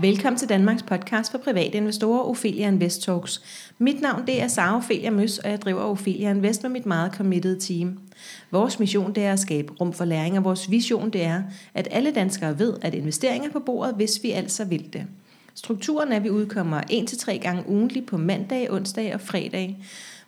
Velkommen 0.00 0.38
til 0.38 0.48
Danmarks 0.48 0.82
podcast 0.82 1.30
for 1.30 1.38
private 1.38 1.76
investorer, 1.76 2.28
Ophelia 2.28 2.68
Invest 2.68 3.02
Talks. 3.02 3.42
Mit 3.78 4.00
navn 4.00 4.26
det 4.26 4.42
er 4.42 4.48
Sara 4.48 4.76
Ophelia 4.76 5.10
Møs, 5.10 5.38
og 5.38 5.50
jeg 5.50 5.62
driver 5.62 5.80
Ophelia 5.80 6.30
Invest 6.30 6.62
med 6.62 6.70
mit 6.70 6.86
meget 6.86 7.14
committed 7.14 7.60
team. 7.60 7.98
Vores 8.50 8.78
mission 8.78 9.14
det 9.14 9.24
er 9.24 9.32
at 9.32 9.40
skabe 9.40 9.72
rum 9.80 9.92
for 9.92 10.04
læring, 10.04 10.38
og 10.38 10.44
vores 10.44 10.70
vision 10.70 11.10
det 11.10 11.22
er, 11.22 11.42
at 11.74 11.88
alle 11.90 12.10
danskere 12.10 12.58
ved, 12.58 12.74
at 12.82 12.94
investeringer 12.94 13.48
er 13.48 13.52
på 13.52 13.60
bordet, 13.60 13.94
hvis 13.94 14.22
vi 14.22 14.30
altså 14.30 14.64
vil 14.64 14.92
det. 14.92 15.06
Strukturen 15.54 16.12
er, 16.12 16.16
at 16.16 16.24
vi 16.24 16.30
udkommer 16.30 16.80
1-3 16.80 17.36
gange 17.36 17.68
ugentligt 17.68 18.06
på 18.06 18.16
mandag, 18.16 18.72
onsdag 18.72 19.14
og 19.14 19.20
fredag. 19.20 19.76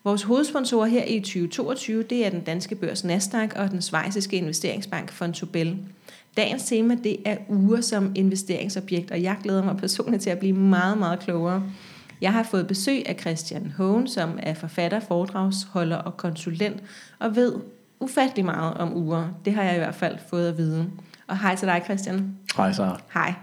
Vores 0.08 0.22
hovedsponsorer 0.22 0.86
her 0.86 1.04
i 1.04 1.20
2022 1.20 2.02
det 2.02 2.26
er 2.26 2.30
den 2.30 2.40
danske 2.40 2.74
børs 2.74 3.04
Nasdaq 3.04 3.52
og 3.56 3.70
den 3.70 3.82
svejsiske 3.82 4.36
investeringsbank 4.36 5.12
Fontobel. 5.12 5.78
Dagens 6.36 6.64
tema 6.64 6.96
det 7.04 7.16
er 7.24 7.36
uger 7.48 7.80
som 7.80 8.12
investeringsobjekt, 8.14 9.10
og 9.10 9.22
jeg 9.22 9.36
glæder 9.42 9.64
mig 9.64 9.76
personligt 9.76 10.22
til 10.22 10.30
at 10.30 10.38
blive 10.38 10.52
meget, 10.52 10.98
meget 10.98 11.18
klogere. 11.18 11.62
Jeg 12.20 12.32
har 12.32 12.42
fået 12.42 12.66
besøg 12.66 13.08
af 13.08 13.16
Christian 13.20 13.74
Hågen, 13.76 14.08
som 14.08 14.38
er 14.42 14.54
forfatter, 14.54 15.00
foredragsholder 15.00 15.96
og 15.96 16.16
konsulent, 16.16 16.82
og 17.18 17.36
ved 17.36 17.54
ufattelig 18.00 18.44
meget 18.44 18.74
om 18.74 18.96
uger. 18.96 19.28
Det 19.44 19.54
har 19.54 19.62
jeg 19.62 19.74
i 19.74 19.78
hvert 19.78 19.94
fald 19.94 20.18
fået 20.30 20.48
at 20.48 20.58
vide. 20.58 20.90
Og 21.26 21.38
hej 21.38 21.56
til 21.56 21.68
dig, 21.68 21.82
Christian. 21.84 22.36
Hej, 22.56 22.72
Sara. 22.72 23.00
Hej. 23.14 23.34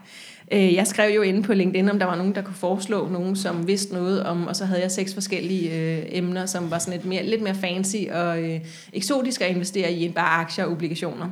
Øh, 0.51 0.73
jeg 0.73 0.87
skrev 0.87 1.15
jo 1.15 1.21
inde 1.21 1.43
på 1.43 1.53
LinkedIn, 1.53 1.89
om 1.89 1.99
der 1.99 2.05
var 2.05 2.15
nogen, 2.15 2.35
der 2.35 2.41
kunne 2.41 2.55
foreslå 2.55 3.07
nogen, 3.07 3.35
som 3.35 3.67
vidste 3.67 3.93
noget 3.93 4.23
om, 4.23 4.47
og 4.47 4.55
så 4.55 4.65
havde 4.65 4.81
jeg 4.81 4.91
seks 4.91 5.13
forskellige 5.13 5.71
øh, 5.71 6.03
emner, 6.09 6.45
som 6.45 6.71
var 6.71 6.79
sådan 6.79 6.93
lidt 6.93 7.05
mere, 7.05 7.23
lidt 7.23 7.41
mere 7.41 7.55
fancy 7.55 7.95
og 8.11 8.43
øh, 8.43 8.59
eksotisk 8.93 9.41
at 9.41 9.49
investere 9.49 9.91
i, 9.91 10.05
end 10.05 10.13
bare 10.13 10.41
aktier 10.41 10.65
og 10.65 10.71
obligationer. 10.71 11.29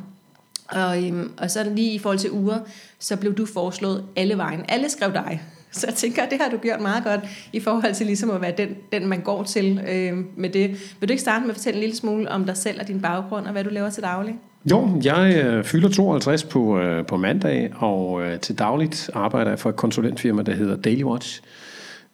Og, 0.70 1.04
øhm, 1.04 1.32
og 1.38 1.52
så 1.52 1.64
lige 1.64 1.94
i 1.94 2.00
forhold 2.00 2.20
til 2.20 2.32
uger, 2.32 2.60
så 3.00 3.18
blev 3.18 3.36
du 3.36 3.46
foreslået 3.46 4.06
alle 4.16 4.38
vejen. 4.38 4.66
Alle 4.68 4.90
skrev 4.90 5.14
dig. 5.14 5.42
Så 5.72 5.88
jeg 5.88 5.96
tænker, 5.96 6.24
at 6.24 6.32
det 6.32 6.42
har 6.42 6.50
du 6.50 6.58
gjort 6.58 6.82
meget 6.82 7.04
godt 7.04 7.20
i 7.54 7.60
forhold 7.60 7.94
til 7.94 8.06
ligesom 8.06 8.30
at 8.30 8.42
være 8.42 8.54
den, 8.58 8.70
den 8.92 9.08
man 9.08 9.22
går 9.22 9.44
til 9.44 9.82
øh, 9.88 10.18
med 10.38 10.50
det. 10.50 10.70
Vil 11.00 11.10
du 11.10 11.12
ikke 11.12 11.22
starte 11.22 11.42
med 11.42 11.50
at 11.50 11.56
fortælle 11.56 11.78
en 11.78 11.82
lille 11.82 11.96
smule 11.96 12.32
om 12.32 12.46
dig 12.46 12.58
selv 12.58 12.82
og 12.82 12.88
din 12.88 13.02
baggrund, 13.02 13.46
og 13.46 13.52
hvad 13.52 13.64
du 13.64 13.70
laver 13.70 13.90
til 13.90 14.04
daglig? 14.04 14.36
Jo, 14.72 15.02
jeg 15.04 15.44
øh, 15.46 15.64
fylder 15.64 15.90
52 15.90 16.44
på, 16.44 16.80
øh, 16.80 17.06
på 17.06 17.18
mandag, 17.18 17.74
og 17.76 18.22
øh, 18.22 18.40
til 18.40 18.58
dagligt 18.58 19.10
arbejder 19.14 19.52
jeg 19.52 19.60
for 19.60 19.70
et 19.70 19.76
konsulentfirma, 19.76 20.42
der 20.42 20.54
hedder 20.54 20.76
Daily 20.76 21.04
Watch. 21.04 21.42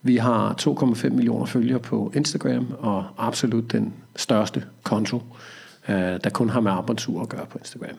Vi 0.02 0.18
har 0.18 0.56
2,5 0.62 1.10
millioner 1.10 1.46
følgere 1.46 1.80
på 1.80 2.12
Instagram, 2.16 2.74
og 2.80 3.06
absolut 3.18 3.72
den 3.72 3.94
største 4.16 4.64
konto, 4.84 5.24
øh, 5.90 5.96
der 5.96 6.30
kun 6.30 6.50
har 6.50 6.60
med 6.60 6.72
arbejdsur 6.72 7.22
at 7.22 7.30
gøre 7.30 7.46
på 7.46 7.58
Instagram. 7.58 7.98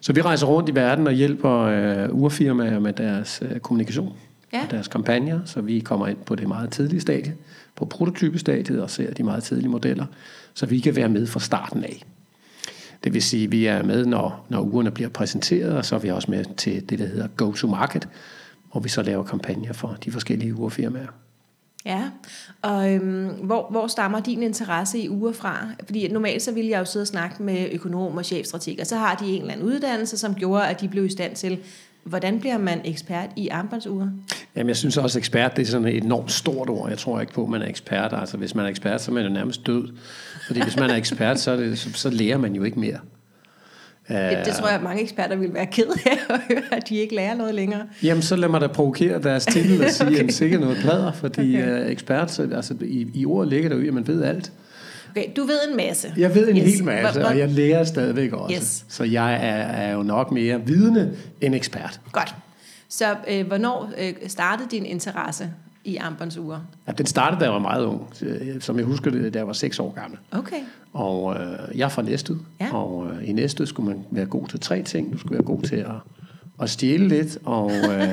Så 0.00 0.12
vi 0.12 0.20
rejser 0.20 0.46
rundt 0.46 0.68
i 0.68 0.74
verden 0.74 1.06
og 1.06 1.12
hjælper 1.12 1.60
øh, 1.60 2.08
urfirmaer 2.12 2.78
med 2.78 2.92
deres 2.92 3.42
øh, 3.50 3.60
kommunikation 3.60 4.12
ja. 4.52 4.62
og 4.64 4.70
deres 4.70 4.88
kampagner, 4.88 5.40
så 5.44 5.60
vi 5.60 5.80
kommer 5.80 6.06
ind 6.06 6.18
på 6.26 6.34
det 6.34 6.48
meget 6.48 6.70
tidlige 6.70 7.00
stadie, 7.00 7.34
på 7.76 7.84
prototypestadiet 7.84 8.82
og 8.82 8.90
ser 8.90 9.14
de 9.14 9.22
meget 9.22 9.42
tidlige 9.42 9.68
modeller, 9.68 10.06
så 10.54 10.66
vi 10.66 10.80
kan 10.80 10.96
være 10.96 11.08
med 11.08 11.26
fra 11.26 11.40
starten 11.40 11.84
af. 11.84 12.02
Det 13.04 13.14
vil 13.14 13.22
sige, 13.22 13.44
at 13.44 13.52
vi 13.52 13.66
er 13.66 13.82
med, 13.82 14.06
når, 14.06 14.46
når 14.48 14.60
ugerne 14.60 14.90
bliver 14.90 15.08
præsenteret, 15.08 15.76
og 15.76 15.84
så 15.84 15.94
er 15.94 15.98
vi 15.98 16.10
også 16.10 16.30
med 16.30 16.44
til 16.56 16.90
det, 16.90 16.98
der 16.98 17.06
hedder 17.06 17.26
go-to-market, 17.36 18.08
hvor 18.72 18.80
vi 18.80 18.88
så 18.88 19.02
laver 19.02 19.22
kampagner 19.22 19.72
for 19.72 19.96
de 20.04 20.12
forskellige 20.12 20.54
urfirmaer. 20.54 21.06
Ja, 21.86 22.10
og 22.62 22.92
øhm, 22.92 23.26
hvor, 23.26 23.68
hvor 23.70 23.86
stammer 23.86 24.20
din 24.20 24.42
interesse 24.42 24.98
i 24.98 25.08
uger 25.08 25.32
fra? 25.32 25.66
Fordi 25.84 26.08
normalt 26.08 26.42
så 26.42 26.52
ville 26.52 26.70
jeg 26.70 26.78
jo 26.78 26.84
sidde 26.84 27.02
og 27.02 27.06
snakke 27.06 27.42
med 27.42 27.68
økonomer 27.72 28.18
og 28.18 28.24
chefstrateger, 28.24 28.84
så 28.84 28.96
har 28.96 29.14
de 29.14 29.26
en 29.26 29.40
eller 29.40 29.52
anden 29.52 29.66
uddannelse, 29.66 30.18
som 30.18 30.34
gjorde, 30.34 30.66
at 30.66 30.80
de 30.80 30.88
blev 30.88 31.04
i 31.04 31.10
stand 31.10 31.36
til 31.36 31.58
Hvordan 32.04 32.40
bliver 32.40 32.58
man 32.58 32.80
ekspert 32.84 33.30
i 33.36 33.48
armbåndsure? 33.48 34.12
Jamen, 34.56 34.68
jeg 34.68 34.76
synes 34.76 34.96
også, 34.96 35.18
at 35.18 35.20
ekspert 35.20 35.56
det 35.56 35.62
er 35.62 35.66
sådan 35.66 35.88
et 35.88 36.04
enormt 36.04 36.32
stort 36.32 36.68
ord. 36.68 36.88
Jeg 36.88 36.98
tror 36.98 37.20
ikke 37.20 37.32
på, 37.32 37.42
at 37.42 37.48
man 37.48 37.62
er 37.62 37.68
ekspert. 37.68 38.12
Altså, 38.12 38.36
hvis 38.36 38.54
man 38.54 38.64
er 38.64 38.68
ekspert, 38.68 39.02
så 39.02 39.10
er 39.10 39.14
man 39.14 39.24
jo 39.24 39.30
nærmest 39.30 39.66
død. 39.66 39.88
Fordi 40.46 40.62
hvis 40.62 40.76
man 40.76 40.90
er 40.90 40.94
ekspert, 40.94 41.40
så, 41.40 41.56
det, 41.56 41.78
så, 41.78 41.92
så 41.92 42.10
lærer 42.10 42.38
man 42.38 42.54
jo 42.54 42.62
ikke 42.62 42.80
mere. 42.80 42.98
Det, 44.08 44.38
det 44.44 44.54
tror 44.54 44.66
jeg, 44.66 44.76
at 44.76 44.82
mange 44.82 45.02
eksperter 45.02 45.36
vil 45.36 45.54
være 45.54 45.66
ked 45.66 45.86
af 46.06 46.34
at 46.34 46.40
høre, 46.48 46.62
at 46.72 46.88
de 46.88 46.96
ikke 46.96 47.14
lærer 47.14 47.34
noget 47.34 47.54
længere. 47.54 47.82
Jamen, 48.02 48.22
så 48.22 48.36
lad 48.36 48.48
mig 48.48 48.60
da 48.60 48.66
provokere 48.66 49.22
deres 49.22 49.46
titel 49.46 49.84
og 49.84 49.90
sige, 49.90 50.08
okay. 50.14 50.24
at 50.24 50.34
sikkert 50.34 50.60
noget 50.60 50.76
plader, 50.76 51.12
fordi 51.12 51.56
okay. 51.56 51.84
uh, 51.84 51.90
ekspert, 51.90 52.38
altså, 52.38 52.74
i, 52.80 53.10
i 53.14 53.26
ordet 53.26 53.50
ligger 53.50 53.68
der 53.68 53.76
jo, 53.76 53.88
at 53.88 53.94
man 53.94 54.06
ved 54.06 54.22
alt. 54.22 54.52
Okay, 55.10 55.24
du 55.36 55.44
ved 55.44 55.58
en 55.70 55.76
masse. 55.76 56.12
Jeg 56.16 56.34
ved 56.34 56.48
en 56.48 56.56
yes. 56.56 56.74
hel 56.74 56.84
masse, 56.84 57.26
og 57.26 57.38
jeg 57.38 57.48
lærer 57.48 57.84
stadigvæk 57.84 58.32
også. 58.32 58.56
Yes. 58.56 58.84
Så 58.88 59.04
jeg 59.04 59.34
er, 59.34 59.62
er 59.62 59.92
jo 59.92 60.02
nok 60.02 60.32
mere 60.32 60.66
vidende 60.66 61.12
end 61.40 61.54
ekspert. 61.54 62.00
Godt. 62.12 62.34
Så 62.98 63.16
øh, 63.28 63.46
hvornår 63.46 63.90
øh, 63.98 64.14
startede 64.26 64.68
din 64.70 64.86
interesse 64.86 65.50
i 65.84 65.96
armbåndsure? 65.96 66.62
Ja, 66.86 66.92
den 66.92 67.06
startede, 67.06 67.40
da 67.40 67.44
jeg 67.44 67.52
var 67.52 67.58
meget 67.58 67.84
ung. 67.84 68.08
Som 68.60 68.78
jeg 68.78 68.86
husker 68.86 69.10
det, 69.10 69.34
da 69.34 69.38
jeg 69.38 69.46
var 69.46 69.52
6 69.52 69.78
år 69.78 69.92
gammel. 69.92 70.18
Okay. 70.32 70.56
Og 70.92 71.34
øh, 71.34 71.78
jeg 71.78 71.84
er 71.84 71.88
fra 71.88 72.02
Næstved, 72.02 72.36
ja. 72.60 72.74
og 72.74 73.10
øh, 73.10 73.28
i 73.28 73.32
Næstved 73.32 73.66
skulle 73.66 73.88
man 73.90 74.04
være 74.10 74.26
god 74.26 74.48
til 74.48 74.60
tre 74.60 74.82
ting. 74.82 75.12
Du 75.12 75.18
skulle 75.18 75.34
være 75.34 75.44
god 75.44 75.62
til 75.62 75.76
at, 75.76 75.90
at 76.62 76.70
stjæle 76.70 77.08
lidt, 77.08 77.38
og 77.44 77.72
øh, 77.72 78.08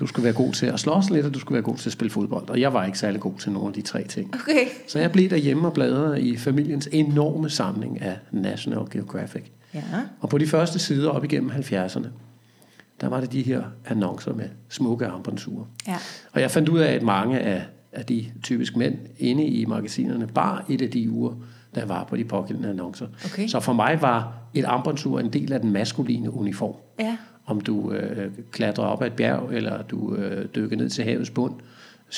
du 0.00 0.06
skulle 0.06 0.24
være 0.24 0.34
god 0.34 0.52
til 0.52 0.66
at 0.66 0.80
slås 0.80 1.10
lidt, 1.10 1.26
og 1.26 1.34
du 1.34 1.38
skulle 1.38 1.54
være 1.54 1.62
god 1.62 1.76
til 1.76 1.88
at 1.88 1.92
spille 1.92 2.10
fodbold. 2.10 2.48
Og 2.48 2.60
jeg 2.60 2.72
var 2.72 2.84
ikke 2.84 2.98
særlig 2.98 3.20
god 3.20 3.34
til 3.38 3.52
nogle 3.52 3.68
af 3.68 3.74
de 3.74 3.82
tre 3.82 4.04
ting. 4.04 4.34
Okay. 4.34 4.66
Så 4.88 4.98
jeg 4.98 5.12
blev 5.12 5.30
derhjemme 5.30 5.66
og 5.68 5.72
bladrede 5.72 6.20
i 6.20 6.36
familiens 6.36 6.88
enorme 6.92 7.50
samling 7.50 8.02
af 8.02 8.18
National 8.30 8.82
Geographic. 8.90 9.42
Ja. 9.74 9.82
Og 10.20 10.28
på 10.28 10.38
de 10.38 10.46
første 10.46 10.78
sider 10.78 11.10
op 11.10 11.24
igennem 11.24 11.50
70'erne, 11.50 12.06
der 13.00 13.08
var 13.08 13.20
det 13.20 13.32
de 13.32 13.42
her 13.42 13.62
annoncer 13.86 14.34
med 14.34 14.48
smukke 14.68 15.06
armbåndsure. 15.06 15.66
Ja. 15.86 15.96
Og 16.32 16.40
jeg 16.40 16.50
fandt 16.50 16.68
ud 16.68 16.78
af, 16.78 16.92
at 16.92 17.02
mange 17.02 17.40
af, 17.40 17.62
af 17.92 18.04
de 18.04 18.26
typisk 18.42 18.76
mænd 18.76 18.98
inde 19.18 19.44
i 19.46 19.64
magasinerne 19.64 20.26
bar 20.26 20.64
et 20.68 20.82
af 20.82 20.90
de 20.90 21.10
ure, 21.10 21.36
der 21.74 21.84
var 21.84 22.04
på 22.04 22.16
de 22.16 22.24
pågældende 22.24 22.68
annoncer. 22.68 23.06
Okay. 23.24 23.48
Så 23.48 23.60
for 23.60 23.72
mig 23.72 23.98
var 24.02 24.38
et 24.54 24.64
armbåndsur 24.64 25.20
en 25.20 25.32
del 25.32 25.52
af 25.52 25.60
den 25.60 25.72
maskuline 25.72 26.30
uniform. 26.34 26.74
Ja. 27.00 27.16
Om 27.46 27.60
du 27.60 27.92
øh, 27.92 28.32
klatrer 28.52 28.84
op 28.84 29.02
ad 29.02 29.06
et 29.06 29.12
bjerg, 29.12 29.48
eller 29.52 29.82
du 29.82 30.14
øh, 30.14 30.46
dykker 30.54 30.76
ned 30.76 30.90
til 30.90 31.04
havets 31.04 31.30
bund, 31.30 31.54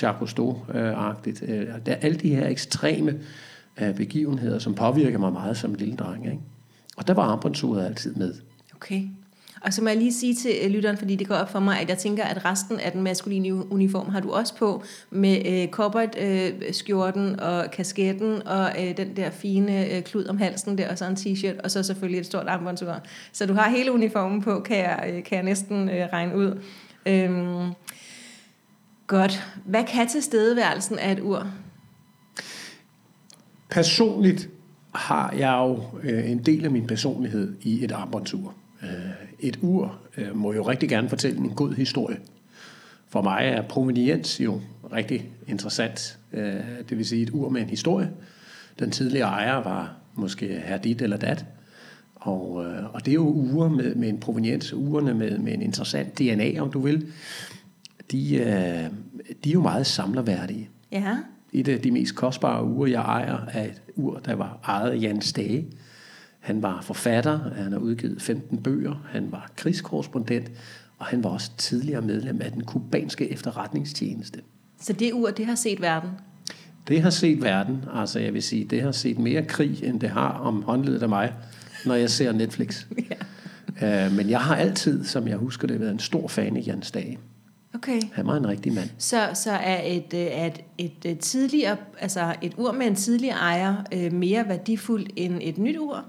Jacques 0.02 0.30
Cousteau-agtigt. 0.30 1.52
Øh, 1.52 1.66
der 1.86 1.92
er 1.92 1.96
alle 1.96 2.18
de 2.18 2.34
her 2.34 2.48
ekstreme 2.48 3.18
øh, 3.80 3.94
begivenheder, 3.94 4.58
som 4.58 4.74
påvirker 4.74 5.18
mig 5.18 5.32
meget 5.32 5.56
som 5.56 5.74
lille 5.74 5.96
dreng. 5.96 6.26
Ikke? 6.26 6.38
Og 6.96 7.06
der 7.06 7.14
var 7.14 7.22
armbåndsuret 7.22 7.86
altid 7.86 8.14
med. 8.14 8.34
Okay. 8.74 9.02
Og 9.60 9.72
så 9.72 9.82
må 9.82 9.88
jeg 9.88 9.98
lige 9.98 10.12
sige 10.12 10.34
til 10.34 10.52
øh, 10.64 10.70
lytteren, 10.70 10.96
fordi 10.96 11.16
det 11.16 11.28
går 11.28 11.34
op 11.34 11.50
for 11.52 11.60
mig, 11.60 11.80
at 11.80 11.88
jeg 11.88 11.98
tænker, 11.98 12.24
at 12.24 12.44
resten 12.44 12.80
af 12.80 12.92
den 12.92 13.02
maskuline 13.02 13.72
uniform 13.72 14.08
har 14.08 14.20
du 14.20 14.30
også 14.30 14.56
på, 14.56 14.82
med 15.10 15.42
øh, 15.46 15.68
kobbert-skjorten 15.68 17.28
øh, 17.28 17.36
og 17.38 17.70
kasketten 17.70 18.46
og 18.46 18.70
øh, 18.78 18.96
den 18.96 19.16
der 19.16 19.30
fine 19.30 19.96
øh, 19.96 20.02
klud 20.02 20.24
om 20.24 20.38
halsen 20.38 20.78
der, 20.78 20.90
og 20.90 20.98
så 20.98 21.04
en 21.04 21.14
t-shirt, 21.14 21.60
og 21.64 21.70
så 21.70 21.82
selvfølgelig 21.82 22.20
et 22.20 22.26
stort 22.26 22.46
armbåndsur. 22.46 22.96
Så 23.32 23.46
du 23.46 23.54
har 23.54 23.70
hele 23.70 23.92
uniformen 23.92 24.42
på, 24.42 24.60
kan 24.60 24.78
jeg, 24.78 25.12
øh, 25.12 25.24
kan 25.24 25.36
jeg 25.36 25.44
næsten 25.44 25.88
øh, 25.88 26.08
regne 26.12 26.36
ud. 26.36 26.62
Øhm, 27.06 27.72
godt. 29.06 29.46
Hvad 29.64 29.84
kan 29.84 30.08
tilstedeværelsen 30.08 30.98
af 30.98 31.12
et 31.12 31.20
ur? 31.20 31.46
Personligt 33.70 34.48
har 34.94 35.34
jeg 35.38 35.52
jo 35.52 35.82
øh, 36.02 36.30
en 36.30 36.38
del 36.38 36.64
af 36.64 36.70
min 36.70 36.86
personlighed 36.86 37.56
i 37.62 37.84
et 37.84 37.92
armbåndsur. 37.92 38.54
Øh, 38.82 38.88
et 39.40 39.58
ur 39.62 39.98
øh, 40.16 40.36
må 40.36 40.52
jo 40.52 40.62
rigtig 40.62 40.88
gerne 40.88 41.08
fortælle 41.08 41.38
en 41.38 41.50
god 41.50 41.74
historie. 41.74 42.18
For 43.08 43.22
mig 43.22 43.40
er 43.44 43.62
proveniens 43.62 44.40
jo 44.40 44.60
rigtig 44.92 45.30
interessant. 45.46 46.18
Øh, 46.32 46.54
det 46.88 46.98
vil 46.98 47.06
sige 47.06 47.22
et 47.22 47.30
ur 47.30 47.48
med 47.48 47.62
en 47.62 47.68
historie. 47.68 48.10
Den 48.78 48.90
tidligere 48.90 49.28
ejer 49.28 49.62
var 49.62 49.96
måske 50.14 50.62
her 50.64 50.78
dit 50.78 51.02
eller 51.02 51.16
dat. 51.16 51.44
Og, 52.14 52.52
og 52.92 53.04
det 53.04 53.08
er 53.08 53.14
jo 53.14 53.32
uger 53.32 53.68
med, 53.68 53.94
med 53.94 54.08
en 54.08 54.20
proveniens, 54.20 54.72
ugerne 54.72 55.14
med, 55.14 55.38
med 55.38 55.52
en 55.54 55.62
interessant 55.62 56.18
DNA, 56.18 56.60
om 56.60 56.70
du 56.70 56.80
vil. 56.80 57.06
De, 58.12 58.90
de 59.44 59.50
er 59.50 59.52
jo 59.52 59.62
meget 59.62 59.86
samlerværdige. 59.86 60.68
Ja. 60.92 61.18
Et 61.52 61.68
af 61.68 61.80
de 61.80 61.90
mest 61.90 62.14
kostbare 62.14 62.64
uger, 62.64 62.86
jeg 62.86 63.00
ejer, 63.00 63.46
er 63.52 63.64
et 63.64 63.82
ur, 63.96 64.18
der 64.18 64.34
var 64.34 64.58
ejet 64.64 64.90
af 64.90 65.00
Jan 65.00 65.20
Stage 65.20 65.66
han 66.40 66.62
var 66.62 66.80
forfatter, 66.80 67.38
han 67.54 67.72
har 67.72 67.78
udgivet 67.78 68.22
15 68.22 68.62
bøger, 68.62 69.06
han 69.10 69.32
var 69.32 69.50
krigskorrespondent, 69.56 70.50
og 70.98 71.06
han 71.06 71.24
var 71.24 71.30
også 71.30 71.50
tidligere 71.56 72.02
medlem 72.02 72.40
af 72.42 72.52
den 72.52 72.64
kubanske 72.64 73.32
efterretningstjeneste. 73.32 74.40
Så 74.80 74.92
det 74.92 75.12
ur, 75.12 75.30
det 75.30 75.46
har 75.46 75.54
set 75.54 75.80
verden? 75.80 76.10
Det 76.88 77.02
har 77.02 77.10
set 77.10 77.42
verden. 77.42 77.84
Altså 77.94 78.20
jeg 78.20 78.34
vil 78.34 78.42
sige, 78.42 78.64
det 78.64 78.82
har 78.82 78.92
set 78.92 79.18
mere 79.18 79.42
krig, 79.42 79.84
end 79.84 80.00
det 80.00 80.10
har 80.10 80.28
om 80.28 80.62
håndledet 80.62 81.02
af 81.02 81.08
mig, 81.08 81.34
når 81.86 81.94
jeg 81.94 82.10
ser 82.10 82.32
Netflix. 82.32 82.86
ja. 83.80 84.06
uh, 84.06 84.12
men 84.12 84.30
jeg 84.30 84.40
har 84.40 84.56
altid, 84.56 85.04
som 85.04 85.28
jeg 85.28 85.36
husker 85.36 85.66
det, 85.66 85.80
været 85.80 85.90
en 85.90 85.98
stor 85.98 86.28
fan 86.28 86.56
af 86.56 86.62
Jan 86.66 86.82
Stage. 86.82 87.18
Okay. 87.74 88.00
Han 88.12 88.26
var 88.26 88.36
en 88.36 88.48
rigtig 88.48 88.72
mand. 88.72 88.88
Så, 88.98 89.28
så 89.34 89.50
er 89.50 89.80
et, 89.84 90.14
øh, 90.14 90.46
et, 90.46 90.60
et, 90.78 91.04
et 91.04 91.18
tidligere, 91.18 91.76
altså 91.98 92.34
et 92.42 92.52
ur 92.56 92.72
med 92.72 92.86
en 92.86 92.94
tidligere 92.94 93.36
ejer 93.36 93.74
øh, 93.92 94.12
mere 94.12 94.48
værdifuldt 94.48 95.12
end 95.16 95.38
et 95.42 95.58
nyt 95.58 95.76
ur? 95.78 96.04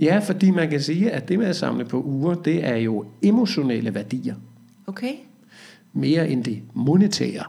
Ja, 0.00 0.18
fordi 0.18 0.50
man 0.50 0.70
kan 0.70 0.80
sige, 0.80 1.10
at 1.10 1.28
det 1.28 1.38
med 1.38 1.46
at 1.46 1.56
samle 1.56 1.84
på 1.84 2.02
uger, 2.02 2.34
det 2.34 2.64
er 2.66 2.76
jo 2.76 3.04
emotionelle 3.22 3.94
værdier, 3.94 4.34
Okay. 4.86 5.12
mere 5.92 6.28
end 6.28 6.44
det 6.44 6.62
monetære. 6.74 7.44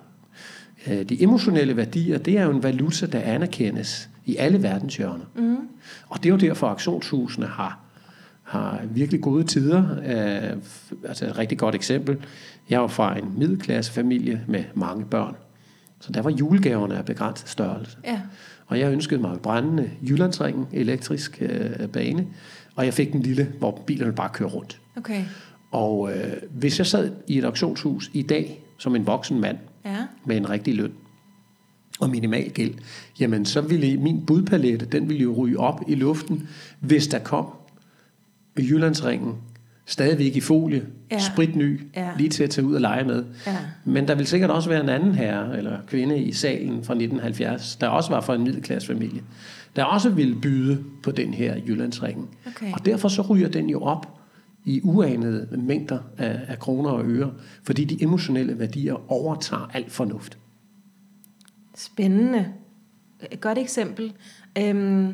Øh, 0.88 1.02
De 1.10 1.24
emotionelle 1.24 1.78
værdier, 1.78 2.18
det 2.18 2.38
er 2.38 2.44
jo 2.44 2.52
en 2.52 2.64
valuta, 2.64 3.06
der 3.06 3.20
anerkendes 3.22 4.10
i 4.26 4.36
alle 4.38 4.64
verdenshjørner. 4.64 5.26
Mm. 5.36 5.58
Og 6.10 6.18
det 6.18 6.26
er 6.26 6.30
jo 6.30 6.38
derfor, 6.38 6.68
at 6.68 6.72
auktionshusene 6.72 7.46
har, 7.46 7.80
har 8.44 8.82
virkelig 8.92 9.22
gode 9.22 9.44
tider. 9.44 9.84
Øh, 10.06 10.58
Altså 11.08 11.26
et 11.26 11.38
rigtig 11.38 11.58
godt 11.58 11.76
eksempel. 11.76 12.18
Jeg 12.70 12.82
var 12.82 12.88
fra 12.88 13.18
en 13.18 13.34
middelklassefamilie 13.38 14.42
med 14.48 14.64
mange 14.74 15.06
børn. 15.06 15.36
Så 16.00 16.12
der 16.12 16.22
var 16.22 16.30
julegaverne 16.30 16.98
af 16.98 17.06
begrænset 17.06 17.50
størrelse. 17.50 17.98
Ja. 18.06 18.22
Og 18.70 18.80
jeg 18.80 18.92
ønskede 18.92 19.22
mig 19.22 19.40
brændende 19.40 19.92
Jyllandsringen, 20.10 20.68
elektrisk 20.74 21.38
øh, 21.42 21.88
bane. 21.88 22.28
Og 22.76 22.86
jeg 22.86 22.94
fik 22.94 23.12
den 23.14 23.22
lille, 23.22 23.52
hvor 23.60 23.82
bilerne 23.88 24.14
bare 24.14 24.30
kører 24.34 24.50
rundt. 24.50 24.82
Okay. 24.98 25.24
Og 25.72 26.12
øh, 26.12 26.34
hvis 26.52 26.78
jeg 26.80 26.88
sad 26.88 27.12
i 27.28 27.38
et 27.38 27.44
auktionshus 27.46 28.12
i 28.14 28.22
dag, 28.22 28.64
som 28.78 28.96
en 28.96 29.08
voksen 29.08 29.40
mand, 29.40 29.58
Ja. 29.86 29.98
med 30.26 30.38
en 30.38 30.50
rigtig 30.50 30.76
løn 30.76 30.92
og 32.00 32.10
minimal 32.10 32.50
gæld, 32.50 32.74
jamen 33.20 33.46
så 33.46 33.62
ville 33.62 33.98
min 33.98 34.26
budpalette, 34.26 34.86
den 34.86 35.10
ville 35.10 35.24
jo 35.24 35.34
ryge 35.34 35.60
op 35.60 35.82
i 35.88 35.96
luften, 35.96 36.48
hvis 36.80 37.08
der 37.08 37.20
kom 37.20 37.46
Jyllandsringen, 38.60 39.36
stadigvæk 39.90 40.36
i 40.36 40.40
folie, 40.42 40.86
Ja. 41.12 41.20
spritny, 41.20 41.82
Ja. 41.96 42.02
ja. 42.06 42.12
lige 42.18 42.30
til 42.30 42.44
at 42.44 42.50
tage 42.50 42.68
ud 42.68 42.74
og 42.76 42.82
lege 42.82 43.04
med. 43.04 43.26
Ja. 43.48 43.58
Men 43.86 44.08
der 44.08 44.16
vil 44.16 44.28
sikkert 44.28 44.50
også 44.52 44.70
være 44.70 44.84
en 44.84 44.90
anden 44.90 45.16
herre 45.16 45.58
eller 45.58 45.78
kvinde 45.88 46.20
i 46.24 46.32
salen 46.32 46.84
fra 46.84 46.94
1970, 46.94 47.76
der 47.76 47.88
også 47.88 48.10
var 48.10 48.22
fra 48.22 48.36
en 48.36 48.44
middelklassefamilie, 48.44 49.22
der 49.76 49.84
også 49.84 50.10
ville 50.10 50.36
byde 50.36 50.84
på 51.04 51.12
den 51.12 51.34
her 51.34 51.56
Jyllandsringen. 51.68 52.28
Okay. 52.48 52.74
Og 52.74 52.86
derfor 52.86 53.08
så 53.08 53.22
ryger 53.22 53.50
den 53.50 53.70
jo 53.70 53.80
op 53.82 54.20
i 54.66 54.82
uanede 54.84 55.48
mængder 55.58 56.00
af, 56.18 56.40
af 56.48 56.60
kroner 56.60 56.90
og 56.90 57.06
øre, 57.06 57.32
fordi 57.64 57.84
de 57.84 58.04
emotionelle 58.04 58.60
værdier 58.60 59.12
overtager 59.12 59.70
alt 59.74 59.92
fornuft. 59.92 60.38
Spændende. 61.76 62.46
Et 63.32 63.42
godt 63.42 63.58
eksempel. 63.58 64.14
Øhm, 64.58 65.14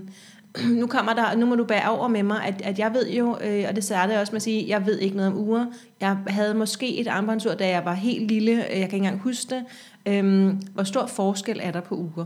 nu 0.81 0.88
kommer 0.88 1.13
der, 1.13 1.36
nu 1.38 1.46
må 1.46 1.56
du 1.56 1.63
bære 1.66 1.90
over 1.90 2.07
med 2.07 2.24
mig, 2.24 2.46
at, 2.46 2.62
at 2.63 2.80
jeg 2.80 2.94
ved 2.94 3.10
jo, 3.12 3.38
øh, 3.44 3.66
og 3.69 3.75
det 3.75 3.84
startede 3.84 4.13
jeg 4.13 4.22
også 4.22 4.31
med 4.31 4.38
at 4.38 4.42
sige, 4.44 4.66
jeg 4.68 4.86
ved 4.86 5.00
ikke 5.00 5.16
noget 5.16 5.31
om 5.31 5.38
uger. 5.38 5.66
Jeg 6.02 6.18
havde 6.28 6.54
måske 6.54 6.98
et 7.00 7.07
armbåndsur, 7.07 7.54
da 7.54 7.68
jeg 7.69 7.86
var 7.86 7.94
helt 7.94 8.28
lille. 8.28 8.52
Øh, 8.52 8.60
Jeg 8.60 8.68
kan 8.69 8.84
ikke 8.84 8.96
engang 8.98 9.19
huske 9.19 9.56
det. 9.56 9.63
Øhm, 10.06 10.62
hvor 10.74 10.84
stor 10.84 11.06
forskel 11.06 11.60
er 11.63 11.72
der 11.72 11.81
på 11.81 11.96
uger? 11.96 12.25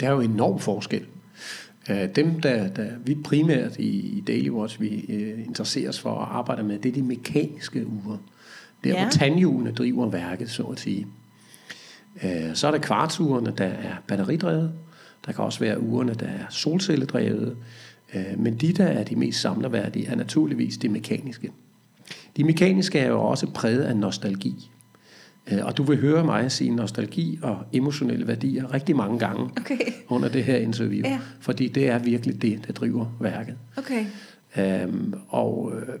Der 0.00 0.06
er 0.06 0.10
jo 0.12 0.20
enorm 0.20 0.58
forskel. 0.58 1.04
Øh, 1.90 2.08
Dem, 2.16 2.40
der, 2.40 2.68
der 2.68 2.86
vi 3.04 3.14
primært 3.24 3.76
i, 3.78 3.88
i 4.18 4.20
Daily 4.26 4.50
Watch, 4.50 4.80
vi 4.80 5.04
øh, 5.08 5.46
interesserer 5.46 5.88
os 5.88 6.00
for 6.00 6.10
at 6.18 6.28
arbejde 6.30 6.62
med, 6.62 6.78
det 6.78 6.88
er 6.88 6.92
de 6.92 7.02
mekaniske 7.02 7.86
uger. 7.86 8.16
Der, 8.84 8.90
Ja. 8.90 9.02
hvor 9.02 9.10
tandhjulene 9.10 9.72
driver 9.72 10.06
værket, 10.10 10.50
så 10.50 10.62
at 10.62 10.80
sige. 10.80 11.06
Øh, 12.24 12.54
Så 12.54 12.66
er 12.66 12.70
der 12.70 12.78
kvartsugerne, 12.78 13.52
der 13.58 13.64
er 13.64 13.92
batteridrevet. 14.06 14.72
Der 15.26 15.32
kan 15.32 15.44
også 15.44 15.60
være 15.60 15.80
ugerne, 15.80 16.14
der 16.14 16.26
er 16.26 16.44
solcelledrevet. 16.50 17.56
Øh, 18.14 18.22
Men 18.38 18.56
de, 18.56 18.72
der 18.72 18.84
er 18.84 19.04
de 19.04 19.16
mest 19.16 19.40
samlerværdige, 19.40 20.06
er 20.06 20.14
naturligvis 20.16 20.76
de 20.78 20.88
mekaniske. 20.88 21.50
De 22.36 22.44
mekaniske 22.44 22.98
er 22.98 23.08
jo 23.08 23.20
også 23.20 23.46
præget 23.46 23.82
af 23.82 23.96
nostalgi. 23.96 24.70
Øh, 25.52 25.58
Og 25.66 25.76
du 25.76 25.82
vil 25.82 26.00
høre 26.00 26.24
mig 26.24 26.52
sige 26.52 26.70
nostalgi 26.74 27.38
og 27.42 27.58
emotionelle 27.72 28.26
værdier 28.26 28.74
rigtig 28.74 28.96
mange 28.96 29.18
gange 29.18 29.50
Okay. 29.60 29.78
under 30.08 30.28
det 30.28 30.44
her 30.44 30.56
interview. 30.56 31.08
Ja. 31.08 31.18
Fordi 31.40 31.68
det 31.68 31.88
er 31.88 31.98
virkelig 31.98 32.42
det, 32.42 32.66
der 32.66 32.72
driver 32.72 33.06
værket. 33.20 33.56
Okay. 33.76 34.04
Øhm, 34.56 35.14
og 35.28 35.72
øh, 35.74 35.94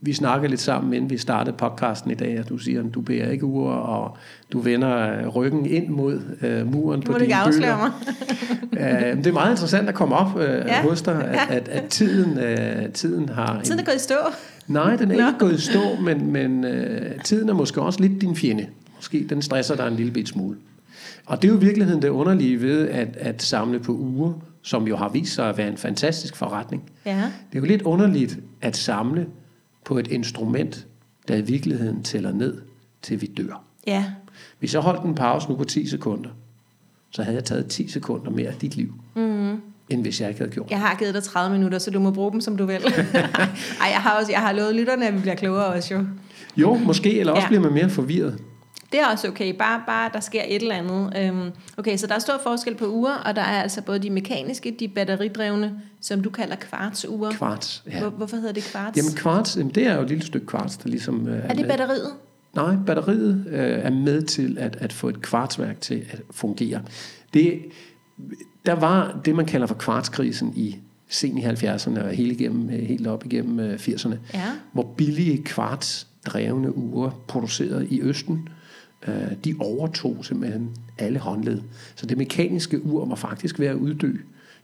vi 0.00 0.12
snakkede 0.12 0.50
lidt 0.50 0.60
sammen, 0.60 0.94
inden 0.94 1.10
vi 1.10 1.18
startede 1.18 1.56
podcasten 1.56 2.10
i 2.10 2.14
dag, 2.14 2.40
og 2.40 2.48
du 2.48 2.58
siger, 2.58 2.80
at 2.80 2.94
du 2.94 3.00
bærer 3.00 3.30
ikke 3.30 3.44
ure, 3.44 3.74
og 3.74 4.16
du 4.52 4.60
vender 4.60 5.18
øh, 5.18 5.28
ryggen 5.28 5.66
ind 5.66 5.88
mod 5.88 6.20
øh, 6.42 6.72
muren 6.72 7.02
på 7.02 7.12
dine 7.12 7.24
ikke 7.24 7.34
afsløre 7.34 7.76
mig. 7.76 7.90
Øh, 8.72 9.16
det 9.16 9.26
er 9.26 9.32
meget 9.32 9.50
interessant 9.50 9.88
at 9.88 9.94
komme 9.94 10.14
op 10.16 10.38
øh, 10.38 10.64
Ja. 10.66 10.82
hos 10.82 11.02
dig, 11.02 11.24
at, 11.24 11.50
at, 11.50 11.68
at 11.68 11.84
tiden, 11.84 12.38
øh, 12.38 12.88
tiden 12.92 13.28
har... 13.28 13.60
Tiden 13.64 13.80
er 13.80 13.84
gået 13.84 13.96
i 13.96 13.98
stå. 13.98 14.14
Nej, 14.66 14.96
den 14.96 15.10
er 15.10 15.16
Nå. 15.16 15.26
ikke 15.26 15.38
gået 15.38 15.52
i 15.52 15.60
stå, 15.60 15.80
men, 16.00 16.32
men 16.32 16.64
øh, 16.64 17.20
tiden 17.24 17.48
er 17.48 17.54
måske 17.54 17.80
også 17.82 18.00
lidt 18.00 18.20
din 18.20 18.36
fjende. 18.36 18.66
Måske 18.96 19.26
den 19.30 19.42
stresser 19.42 19.76
dig 19.76 19.88
en 19.88 19.96
lille 19.96 20.12
bit 20.12 20.28
smule. 20.28 20.56
Og 21.30 21.42
det 21.42 21.48
er 21.48 21.52
jo 21.52 21.58
i 21.58 21.64
virkeligheden 21.64 22.02
det 22.02 22.08
underlige 22.08 22.62
ved 22.62 22.88
at, 22.88 23.16
at 23.16 23.42
samle 23.42 23.80
på 23.80 23.92
uger, 23.92 24.32
som 24.62 24.88
jo 24.88 24.96
har 24.96 25.08
vist 25.08 25.34
sig 25.34 25.48
at 25.48 25.58
være 25.58 25.68
en 25.68 25.76
fantastisk 25.76 26.36
forretning. 26.36 26.90
Ja. 27.06 27.16
Det 27.16 27.56
er 27.56 27.60
jo 27.60 27.64
lidt 27.64 27.82
underligt 27.82 28.38
at 28.60 28.76
samle 28.76 29.26
på 29.84 29.98
et 29.98 30.08
instrument, 30.08 30.86
der 31.28 31.36
i 31.36 31.40
virkeligheden 31.40 32.02
tæller 32.02 32.32
ned, 32.32 32.60
til 33.02 33.20
vi 33.20 33.26
dør. 33.26 33.62
Ja. 33.86 34.04
Hvis 34.58 34.74
jeg 34.74 34.82
holdt 34.82 35.04
en 35.04 35.14
pause 35.14 35.48
nu 35.48 35.56
på 35.56 35.64
10 35.64 35.86
sekunder, 35.86 36.30
så 37.10 37.22
havde 37.22 37.36
jeg 37.36 37.44
taget 37.44 37.66
10 37.66 37.88
sekunder 37.88 38.30
mere 38.30 38.48
af 38.48 38.54
dit 38.54 38.76
liv, 38.76 38.94
mm. 39.14 39.60
end 39.88 40.02
hvis 40.02 40.20
jeg 40.20 40.28
ikke 40.28 40.40
havde 40.40 40.52
gjort. 40.52 40.70
Jeg 40.70 40.80
har 40.80 40.96
givet 40.98 41.14
dig 41.14 41.22
30 41.22 41.56
minutter, 41.56 41.78
så 41.78 41.90
du 41.90 42.00
må 42.00 42.10
bruge 42.10 42.32
dem, 42.32 42.40
som 42.40 42.56
du 42.56 42.66
vil. 42.66 42.80
Ej, 42.84 43.88
jeg 43.92 44.00
har, 44.00 44.18
også, 44.20 44.32
jeg 44.32 44.40
har 44.40 44.52
lovet 44.52 44.74
lytterne, 44.74 45.06
at 45.06 45.14
vi 45.14 45.20
bliver 45.20 45.34
klogere 45.34 45.66
også 45.66 45.94
jo. 45.94 46.04
Jo, 46.56 46.74
måske, 46.74 47.20
eller 47.20 47.32
også 47.32 47.44
ja. 47.44 47.48
bliver 47.48 47.62
man 47.62 47.72
mere 47.72 47.90
forvirret. 47.90 48.38
Det 48.92 49.00
er 49.00 49.06
også 49.06 49.28
okay, 49.28 49.54
bare, 49.58 49.82
bare 49.86 50.10
der 50.12 50.20
sker 50.20 50.42
et 50.48 50.62
eller 50.62 50.74
andet. 50.74 51.12
Øhm, 51.18 51.50
okay, 51.76 51.96
så 51.96 52.06
der 52.06 52.14
er 52.14 52.18
stor 52.18 52.40
forskel 52.42 52.74
på 52.74 52.86
uger, 52.92 53.14
og 53.14 53.36
der 53.36 53.42
er 53.42 53.62
altså 53.62 53.82
både 53.82 53.98
de 53.98 54.10
mekaniske, 54.10 54.76
de 54.80 54.88
batteridrevne, 54.88 55.80
som 56.00 56.22
du 56.22 56.30
kalder 56.30 56.56
kvartsure. 56.56 57.32
Kvarts. 57.32 57.82
Ja. 57.90 58.00
Hvor, 58.00 58.10
hvorfor 58.10 58.36
hedder 58.36 58.52
det 58.52 58.62
kvarts? 58.62 58.96
Jamen 58.96 59.12
kvarts, 59.12 59.56
jamen, 59.56 59.74
det 59.74 59.86
er 59.86 59.94
jo 59.94 60.02
et 60.02 60.08
lille 60.08 60.26
stykke 60.26 60.46
kvarts, 60.46 60.76
der 60.76 60.88
ligesom 60.88 61.28
øh, 61.28 61.44
er 61.44 61.54
det 61.54 61.66
batteriet? 61.68 62.10
Nej, 62.54 62.74
batteriet 62.86 63.44
øh, 63.48 63.78
er 63.84 63.90
med 63.90 64.22
til 64.22 64.58
at, 64.60 64.76
at 64.76 64.92
få 64.92 65.08
et 65.08 65.22
kvartsværk 65.22 65.80
til 65.80 66.04
at 66.10 66.20
fungere. 66.30 66.82
Det, 67.34 67.62
der 68.66 68.72
var 68.74 69.20
det, 69.24 69.34
man 69.36 69.46
kalder 69.46 69.66
for 69.66 69.74
kvartskrisen 69.74 70.52
i 70.56 70.76
sen 71.08 71.38
i 71.38 71.44
70'erne 71.44 72.02
og 72.02 72.10
hele 72.10 72.34
igennem, 72.34 72.70
øh, 72.70 72.78
helt 72.78 73.06
op 73.06 73.24
igennem 73.26 73.60
øh, 73.60 73.74
80'erne, 73.74 74.14
Ja. 74.34 74.44
hvor 74.72 74.94
billige 74.96 75.42
kvartsdrevne 75.44 76.76
ure 76.76 77.12
produceret 77.28 77.86
i 77.90 78.00
Østen, 78.00 78.48
øh, 79.08 79.14
de 79.44 79.54
overtog 79.58 80.24
simpelthen 80.24 80.70
alle 80.98 81.18
håndled. 81.18 81.60
Så 81.94 82.06
det 82.06 82.18
mekaniske 82.18 82.84
ur 82.84 83.06
var 83.06 83.14
faktisk 83.14 83.58
ved 83.58 83.66
at 83.66 83.74
uddø 83.74 84.12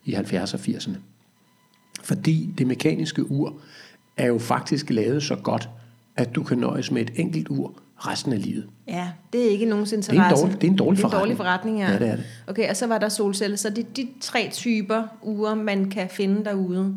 i 0.04 0.14
70'erne 0.14 0.54
og 0.54 0.60
80'erne. 0.60 0.96
Fordi 2.04 2.54
det 2.58 2.66
mekaniske 2.66 3.30
ur 3.30 3.54
er 4.16 4.26
jo 4.26 4.38
faktisk 4.38 4.90
lavet 4.90 5.22
så 5.22 5.36
godt, 5.36 5.68
at 6.16 6.34
du 6.34 6.42
kan 6.42 6.58
nøjes 6.58 6.90
med 6.90 7.02
et 7.02 7.10
enkelt 7.16 7.48
ur 7.48 7.72
resten 7.96 8.32
af 8.32 8.42
livet. 8.42 8.66
Ja, 8.88 9.08
det 9.32 9.46
er 9.46 9.50
ikke 9.50 9.66
nogens 9.66 9.90
Det 9.90 10.08
er 10.08 10.12
en 10.12 10.16
interesse. 10.16 10.42
dårlig, 10.44 10.60
det 10.60 10.66
er 10.66 10.70
en 10.70 10.76
dårlig 10.76 10.96
det 10.98 11.04
er 11.04 11.08
en 11.08 11.12
dårlig 11.12 11.36
forretning. 11.36 11.78
forretning, 11.78 11.78
ja. 11.78 11.92
Ja, 11.92 11.98
det 11.98 12.08
er 12.08 12.16
det. 12.16 12.24
Okay, 12.46 12.70
og 12.70 12.76
så 12.76 12.86
var 12.86 12.98
der 12.98 13.08
solceller. 13.08 13.56
Så 13.56 13.70
det 13.70 13.78
er 13.78 13.88
de 13.96 14.08
tre 14.20 14.48
typer 14.52 15.02
uger, 15.22 15.54
man 15.54 15.90
kan 15.90 16.08
finde 16.10 16.44
derude. 16.44 16.94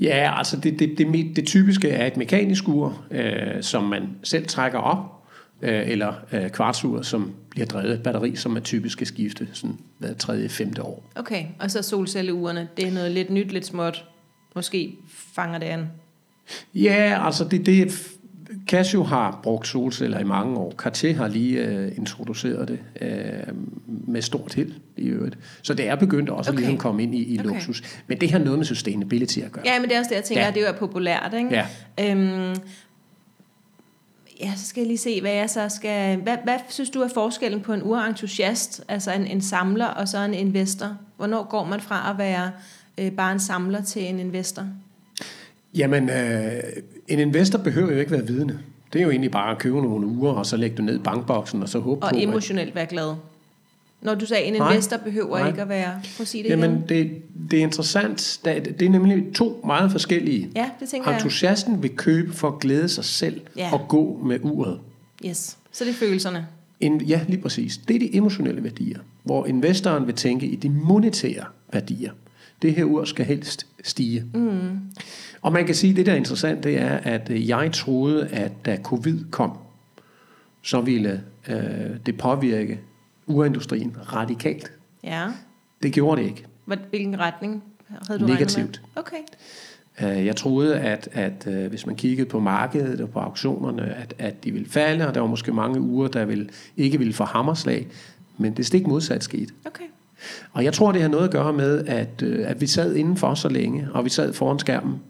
Ja, 0.00 0.38
altså 0.38 0.56
det, 0.56 0.78
det, 0.78 0.94
det, 0.98 1.36
det 1.36 1.46
typiske 1.46 1.88
er 1.88 2.06
et 2.06 2.16
mekanisk 2.16 2.68
ur, 2.68 3.02
øh, 3.10 3.62
som 3.62 3.84
man 3.84 4.08
selv 4.22 4.46
trækker 4.46 4.78
op, 4.78 5.19
øh, 5.62 5.88
eller 5.90 6.12
øh, 6.32 6.50
kvartsur, 6.50 7.02
som 7.02 7.32
bliver 7.50 7.66
drevet 7.66 7.90
af 7.90 7.94
et 7.94 8.02
batteri, 8.02 8.36
som 8.36 8.56
er 8.56 8.60
typisk 8.60 8.92
skal 8.92 9.06
skifte 9.06 9.48
sådan 9.52 9.76
hver 9.98 10.14
tredje, 10.14 10.48
femte 10.48 10.82
år. 10.82 11.10
Okay, 11.14 11.44
og 11.58 11.70
så 11.70 11.82
solcelleurene. 11.82 12.68
Det 12.76 12.88
er 12.88 12.92
noget 12.92 13.10
lidt 13.12 13.30
nyt, 13.30 13.52
lidt 13.52 13.66
småt. 13.66 14.04
Måske 14.54 14.94
fanger 15.34 15.58
det 15.58 15.66
an. 15.66 15.86
Ja, 16.74 17.18
altså 17.26 17.44
det, 17.44 17.66
det 17.66 17.82
et- 17.82 18.06
Casio 18.68 19.02
har 19.02 19.40
brugt 19.42 19.66
solceller 19.68 20.18
i 20.18 20.24
mange 20.24 20.56
år. 20.58 20.72
Cartier 20.76 21.14
har 21.16 21.28
lige 21.28 21.64
øh, 21.64 21.92
introduceret 21.98 22.68
det 22.68 22.78
øh, 23.00 23.54
med 23.86 24.22
stort 24.22 24.54
held 24.54 24.72
i 24.96 25.06
øvrigt. 25.06 25.38
Så 25.62 25.74
det 25.74 25.88
er 25.88 25.94
begyndt 25.96 26.30
også 26.30 26.50
Okay. 26.50 26.56
at 26.56 26.60
ligesom 26.60 26.78
komme 26.78 27.02
ind 27.02 27.14
i, 27.14 27.34
i 27.34 27.38
Okay. 27.38 27.48
luksus. 27.48 27.82
Men 28.06 28.20
det 28.20 28.30
har 28.30 28.38
noget 28.38 28.58
med 28.58 28.66
sustainability 28.66 29.38
at 29.38 29.52
gøre. 29.52 29.64
Ja, 29.66 29.80
men 29.80 29.88
det 29.88 29.94
er 29.96 29.98
også 29.98 30.08
det, 30.08 30.16
jeg 30.16 30.24
tænker, 30.24 30.44
ja. 30.44 30.50
Det 30.50 30.60
jo 30.60 30.66
er 30.66 30.72
populært, 30.72 31.34
ikke? 31.36 31.50
Ja. 31.50 31.66
Øhm, 32.10 32.56
ja, 34.40 34.52
så 34.56 34.66
skal 34.66 34.80
jeg 34.80 34.86
lige 34.86 34.98
se, 34.98 35.20
hvad 35.20 35.32
jeg 35.32 35.50
så 35.50 35.68
skal... 35.68 36.16
Hvad, 36.16 36.36
hvad 36.44 36.58
synes 36.68 36.90
du 36.90 37.00
er 37.00 37.08
forskellen 37.08 37.60
på 37.60 37.72
en 37.72 37.82
urentusiast, 37.82 38.84
altså 38.88 39.12
en, 39.12 39.26
en 39.26 39.40
samler, 39.40 39.86
og 39.86 40.08
så 40.08 40.18
en 40.18 40.34
investor? 40.34 40.96
Hvornår 41.16 41.48
går 41.48 41.64
man 41.64 41.80
fra 41.80 42.10
at 42.10 42.18
være 42.18 42.50
øh, 42.98 43.12
bare 43.12 43.32
en 43.32 43.40
samler 43.40 43.82
til 43.82 44.08
en 44.08 44.18
investor? 44.18 44.64
Jamen, 45.74 46.10
øh, 46.10 46.62
en 47.08 47.18
investor 47.18 47.58
behøver 47.58 47.92
jo 47.92 47.98
ikke 47.98 48.12
være 48.12 48.26
vidende. 48.26 48.58
Det 48.92 48.98
er 48.98 49.02
jo 49.02 49.10
egentlig 49.10 49.30
bare 49.30 49.50
at 49.50 49.58
købe 49.58 49.82
nogle 49.82 50.06
uger, 50.06 50.32
og 50.32 50.46
så 50.46 50.56
lægge 50.56 50.76
det 50.76 50.84
ned 50.84 50.94
i 50.94 51.02
bankboksen, 51.02 51.62
og 51.62 51.68
så 51.68 51.78
håbe 51.78 52.02
Og 52.02 52.10
på, 52.10 52.16
at 52.16 52.22
emotionelt 52.22 52.74
være 52.74 52.86
glad. 52.86 53.14
Når 54.02 54.14
du 54.14 54.26
sagde, 54.26 54.44
en 54.44 54.52
Nej. 54.52 54.70
investor 54.70 54.96
behøver 54.96 55.38
Nej. 55.38 55.48
ikke 55.48 55.62
at 55.62 55.68
være... 55.68 56.00
Prøv 56.16 56.22
at 56.22 56.28
sige 56.28 56.42
det 56.42 56.48
igen. 56.48 56.60
Jamen, 56.60 56.84
det, 56.88 57.10
det 57.50 57.58
er 57.58 57.62
interessant. 57.62 58.40
Det 58.44 58.74
det 58.80 58.86
er 58.86 58.90
nemlig 58.90 59.24
to 59.34 59.60
meget 59.66 59.92
forskellige. 59.92 60.50
Ja, 60.56 60.70
det 60.80 60.88
tænker 60.88 61.10
jeg. 61.10 61.18
Entusiasten 61.18 61.82
vil 61.82 61.90
købe 61.96 62.32
for 62.32 62.48
at 62.48 62.58
glæde 62.60 62.88
sig 62.88 63.04
selv 63.04 63.40
Ja. 63.56 63.72
og 63.72 63.88
gå 63.88 64.20
med 64.24 64.38
uret. 64.42 64.80
Yes. 65.26 65.56
Så 65.72 65.84
det 65.84 65.90
er 65.90 65.94
følelserne. 65.94 66.46
En, 66.80 67.00
ja, 67.00 67.20
lige 67.28 67.40
præcis. 67.42 67.76
Det 67.88 67.96
er 67.96 68.00
de 68.00 68.16
emotionelle 68.16 68.64
værdier, 68.64 68.98
hvor 69.22 69.46
investoren 69.46 70.06
vil 70.06 70.14
tænke 70.14 70.46
i 70.46 70.56
de 70.56 70.68
monetære 70.70 71.44
værdier. 71.72 72.12
Det 72.62 72.74
her 72.74 72.84
ur 72.84 73.04
skal 73.04 73.24
helst 73.26 73.66
stige. 73.84 74.24
Mm. 74.34 74.78
Og 75.42 75.52
man 75.52 75.66
kan 75.66 75.74
sige, 75.74 75.90
at 75.90 75.96
det 75.96 76.06
der 76.06 76.12
er 76.12 76.16
interessant, 76.16 76.64
det 76.64 76.80
er, 76.80 76.88
at 76.96 77.30
øh, 77.30 77.48
jeg 77.48 77.70
troede, 77.72 78.26
at 78.28 78.52
da 78.64 78.78
covid 78.82 79.18
kom, 79.30 79.52
så 80.62 80.80
ville 80.80 81.20
øh, 81.48 81.56
det 82.06 82.18
påvirke 82.18 82.80
urindustrien 83.30 83.96
radikalt. 84.12 84.72
Ja. 85.04 85.26
Det 85.82 85.92
gjorde 85.92 86.20
det 86.20 86.28
ikke. 86.28 86.46
Hvilken 86.90 87.20
retning 87.20 87.64
havde 88.08 88.20
du 88.20 88.26
Negativt. 88.26 88.82
Okay. 88.96 89.16
Øh, 90.02 90.26
Jeg 90.26 90.36
troede, 90.36 90.78
at, 90.78 91.08
at 91.12 91.46
øh, 91.46 91.66
hvis 91.66 91.86
man 91.86 91.96
kiggede 91.96 92.28
på 92.28 92.40
markedet 92.40 93.00
og 93.00 93.10
på 93.10 93.18
auktionerne, 93.18 93.94
at, 93.94 94.14
at 94.18 94.44
de 94.44 94.52
ville 94.52 94.68
falde, 94.68 95.08
og 95.08 95.14
der 95.14 95.20
var 95.20 95.28
måske 95.28 95.52
mange 95.52 95.80
uger, 95.80 96.08
der 96.08 96.24
ville, 96.24 96.48
ikke 96.76 96.98
ville 96.98 97.12
få 97.12 97.24
hammerslag, 97.24 97.86
men 98.38 98.56
det 98.56 98.66
stik 98.66 98.86
modsat 98.86 99.24
skete. 99.24 99.52
Okay. 99.66 99.84
Og 100.52 100.64
jeg 100.64 100.72
tror, 100.72 100.92
det 100.92 101.02
har 101.02 101.08
noget 101.08 101.24
at 101.24 101.30
gøre 101.30 101.52
med, 101.52 101.84
at, 101.86 102.22
øh, 102.22 102.50
at 102.50 102.60
vi 102.60 102.66
sad 102.66 102.94
indenfor 102.94 103.34
så 103.34 103.48
længe, 103.48 103.88
og 103.92 104.04
vi 104.04 104.10
sad 104.10 104.32
foran 104.32 104.58
skærmen, 104.58 105.00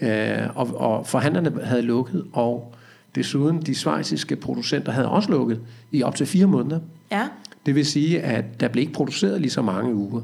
øh, 0.00 0.38
og, 0.54 0.80
og 0.80 1.06
forhandlerne 1.06 1.64
havde 1.64 1.82
lukket, 1.82 2.24
og 2.32 2.74
desuden 3.14 3.62
de 3.62 3.74
svejsiske 3.74 4.36
producenter 4.36 4.92
havde 4.92 5.08
også 5.08 5.30
lukket 5.30 5.60
i 5.92 6.02
op 6.02 6.14
til 6.14 6.26
fire 6.26 6.46
måneder. 6.46 6.80
Ja. 7.10 7.28
Det 7.66 7.74
vil 7.74 7.86
sige, 7.86 8.22
at 8.22 8.60
der 8.60 8.68
blev 8.68 8.80
ikke 8.80 8.92
produceret 8.92 9.40
lige 9.40 9.50
så 9.50 9.62
mange 9.62 9.94
uger 9.94 10.22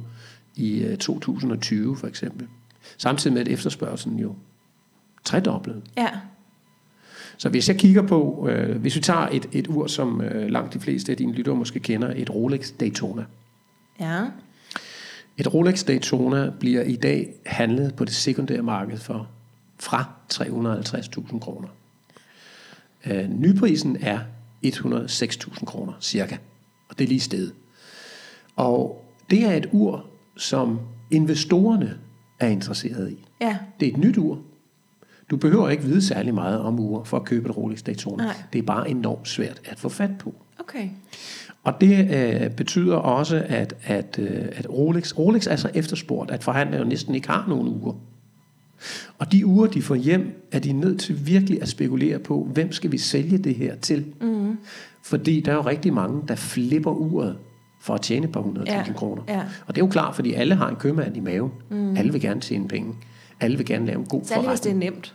i 0.56 0.82
øh, 0.82 0.96
2020 0.96 1.96
for 1.96 2.06
eksempel. 2.06 2.46
Samtidig 2.98 3.34
med, 3.34 3.40
at 3.40 3.48
efterspørgselen 3.48 4.18
jo 4.18 4.34
tredoblet. 5.24 5.82
Ja. 5.96 6.08
Så 7.36 7.48
hvis 7.48 7.68
jeg 7.68 7.76
kigger 7.76 8.02
på, 8.02 8.48
øh, 8.50 8.80
hvis 8.80 8.96
vi 8.96 9.00
tager 9.00 9.28
et, 9.32 9.46
et 9.52 9.68
ur, 9.68 9.86
som 9.86 10.20
øh, 10.20 10.48
langt 10.48 10.74
de 10.74 10.80
fleste 10.80 11.12
af 11.12 11.18
dine 11.18 11.32
lyttere 11.32 11.56
måske 11.56 11.80
kender, 11.80 12.12
et 12.16 12.30
Rolex 12.30 12.72
Daytona. 12.80 13.24
Ja. 14.00 14.24
Et 15.38 15.54
Rolex 15.54 15.84
Daytona 15.84 16.50
bliver 16.60 16.82
i 16.82 16.96
dag 16.96 17.34
handlet 17.46 17.94
på 17.94 18.04
det 18.04 18.14
sekundære 18.14 18.62
marked 18.62 18.98
for 18.98 19.28
fra 19.78 20.04
350.000 20.34 21.38
kroner. 21.38 21.68
Øh, 23.06 23.28
nyprisen 23.28 23.96
er 24.00 24.18
106.000 24.66 25.64
kroner 25.64 25.92
cirka, 26.00 26.36
og 26.92 26.98
det 26.98 27.04
er 27.04 27.08
lige 27.08 27.20
stedet. 27.20 27.52
Og 28.56 29.04
det 29.30 29.44
er 29.44 29.52
et 29.52 29.68
ur, 29.72 30.06
som 30.36 30.80
investorerne 31.10 31.98
er 32.40 32.48
interesseret 32.48 33.10
i. 33.10 33.24
Ja. 33.40 33.58
Det 33.80 33.88
er 33.88 33.92
et 33.92 33.98
nyt 33.98 34.18
ur. 34.18 34.38
Du 35.30 35.36
behøver 35.36 35.68
ikke 35.68 35.82
vide 35.82 36.02
særlig 36.02 36.34
meget 36.34 36.60
om 36.60 36.80
ure 36.80 37.04
for 37.04 37.16
at 37.16 37.24
købe 37.24 37.48
et 37.48 37.56
Rolex 37.56 37.82
Daytona. 37.82 38.24
Nej. 38.24 38.34
Det 38.52 38.58
er 38.58 38.62
bare 38.62 38.90
enormt 38.90 39.28
svært 39.28 39.60
at 39.64 39.78
få 39.78 39.88
fat 39.88 40.10
på. 40.18 40.34
Okay. 40.60 40.88
Og 41.64 41.80
det 41.80 42.10
øh, 42.14 42.50
betyder 42.50 42.96
også, 42.96 43.44
at, 43.48 43.74
at, 43.82 44.18
øh, 44.18 44.48
at 44.52 44.70
Rolex, 44.70 45.18
Rolex 45.18 45.46
er 45.46 45.56
så 45.56 45.70
efterspurgt, 45.74 46.30
at 46.30 46.44
forhandlere 46.44 46.80
jo 46.80 46.86
næsten 46.86 47.14
ikke 47.14 47.28
har 47.28 47.44
nogen 47.48 47.68
uger. 47.68 47.94
Og 49.18 49.32
de 49.32 49.46
uger, 49.46 49.66
de 49.66 49.82
får 49.82 49.94
hjem, 49.94 50.48
er 50.52 50.58
de 50.58 50.72
nødt 50.72 51.00
til 51.00 51.26
virkelig 51.26 51.62
at 51.62 51.68
spekulere 51.68 52.18
på, 52.18 52.48
hvem 52.52 52.72
skal 52.72 52.92
vi 52.92 52.98
sælge 52.98 53.38
det 53.38 53.54
her 53.54 53.74
til? 53.76 54.04
Mm. 54.20 54.56
Fordi 55.02 55.40
der 55.40 55.52
er 55.52 55.56
jo 55.56 55.60
rigtig 55.66 55.92
mange, 55.92 56.22
der 56.28 56.34
flipper 56.34 56.90
uret 56.90 57.36
for 57.80 57.94
at 57.94 58.00
tjene 58.00 58.26
et 58.26 58.32
par 58.32 58.40
hundrede 58.40 58.72
Ja, 58.72 58.78
tusind 58.78 58.96
kroner. 58.96 59.22
ja. 59.28 59.40
Og 59.66 59.74
det 59.74 59.80
er 59.82 59.86
jo 59.86 59.90
klart, 59.90 60.14
fordi 60.14 60.32
alle 60.32 60.54
har 60.54 60.68
en 60.68 60.76
købmand 60.76 61.16
i 61.16 61.20
maven. 61.20 61.50
Mm. 61.70 61.96
Alle 61.96 62.12
vil 62.12 62.20
gerne 62.20 62.40
tjene 62.40 62.68
penge. 62.68 62.94
Alle 63.40 63.56
vil 63.56 63.66
gerne 63.66 63.86
lave 63.86 63.98
en 63.98 64.04
god 64.06 64.20
Særligt 64.24 64.48
hvis 64.50 64.60
det 64.60 64.66
er 64.70 64.72
forretning. 64.72 64.94
nemt. 64.94 65.14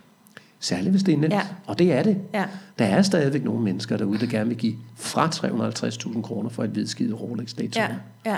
Særligt 0.60 0.92
hvis 0.92 1.04
det 1.04 1.14
er 1.14 1.18
nemt. 1.18 1.34
Ja. 1.34 1.42
Og 1.66 1.80
det 1.80 1.94
er 1.94 2.04
det. 2.04 2.18
Ja. 2.34 2.46
Der 2.80 2.86
er 2.86 3.02
stadigvæk 3.02 3.44
nogle 3.44 3.62
mennesker 3.62 3.98
derude, 3.98 4.20
der 4.20 4.26
gerne 4.26 4.48
vil 4.48 4.58
give 4.58 4.76
fra 4.96 5.28
350.000 5.28 6.22
kroner 6.22 6.50
for 6.50 6.64
et 6.64 6.70
hvidskidet 6.70 7.22
Rolex 7.22 7.54
Daytona. 7.54 7.98
Ja, 8.26 8.32
ja. 8.32 8.38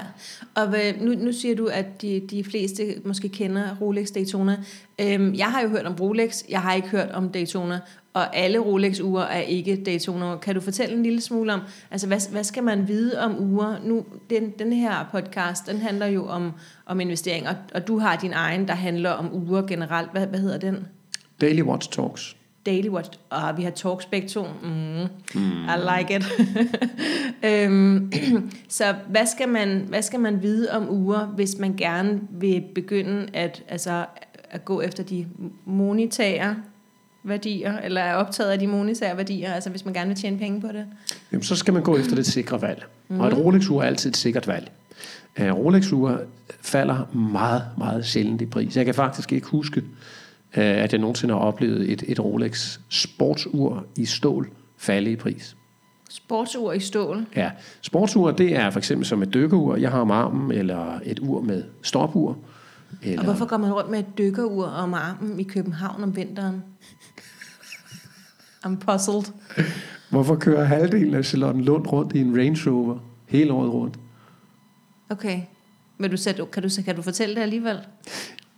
Og 0.55 0.67
hvad, 0.67 0.93
nu, 1.01 1.13
nu 1.13 1.31
siger 1.31 1.55
du, 1.55 1.65
at 1.65 2.01
de, 2.01 2.21
de 2.31 2.43
fleste 2.43 2.95
måske 3.05 3.29
kender 3.29 3.75
Rolex 3.81 4.07
Daytona. 4.07 4.57
Øhm, 5.01 5.35
jeg 5.35 5.45
har 5.45 5.61
jo 5.61 5.69
hørt 5.69 5.85
om 5.85 5.95
Rolex, 5.99 6.43
jeg 6.49 6.61
har 6.61 6.73
ikke 6.73 6.87
hørt 6.87 7.11
om 7.11 7.29
Daytona, 7.29 7.79
og 8.13 8.35
alle 8.37 8.59
Rolex-ure 8.59 9.31
er 9.33 9.41
ikke 9.41 9.83
Daytona. 9.85 10.37
Kan 10.37 10.55
du 10.55 10.61
fortælle 10.61 10.95
en 10.95 11.03
lille 11.03 11.21
smule 11.21 11.53
om, 11.53 11.61
altså 11.91 12.07
hvad, 12.07 12.31
hvad 12.31 12.43
skal 12.43 12.63
man 12.63 12.87
vide 12.87 13.21
om 13.21 13.53
ure? 13.53 13.77
Nu, 13.83 14.05
den, 14.29 14.49
den 14.59 14.73
her 14.73 15.09
podcast, 15.11 15.67
den 15.67 15.77
handler 15.77 16.05
jo 16.05 16.27
om, 16.27 16.51
om 16.85 16.99
investering, 16.99 17.47
og, 17.47 17.55
og 17.75 17.87
du 17.87 17.99
har 17.99 18.15
din 18.15 18.33
egen, 18.33 18.67
der 18.67 18.73
handler 18.73 19.09
om 19.09 19.33
ure 19.33 19.65
generelt. 19.67 20.11
Hvad, 20.11 20.27
hvad 20.27 20.39
hedder 20.39 20.57
den? 20.57 20.85
Daily 21.41 21.61
Watch 21.61 21.89
Talks. 21.91 22.35
Daily 22.65 22.89
Watch. 22.89 23.09
Og 23.29 23.57
vi 23.57 23.63
har 23.63 23.71
talks 23.71 24.05
begge 24.05 24.27
to. 24.27 24.47
Mm, 24.63 25.03
I 25.63 25.97
like 25.97 26.15
it. 26.15 26.25
øhm, 27.49 28.11
så 28.69 28.95
hvad 29.07 29.25
skal, 29.25 29.49
man, 29.49 29.85
hvad 29.87 30.01
skal 30.01 30.19
man 30.19 30.41
vide 30.41 30.71
om 30.71 30.89
uger, 30.89 31.25
hvis 31.25 31.57
man 31.57 31.75
gerne 31.75 32.19
vil 32.31 32.63
begynde 32.75 33.27
at, 33.33 33.63
altså, 33.67 34.05
at 34.49 34.65
gå 34.65 34.81
efter 34.81 35.03
de 35.03 35.25
monetære 35.65 36.55
værdier, 37.23 37.77
eller 37.77 38.01
er 38.01 38.15
optaget 38.15 38.51
af 38.51 38.59
de 38.59 38.67
monetære 38.67 39.17
værdier, 39.17 39.53
altså 39.53 39.69
hvis 39.69 39.85
man 39.85 39.93
gerne 39.93 40.07
vil 40.07 40.17
tjene 40.17 40.37
penge 40.37 40.61
på 40.61 40.67
det? 40.67 40.85
Jamen, 41.31 41.43
så 41.43 41.55
skal 41.55 41.73
man 41.73 41.83
gå 41.83 41.97
efter 41.97 42.15
det 42.15 42.25
sikre 42.25 42.61
valg. 42.61 42.85
Mm. 43.07 43.19
Og 43.19 43.27
et 43.27 43.37
Rolex-ur 43.37 43.81
er 43.81 43.85
altid 43.85 44.09
et 44.09 44.17
sikkert 44.17 44.47
valg. 44.47 44.71
Uh, 45.39 45.45
Rolex-ure 45.45 46.19
falder 46.61 47.15
meget, 47.15 47.63
meget 47.77 48.05
sjældent 48.05 48.41
i 48.41 48.45
pris. 48.45 48.77
Jeg 48.77 48.85
kan 48.85 48.93
faktisk 48.93 49.33
ikke 49.33 49.47
huske, 49.47 49.83
at 50.53 50.91
jeg 50.93 50.99
nogensinde 50.99 51.33
har 51.33 51.41
oplevet 51.41 51.91
et, 51.91 52.03
et 52.07 52.19
Rolex 52.19 52.79
sportsur 52.89 53.85
i 53.97 54.05
stål 54.05 54.49
falde 54.77 55.11
i 55.11 55.15
pris. 55.15 55.55
Sportsur 56.09 56.71
i 56.71 56.79
stål. 56.79 57.25
Ja, 57.35 57.51
sportsur, 57.81 58.31
det 58.31 58.55
er 58.55 58.69
for 58.69 58.79
eksempel 58.79 59.05
som 59.05 59.21
et 59.21 59.33
dykkerur, 59.33 59.75
jeg 59.75 59.91
har 59.91 59.99
om 59.99 60.11
armen, 60.11 60.51
eller 60.51 60.99
et 61.03 61.19
ur 61.19 61.41
med 61.41 61.63
stopur. 61.81 62.37
Eller, 63.03 63.19
Og 63.19 63.25
hvorfor 63.25 63.45
går 63.45 63.57
man 63.57 63.73
rundt 63.73 63.89
med 63.89 63.99
et 63.99 64.17
dykkerur 64.17 64.65
om 64.65 64.93
armen 64.93 65.39
i 65.39 65.43
København 65.43 66.03
om 66.03 66.15
vinteren? 66.15 66.63
I'm 68.65 68.75
puzzled. 68.75 69.33
hvorfor 70.09 70.35
kører 70.35 70.63
halvdelen 70.63 71.13
af 71.13 71.25
Charlotte 71.25 71.61
Lund 71.61 71.87
rundt 71.87 72.15
i 72.15 72.19
en 72.19 72.37
Range 72.37 72.71
Rover 72.71 72.97
hele 73.27 73.53
året 73.53 73.73
rundt? 73.73 73.99
Okay. 75.09 75.41
Men 75.97 76.11
du 76.11 76.17
kan, 76.53 76.63
du, 76.63 76.69
kan 76.85 76.95
du 76.95 77.01
fortælle 77.01 77.35
det 77.35 77.41
alligevel? 77.41 77.77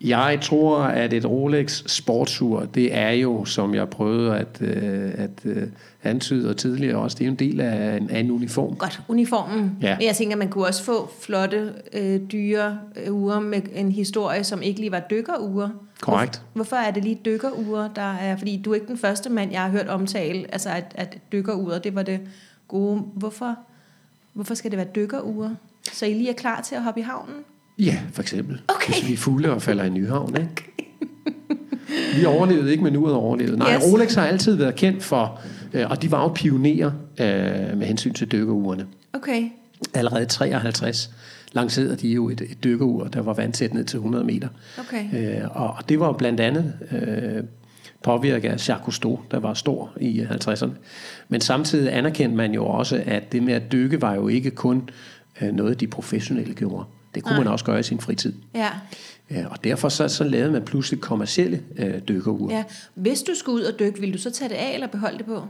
Jeg 0.03 0.39
tror, 0.41 0.79
at 0.79 1.13
et 1.13 1.25
Rolex 1.25 1.83
sportsur, 1.87 2.65
det 2.65 2.95
er 2.95 3.09
jo, 3.09 3.45
som 3.45 3.75
jeg 3.75 3.89
prøvede 3.89 4.37
at, 4.37 4.61
øh, 4.61 5.11
at 5.17 5.45
øh, 5.45 5.67
antyde 6.03 6.53
tidligere 6.53 6.97
også, 6.97 7.15
det 7.15 7.23
er 7.23 7.25
jo 7.25 7.31
en 7.31 7.39
del 7.39 7.61
af 7.61 7.97
en, 7.97 8.09
af 8.09 8.19
en 8.19 8.31
uniform. 8.31 8.75
Godt, 8.75 9.01
uniformen. 9.07 9.77
Ja. 9.81 9.95
Men 9.97 10.07
jeg 10.07 10.15
tænker, 10.15 10.35
man 10.37 10.49
kunne 10.49 10.65
også 10.65 10.83
få 10.83 11.09
flotte, 11.21 11.73
øh, 11.93 12.19
dyre 12.31 12.79
øh, 12.95 13.13
uger 13.13 13.39
med 13.39 13.61
en 13.73 13.91
historie, 13.91 14.43
som 14.43 14.61
ikke 14.61 14.79
lige 14.79 14.91
var 14.91 14.99
dykkerure. 14.99 15.71
Korrekt. 16.01 16.37
Hvor, 16.37 16.45
hvorfor 16.53 16.75
er 16.75 16.91
det 16.91 17.03
lige 17.03 17.19
dykkerure, 17.25 17.89
der 17.95 18.13
er... 18.13 18.37
Fordi 18.37 18.61
du 18.65 18.71
er 18.71 18.75
ikke 18.75 18.87
den 18.87 18.97
første 18.97 19.29
mand, 19.29 19.51
jeg 19.51 19.61
har 19.61 19.69
hørt 19.69 19.87
omtale, 19.87 20.45
altså 20.53 20.69
at, 20.69 20.85
at 20.95 21.17
dykkeruret, 21.31 21.83
det 21.83 21.95
var 21.95 22.03
det 22.03 22.19
gode. 22.67 22.97
Hvorfor, 23.13 23.55
hvorfor 24.33 24.53
skal 24.53 24.71
det 24.71 24.77
være 24.77 24.87
dykkerure? 24.95 25.55
Så 25.91 26.05
I 26.05 26.13
lige 26.13 26.29
er 26.29 26.33
klar 26.33 26.61
til 26.61 26.75
at 26.75 26.83
hoppe 26.83 26.99
i 26.99 27.03
havnen? 27.03 27.35
Ja, 27.85 27.99
for 28.13 28.21
eksempel. 28.21 28.61
Okay. 28.67 28.93
Hvis 28.93 29.07
vi 29.07 29.13
er 29.13 29.17
fulde 29.17 29.51
og 29.51 29.61
falder 29.61 29.83
i 29.83 29.89
Nyhavn. 29.89 30.35
Ikke? 30.41 30.87
Vi 32.19 32.25
overlevede 32.25 32.71
ikke, 32.71 32.83
men 32.83 32.93
nu 32.93 33.05
er 33.05 33.13
overlevet. 33.13 33.57
Nej, 33.57 33.75
Yes. 33.75 33.83
Rolex 33.83 34.15
har 34.15 34.25
altid 34.27 34.55
været 34.55 34.75
kendt 34.75 35.03
for, 35.03 35.39
øh, 35.73 35.89
og 35.89 36.01
de 36.01 36.11
var 36.11 36.21
jo 36.21 36.27
pionerer 36.27 36.91
øh, 37.19 37.77
med 37.77 37.87
hensyn 37.87 38.13
til 38.13 38.31
dykkerurene. 38.31 38.87
Okay. 39.13 39.49
Allerede 39.93 40.23
i 40.23 40.25
53 40.25 41.11
lancerede 41.51 41.95
de 41.95 42.07
jo 42.07 42.29
et, 42.29 42.41
et 42.41 42.63
dykkerur, 42.63 43.03
der 43.03 43.21
var 43.21 43.33
vandsæt 43.33 43.73
ned 43.73 43.83
til 43.83 43.97
100 43.97 44.23
meter. 44.23 44.47
Okay. 44.79 45.39
Øh, 45.41 45.47
og 45.51 45.89
det 45.89 45.99
var 45.99 46.11
blandt 46.11 46.39
andet 46.39 46.73
øh, 46.91 47.43
påvirket 48.03 48.49
af 48.49 48.69
Jacques 48.69 48.83
Cousteau, 48.83 49.19
der 49.31 49.39
var 49.39 49.53
stor 49.53 49.91
i 49.99 50.21
50'erne. 50.21 50.69
Men 51.29 51.41
samtidig 51.41 51.97
anerkendte 51.97 52.37
man 52.37 52.53
jo 52.53 52.65
også, 52.65 53.03
at 53.05 53.31
det 53.31 53.43
med 53.43 53.53
at 53.53 53.71
dykke 53.71 54.01
var 54.01 54.15
jo 54.15 54.27
ikke 54.27 54.51
kun 54.51 54.89
øh, 55.41 55.53
noget, 55.53 55.79
de 55.79 55.87
professionelle 55.87 56.53
gjorde. 56.53 56.85
Det 57.15 57.23
kunne 57.23 57.31
Nej. 57.35 57.43
man 57.43 57.47
også 57.53 57.65
gøre 57.65 57.79
i 57.79 57.83
sin 57.83 57.99
fritid. 57.99 58.33
Ja. 58.55 58.67
Ja, 59.31 59.45
og 59.47 59.63
derfor 59.63 59.89
så, 59.89 60.07
så 60.07 60.23
lavede 60.23 60.51
man 60.51 60.61
pludselig 60.61 60.99
kommercielle 61.01 61.61
øh, 61.77 61.93
dykkerure. 62.07 62.53
Ja. 62.55 62.63
Hvis 62.95 63.21
du 63.21 63.31
skulle 63.35 63.55
ud 63.57 63.61
og 63.63 63.79
dykke, 63.79 63.99
ville 63.99 64.13
du 64.13 64.19
så 64.19 64.31
tage 64.31 64.49
det 64.49 64.55
af 64.55 64.73
eller 64.73 64.87
beholde 64.87 65.17
det 65.17 65.25
på? 65.25 65.43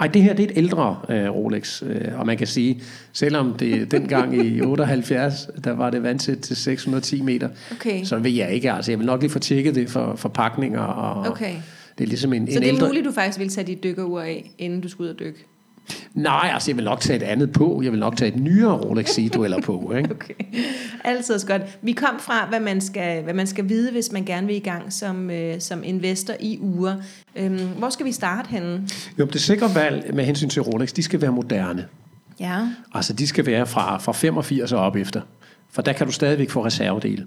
Ej, 0.00 0.06
det 0.06 0.22
her 0.22 0.34
det 0.34 0.44
er 0.44 0.48
et 0.50 0.56
ældre 0.58 0.96
øh, 1.08 1.28
Rolex, 1.30 1.82
øh, 1.82 2.18
og 2.20 2.26
man 2.26 2.38
kan 2.38 2.46
sige, 2.46 2.82
selvom 3.12 3.52
det 3.54 3.90
dengang 3.92 4.46
i 4.46 4.60
78, 4.60 5.48
der 5.64 5.72
var 5.72 5.90
det 5.90 6.02
vandsæt 6.02 6.38
til 6.38 6.56
610 6.56 7.22
meter, 7.22 7.48
Okay. 7.72 8.04
så 8.04 8.18
vil 8.18 8.34
jeg 8.34 8.50
ikke, 8.52 8.72
altså 8.72 8.92
jeg 8.92 8.98
vil 8.98 9.06
nok 9.06 9.20
lige 9.20 9.30
få 9.30 9.38
tjekket 9.38 9.74
det 9.74 9.90
for, 9.90 10.16
for 10.16 10.28
pakninger, 10.28 10.80
og 10.80 11.30
Okay. 11.30 11.54
det 11.98 12.04
er 12.04 12.08
ligesom 12.08 12.32
en, 12.32 12.46
Så 12.46 12.52
en 12.52 12.62
det 12.62 12.68
er 12.68 12.74
ældre... 12.74 12.86
muligt, 12.86 13.04
du 13.04 13.12
faktisk 13.12 13.38
ville 13.38 13.50
tage 13.50 13.66
dit 13.66 13.82
dykkerur 13.82 14.20
af, 14.20 14.50
inden 14.58 14.80
du 14.80 14.88
skulle 14.88 15.08
ud 15.10 15.14
og 15.14 15.20
dykke? 15.20 15.46
Nej, 16.14 16.50
altså 16.54 16.70
jeg 16.70 16.76
vil 16.76 16.84
nok 16.84 17.00
tage 17.00 17.16
et 17.16 17.22
andet 17.22 17.52
på. 17.52 17.80
Jeg 17.82 17.92
vil 17.92 18.00
nok 18.00 18.16
tage 18.16 18.34
et 18.34 18.40
nyere 18.40 18.72
Rolex 18.72 19.08
Sea-dueller 19.08 19.60
på. 19.60 19.92
Ikke? 19.98 20.10
Okay. 20.10 20.34
Altid 21.04 21.34
også 21.34 21.46
godt. 21.46 21.62
Vi 21.82 21.92
kom 21.92 22.20
fra, 22.20 22.46
hvad 22.48 22.60
man 22.60 22.80
skal, 22.80 23.22
hvad 23.22 23.34
man 23.34 23.46
skal 23.46 23.68
vide, 23.68 23.92
hvis 23.92 24.12
man 24.12 24.24
gerne 24.24 24.46
vil 24.46 24.56
i 24.56 24.60
gang 24.60 24.92
som, 24.92 25.30
øh, 25.30 25.60
som 25.60 25.84
investor 25.84 26.34
i 26.40 26.58
uger. 26.60 26.96
Øhm, 27.36 27.68
hvor 27.78 27.88
skal 27.88 28.06
vi 28.06 28.12
starte 28.12 28.48
henne? 28.48 28.88
Jo, 29.18 29.24
det 29.24 29.40
sikre 29.40 29.74
valg 29.74 30.14
med 30.14 30.24
hensyn 30.24 30.48
til 30.48 30.62
Rolex, 30.62 30.92
de 30.92 31.02
skal 31.02 31.20
være 31.20 31.32
moderne. 31.32 31.86
Ja. 32.40 32.68
Altså 32.94 33.12
de 33.12 33.26
skal 33.26 33.46
være 33.46 33.66
fra, 33.66 33.98
fra 33.98 34.12
85 34.12 34.72
og 34.72 34.80
op 34.80 34.96
efter. 34.96 35.20
For 35.70 35.82
der 35.82 35.92
kan 35.92 36.06
du 36.06 36.12
stadigvæk 36.12 36.50
få 36.50 36.64
reservedele. 36.64 37.26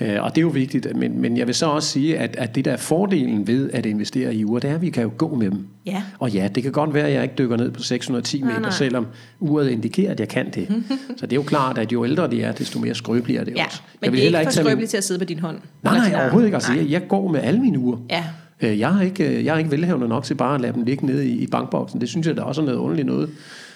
Øh, 0.00 0.22
og 0.22 0.30
det 0.30 0.38
er 0.38 0.42
jo 0.42 0.48
vigtigt, 0.48 0.96
men, 0.96 1.20
men 1.20 1.36
jeg 1.36 1.46
vil 1.46 1.54
så 1.54 1.66
også 1.66 1.88
sige, 1.88 2.18
at, 2.18 2.36
at 2.36 2.54
det 2.54 2.64
der 2.64 2.72
er 2.72 2.76
fordelen 2.76 3.46
ved 3.46 3.70
at 3.70 3.86
investere 3.86 4.34
i 4.34 4.44
uger, 4.44 4.58
det 4.60 4.70
er, 4.70 4.74
at 4.74 4.82
vi 4.82 4.90
kan 4.90 5.02
jo 5.02 5.10
gå 5.18 5.34
med 5.34 5.50
dem. 5.50 5.66
Ja. 5.86 6.02
Og 6.18 6.30
ja, 6.30 6.48
det 6.54 6.62
kan 6.62 6.72
godt 6.72 6.94
være, 6.94 7.06
at 7.06 7.12
jeg 7.14 7.22
ikke 7.22 7.34
dykker 7.38 7.56
ned 7.56 7.70
på 7.70 7.82
610 7.82 8.40
Nej, 8.40 8.48
meter, 8.48 8.60
nej. 8.60 8.70
selvom 8.70 9.06
uret 9.40 9.68
indikerer, 9.70 10.10
at 10.12 10.20
jeg 10.20 10.28
kan 10.28 10.50
det. 10.50 10.68
så 11.18 11.26
det 11.26 11.32
er 11.32 11.36
jo 11.36 11.42
klart, 11.42 11.78
at 11.78 11.92
jo 11.92 12.04
ældre 12.04 12.30
de 12.30 12.42
er, 12.42 12.52
desto 12.52 12.78
mere 12.80 12.94
skrøbelige 12.94 13.38
er 13.38 13.44
det 13.44 13.54
Ja, 13.56 13.64
også. 13.66 13.80
men 14.00 14.04
jeg 14.04 14.12
det 14.12 14.34
er 14.34 14.40
ikke 14.40 14.52
for 14.52 14.62
tage 14.62 14.76
min- 14.76 14.86
til 14.86 14.96
at 14.96 15.04
sidde 15.04 15.18
på 15.18 15.24
din 15.24 15.38
hånd. 15.38 15.58
Nej, 15.82 15.96
nej, 16.10 16.20
overhovedet 16.22 16.46
ikke. 16.46 16.56
Altså, 16.56 16.72
jeg, 16.72 16.90
jeg 16.90 17.08
går 17.08 17.28
med 17.28 17.40
alle 17.40 17.60
mine 17.60 17.78
uger. 17.78 17.96
Ja. 18.10 18.24
Øh, 18.62 18.78
Jeg 18.78 18.96
er 18.98 19.00
ikke, 19.00 19.38
øh, 19.38 19.44
jeg 19.44 19.54
er 19.54 19.58
ikke 19.58 19.70
velhavende 19.70 20.08
nok 20.08 20.24
til 20.24 20.34
bare 20.34 20.54
at 20.54 20.60
lade 20.60 20.72
dem 20.72 20.82
ligge 20.82 21.06
nede 21.06 21.26
i, 21.28 21.32
i 21.42 21.46
bankboksen. 21.46 22.00
Det 22.00 22.08
synes 22.08 22.26
jeg 22.26 22.36
da 22.36 22.42
også 22.42 22.60
er 22.60 22.64
noget 22.64 22.78
underligt 22.78 23.06
noget. 23.06 23.30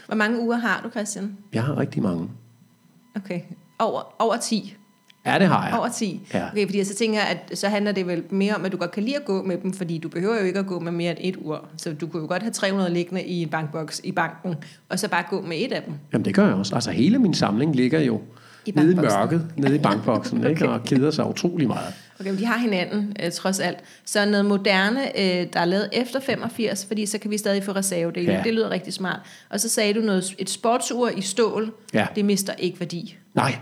Hvor 0.07 0.17
mange 0.17 0.41
uger 0.41 0.57
har 0.57 0.81
du, 0.85 0.91
Christian? 0.91 1.37
Jeg 1.53 1.63
har 1.63 1.79
rigtig 1.79 2.03
mange. 2.03 2.29
Okay. 3.17 3.41
Over, 3.79 4.15
over 4.23 4.37
10. 4.37 4.77
Ja, 5.27 5.39
det 5.39 5.47
har 5.49 5.69
jeg. 5.69 5.79
Over 5.79 5.89
10. 5.89 6.21
Ja. 6.35 6.47
Okay, 6.53 6.67
fordi 6.67 6.85
så 6.85 6.95
tænker 6.95 7.19
jeg, 7.19 7.29
at 7.51 7.59
så 7.59 7.69
handler 7.69 7.93
det 7.93 8.07
vel 8.07 8.23
mere 8.31 8.55
om, 8.55 8.65
at 8.65 8.73
du 8.73 8.77
godt 8.77 8.91
kan 8.91 9.03
lide 9.03 9.17
at 9.17 9.25
gå 9.25 9.43
med 9.43 9.59
dem, 9.59 9.73
fordi 9.73 9.99
du 9.99 10.09
behøver 10.09 10.39
jo 10.41 10.45
ikke 10.45 10.59
at 10.59 10.67
gå 10.67 10.81
med 10.81 10.93
mere 10.93 11.11
end 11.11 11.19
et 11.21 11.37
ur. 11.43 11.65
Så 11.77 11.93
du 11.93 12.07
kunne 12.07 12.23
jo 12.23 12.29
godt 12.29 12.43
have 12.43 12.53
300 12.53 12.91
liggende 12.93 13.23
i 13.25 13.43
en 13.43 13.49
bankboks 13.49 14.01
i 14.05 14.13
banken, 14.13 14.55
og 14.89 14.99
så 14.99 15.09
bare 15.09 15.25
gå 15.31 15.41
med 15.41 15.57
et 15.61 15.73
af 15.73 15.83
dem. 15.83 15.95
Jamen 16.13 16.25
det 16.25 16.35
gør 16.35 16.47
jeg 16.47 16.55
også. 16.55 16.75
Altså 16.75 16.91
hele 16.91 17.19
min 17.19 17.35
samling 17.35 17.77
ligger 17.77 18.01
jo 18.01 18.21
I 18.67 18.71
nede 18.71 18.93
i 18.93 18.95
mørket, 18.95 19.47
nede 19.57 19.75
i 19.77 19.79
bankboksen, 19.79 20.39
okay. 20.41 20.51
ikke? 20.51 20.69
og 20.69 20.85
keder 20.85 21.11
sig 21.11 21.27
utrolig 21.29 21.67
meget. 21.69 21.95
Okay, 22.21 22.31
men 22.31 22.39
de 22.39 22.47
har 22.47 22.59
hinanden, 22.59 23.17
øh, 23.25 23.33
trods 23.33 23.61
alt. 23.61 23.79
Så 24.05 24.25
noget 24.31 24.45
moderne, 24.45 25.01
øh, 25.21 25.47
der 25.53 25.61
er 25.61 25.65
lavet 25.65 25.89
efter 25.93 26.21
85, 26.21 26.85
fordi 26.87 27.07
så 27.07 27.19
kan 27.19 27.31
vi 27.31 27.39
stadig 27.39 27.65
få 27.65 27.73
reservedele. 27.73 28.33
Ja. 28.33 28.41
Det 28.45 28.55
lyder 28.55 28.71
rigtig 28.71 28.93
smart. 28.93 29.21
Og 29.51 29.61
så 29.61 29.69
sagde 29.69 29.95
du 29.95 30.01
noget, 30.01 30.35
et 30.39 30.51
sportsur 30.51 31.09
i 31.09 31.21
stål, 31.21 31.73
Ja. 31.95 32.07
det 32.17 32.25
mister 32.25 32.53
ikke 32.59 32.81
værdi. 32.81 33.17
Nej. 33.35 33.55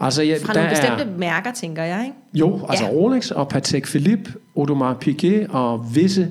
Altså, 0.00 0.22
ja, 0.22 0.38
Fra 0.44 0.52
der 0.52 0.60
nogle 0.60 0.70
bestemte 0.76 1.02
er, 1.14 1.18
mærker, 1.18 1.52
tænker 1.52 1.82
jeg, 1.82 2.04
ikke? 2.04 2.16
jo, 2.34 2.66
altså 2.68 2.84
Ja. 2.84 2.90
Rolex 2.90 3.30
og 3.30 3.48
Patek 3.48 3.84
Philippe, 3.84 4.32
Audemars 4.56 4.96
Piguet 5.00 5.46
og 5.50 5.94
visse 5.94 6.30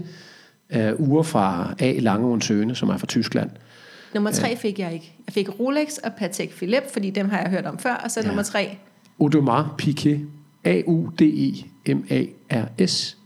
øh, 0.70 0.94
uger 1.00 1.24
fra 1.24 1.74
A. 1.80 1.92
Lange 2.00 2.42
Søne, 2.42 2.76
som 2.76 2.90
er 2.90 2.98
fra 2.98 3.08
Tyskland. 3.08 3.50
Nummer 4.14 4.32
tre 4.32 4.58
fik 4.58 4.80
jeg 4.80 4.94
ikke. 4.94 5.16
Jeg 5.28 5.34
fik 5.34 5.60
Rolex 5.60 5.98
og 5.98 6.12
Patek 6.18 6.56
Philippe, 6.56 6.88
fordi 6.94 7.10
dem 7.10 7.30
har 7.30 7.40
jeg 7.40 7.50
hørt 7.50 7.66
om 7.66 7.78
før. 7.80 7.94
Og 7.94 8.12
så 8.12 8.20
ja. 8.20 8.28
nummer 8.28 8.44
tre. 8.44 8.78
Audemars 9.22 9.66
Piguet, 9.78 10.28
A-U-D-E-M-A-R-S. 11.86 13.18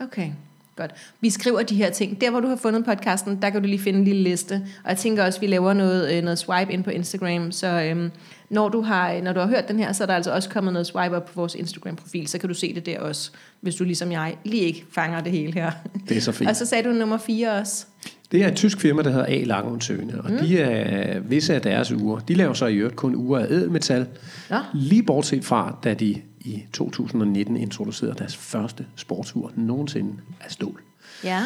Okay, 0.00 0.30
godt. 0.76 0.90
Vi 1.20 1.30
skriver 1.30 1.62
de 1.62 1.74
her 1.74 1.90
ting. 1.90 2.20
Der, 2.20 2.30
hvor 2.30 2.40
du 2.40 2.48
har 2.48 2.56
fundet 2.56 2.84
podcasten, 2.84 3.42
der 3.42 3.50
kan 3.50 3.62
du 3.62 3.68
lige 3.68 3.78
finde 3.78 3.98
en 3.98 4.04
lille 4.04 4.22
liste. 4.22 4.54
Og 4.84 4.90
jeg 4.90 4.98
tænker 4.98 5.24
også, 5.24 5.38
at 5.38 5.42
vi 5.42 5.46
laver 5.46 5.72
noget, 5.72 6.16
øh, 6.16 6.22
noget 6.22 6.38
swipe 6.38 6.72
ind 6.72 6.84
på 6.84 6.90
Instagram. 6.90 7.52
Så 7.52 7.82
øhm, 7.82 8.10
når, 8.50 8.68
du 8.68 8.80
har, 8.80 9.20
når 9.22 9.32
du 9.32 9.40
har 9.40 9.46
hørt 9.46 9.68
den 9.68 9.78
her, 9.78 9.92
så 9.92 10.04
er 10.04 10.06
der 10.06 10.14
altså 10.14 10.32
også 10.34 10.48
kommet 10.48 10.72
noget 10.72 10.86
swipe 10.86 11.16
op 11.16 11.24
på 11.24 11.32
vores 11.34 11.54
Instagram-profil. 11.54 12.28
Så 12.28 12.38
kan 12.38 12.48
du 12.48 12.54
se 12.54 12.74
det 12.74 12.86
der 12.86 13.00
også, 13.00 13.30
hvis 13.60 13.74
du 13.74 13.84
ligesom 13.84 14.12
jeg 14.12 14.36
lige 14.44 14.62
ikke 14.62 14.84
fanger 14.92 15.20
det 15.20 15.32
hele 15.32 15.52
her. 15.52 15.70
Det 16.08 16.16
er 16.16 16.20
så 16.20 16.32
fint. 16.32 16.48
Og 16.50 16.56
så 16.56 16.66
sagde 16.66 16.88
du 16.88 16.94
nummer 16.94 17.18
fire 17.18 17.52
også. 17.52 17.86
Det 18.32 18.42
er 18.42 18.48
et 18.48 18.56
tysk 18.56 18.80
firma, 18.80 19.02
der 19.02 19.10
hedder 19.10 19.26
A. 19.26 19.44
Lange 19.44 19.82
Søne, 19.82 20.20
og 20.20 20.30
mm. 20.30 20.38
de 20.38 20.58
er 20.58 21.20
visse 21.20 21.54
af 21.54 21.62
deres 21.62 21.92
uger. 21.92 22.18
De 22.18 22.34
laver 22.34 22.52
så 22.52 22.66
i 22.66 22.76
øvrigt 22.76 22.96
kun 22.96 23.14
uger 23.14 23.38
af 23.38 23.46
ædelmetal. 23.50 24.06
Nå. 24.50 24.56
Lige 24.74 25.02
bortset 25.02 25.44
fra, 25.44 25.78
da 25.84 25.94
de 25.94 26.20
i 26.44 26.64
2019 26.72 27.56
introducerede 27.56 28.14
deres 28.18 28.36
første 28.36 28.86
sportsur 28.96 29.52
nogensinde 29.56 30.12
af 30.40 30.50
stål. 30.50 30.82
Ja. 31.24 31.42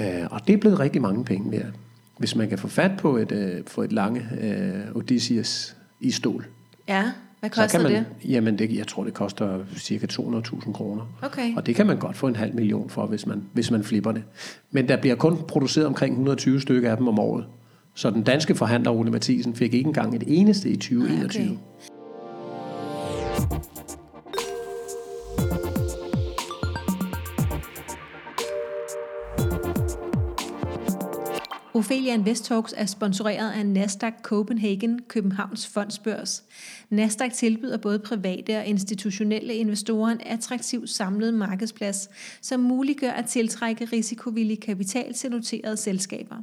Øh, 0.00 0.26
og 0.30 0.46
det 0.46 0.52
er 0.52 0.56
blevet 0.56 0.80
rigtig 0.80 1.02
mange 1.02 1.24
penge 1.24 1.52
værd. 1.52 1.72
Hvis 2.18 2.36
man 2.36 2.48
kan 2.48 2.58
få 2.58 2.68
fat 2.68 2.90
på 2.98 3.16
et, 3.16 3.32
øh, 3.32 3.64
på 3.64 3.82
et 3.82 3.92
lange 3.92 4.28
øh, 4.40 4.96
Odysseus 4.96 5.76
i 6.00 6.10
stål. 6.10 6.46
Ja, 6.88 7.12
hvad 7.40 7.50
koster 7.50 7.82
man, 7.82 7.92
det? 7.92 8.04
Jamen, 8.24 8.58
det, 8.58 8.76
jeg 8.76 8.86
tror, 8.86 9.04
det 9.04 9.14
koster 9.14 9.58
cirka 9.76 10.06
200.000 10.12 10.72
kroner. 10.72 11.02
Okay. 11.22 11.56
Og 11.56 11.66
det 11.66 11.74
kan 11.74 11.86
man 11.86 11.98
godt 11.98 12.16
få 12.16 12.26
en 12.26 12.36
halv 12.36 12.54
million 12.54 12.90
for, 12.90 13.06
hvis 13.06 13.26
man, 13.26 13.42
hvis 13.52 13.70
man 13.70 13.84
flipper 13.84 14.12
det. 14.12 14.22
Men 14.70 14.88
der 14.88 14.96
bliver 14.96 15.16
kun 15.16 15.38
produceret 15.48 15.86
omkring 15.86 16.12
120 16.12 16.60
stykker 16.60 16.90
af 16.90 16.96
dem 16.96 17.08
om 17.08 17.18
året. 17.18 17.46
Så 17.94 18.10
den 18.10 18.22
danske 18.22 18.54
forhandler, 18.54 18.90
Ole 18.90 19.10
Mathisen, 19.10 19.54
fik 19.54 19.74
ikke 19.74 19.86
engang 19.86 20.16
et 20.16 20.24
eneste 20.26 20.70
i 20.70 20.76
2021. 20.76 21.44
Okay. 21.44 21.56
Ophelia 31.76 32.14
Invest 32.14 32.44
Talks 32.44 32.74
er 32.76 32.86
sponsoreret 32.86 33.52
af 33.52 33.66
Nasdaq 33.66 34.12
Copenhagen, 34.22 35.00
Københavns 35.08 35.66
Fondsbørs. 35.66 36.44
Nasdaq 36.90 37.32
tilbyder 37.32 37.76
både 37.76 37.98
private 37.98 38.58
og 38.58 38.66
institutionelle 38.66 39.54
investorer 39.54 40.10
en 40.10 40.20
attraktiv 40.26 40.86
samlet 40.86 41.34
markedsplads, 41.34 42.08
som 42.40 42.60
muliggør 42.60 43.10
at 43.10 43.26
tiltrække 43.26 43.84
risikovillig 43.84 44.60
kapital 44.60 45.14
til 45.14 45.30
noterede 45.30 45.76
selskaber. 45.76 46.36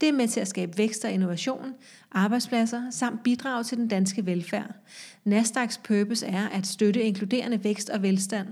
Det 0.00 0.08
er 0.08 0.12
med 0.12 0.28
til 0.28 0.40
at 0.40 0.48
skabe 0.48 0.78
vækst 0.78 1.04
og 1.04 1.10
innovation, 1.10 1.74
arbejdspladser 2.12 2.82
samt 2.90 3.22
bidrage 3.22 3.64
til 3.64 3.78
den 3.78 3.88
danske 3.88 4.26
velfærd. 4.26 4.70
Nasdaqs 5.24 5.78
purpose 5.78 6.26
er 6.26 6.48
at 6.48 6.66
støtte 6.66 7.02
inkluderende 7.02 7.64
vækst 7.64 7.90
og 7.90 8.02
velstand. 8.02 8.48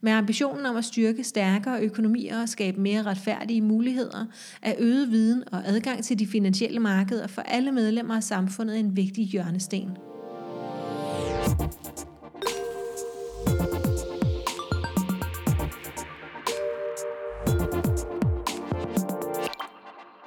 Med 0.00 0.12
ambitionen 0.12 0.66
om 0.66 0.76
at 0.76 0.84
styrke 0.84 1.24
stærkere 1.24 1.80
økonomier 1.80 2.42
og 2.42 2.48
skabe 2.48 2.80
mere 2.80 3.02
retfærdige 3.02 3.60
muligheder, 3.60 4.26
er 4.62 4.74
øget 4.78 5.10
viden 5.10 5.44
og 5.52 5.62
adgang 5.68 6.04
til 6.04 6.18
de 6.18 6.26
finansielle 6.26 6.80
markeder 6.80 7.26
for 7.26 7.42
alle 7.42 7.72
medlemmer 7.72 8.16
af 8.16 8.22
samfundet 8.22 8.78
en 8.78 8.96
vigtig 8.96 9.24
hjørnesten. 9.24 9.90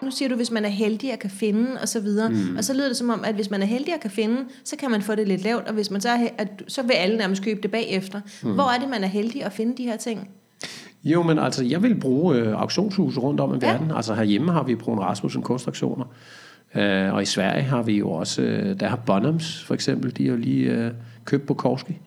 Nu 0.10 0.14
siger 0.16 0.30
du, 0.30 0.36
hvis 0.36 0.52
man 0.52 0.66
er 0.66 0.70
heldig 0.70 1.14
og 1.14 1.20
kan 1.20 1.30
finde 1.30 1.68
og 1.82 1.88
så 1.88 2.00
videre. 2.00 2.30
Mm. 2.30 2.58
Og 2.58 2.64
så 2.64 2.74
lyder 2.74 2.88
det 2.88 2.98
som 2.98 3.10
om, 3.10 3.24
at 3.26 3.36
hvis 3.36 3.50
man 3.50 3.62
er 3.62 3.66
heldig 3.66 3.94
og 3.94 4.00
kan 4.00 4.12
finde, 4.12 4.38
så 4.64 4.76
kan 4.76 4.92
man 4.92 5.02
få 5.02 5.16
det 5.16 5.28
lidt 5.28 5.44
lavt. 5.44 5.68
Og 5.68 5.74
hvis 5.74 5.92
man 5.92 6.02
så 6.02 6.10
er, 6.10 6.28
at, 6.38 6.48
så 6.68 6.82
vil 6.82 6.94
alle 6.94 7.18
nærmest 7.18 7.44
købe 7.44 7.62
det 7.62 7.72
bagefter. 7.72 8.22
Mm. 8.44 8.52
Hvor 8.54 8.64
er 8.76 8.80
det, 8.80 8.90
man 8.90 9.04
er 9.04 9.08
heldig 9.08 9.44
at 9.46 9.54
finde 9.54 9.78
de 9.78 9.84
her 9.84 9.98
ting? 9.98 10.30
Jo, 11.04 11.24
men 11.24 11.40
altså, 11.40 11.66
jeg 11.66 11.84
vil 11.84 11.96
bruge 12.00 12.36
øh, 12.36 12.62
auktionshuse 12.62 13.20
rundt 13.20 13.40
om 13.40 13.56
i 13.56 13.58
Ja. 13.62 13.72
verden. 13.72 13.92
Altså 13.92 14.14
herhjemme 14.14 14.52
har 14.52 14.64
vi 14.64 14.76
Brun 14.76 15.00
Rasmussen 15.00 15.42
kunstaktioner. 15.42 16.06
Øh, 16.76 17.14
og 17.14 17.22
i 17.22 17.26
Sverige 17.26 17.64
har 17.64 17.84
vi 17.84 17.98
jo 17.98 18.12
også, 18.12 18.42
øh, 18.42 18.80
der 18.80 18.88
har 18.88 18.96
Bonhams 18.96 19.64
for 19.64 19.74
eksempel, 19.74 20.18
de 20.18 20.28
har 20.30 20.36
lige 20.36 20.72
øh, 20.72 20.92
købt 21.26 21.46
på 21.48 21.54
Korski. 21.54 21.98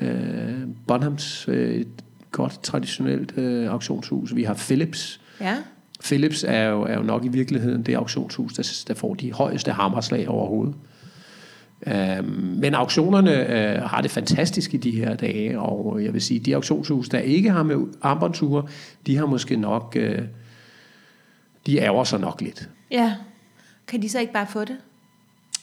Øh, 0.00 0.54
Bonhams, 0.86 1.48
øh, 1.48 1.74
et 1.74 1.88
godt 2.30 2.62
traditionelt 2.62 3.38
øh, 3.38 3.70
auktionshus. 3.70 4.34
Vi 4.34 4.42
har 4.42 4.54
Philips. 4.54 5.20
Ja, 5.40 5.56
Philips 6.04 6.44
er 6.48 6.62
jo, 6.62 6.82
er 6.82 6.94
jo 6.96 7.02
nok 7.02 7.24
i 7.24 7.28
virkeligheden 7.28 7.82
det 7.82 7.94
auktionshus, 7.94 8.52
der, 8.54 8.82
der 8.88 8.94
får 8.94 9.14
de 9.14 9.32
højeste 9.32 9.72
hammerslag 9.72 10.28
overhovedet. 10.28 10.74
Øhm, 11.86 12.54
men 12.58 12.74
auktionerne 12.74 13.32
øh, 13.76 13.82
har 13.82 14.00
det 14.00 14.10
fantastisk 14.10 14.74
i 14.74 14.76
de 14.76 14.90
her 14.90 15.16
dage, 15.16 15.60
og 15.60 16.04
jeg 16.04 16.12
vil 16.12 16.20
sige, 16.22 16.40
de 16.40 16.54
auktionshus, 16.54 17.08
der 17.08 17.18
ikke 17.18 17.50
har 17.50 17.62
med 17.62 17.76
armbåndsure, 18.02 18.66
de 19.06 19.16
har 19.16 19.26
måske 19.26 19.56
nok, 19.56 19.96
øh, 20.00 20.18
de 21.66 21.78
ærger 21.78 22.04
sig 22.04 22.20
nok 22.20 22.40
lidt. 22.40 22.68
ja. 22.90 23.14
Kan 23.86 24.02
de 24.02 24.08
så 24.08 24.20
ikke 24.20 24.32
bare 24.32 24.46
få 24.46 24.60
det? 24.64 24.76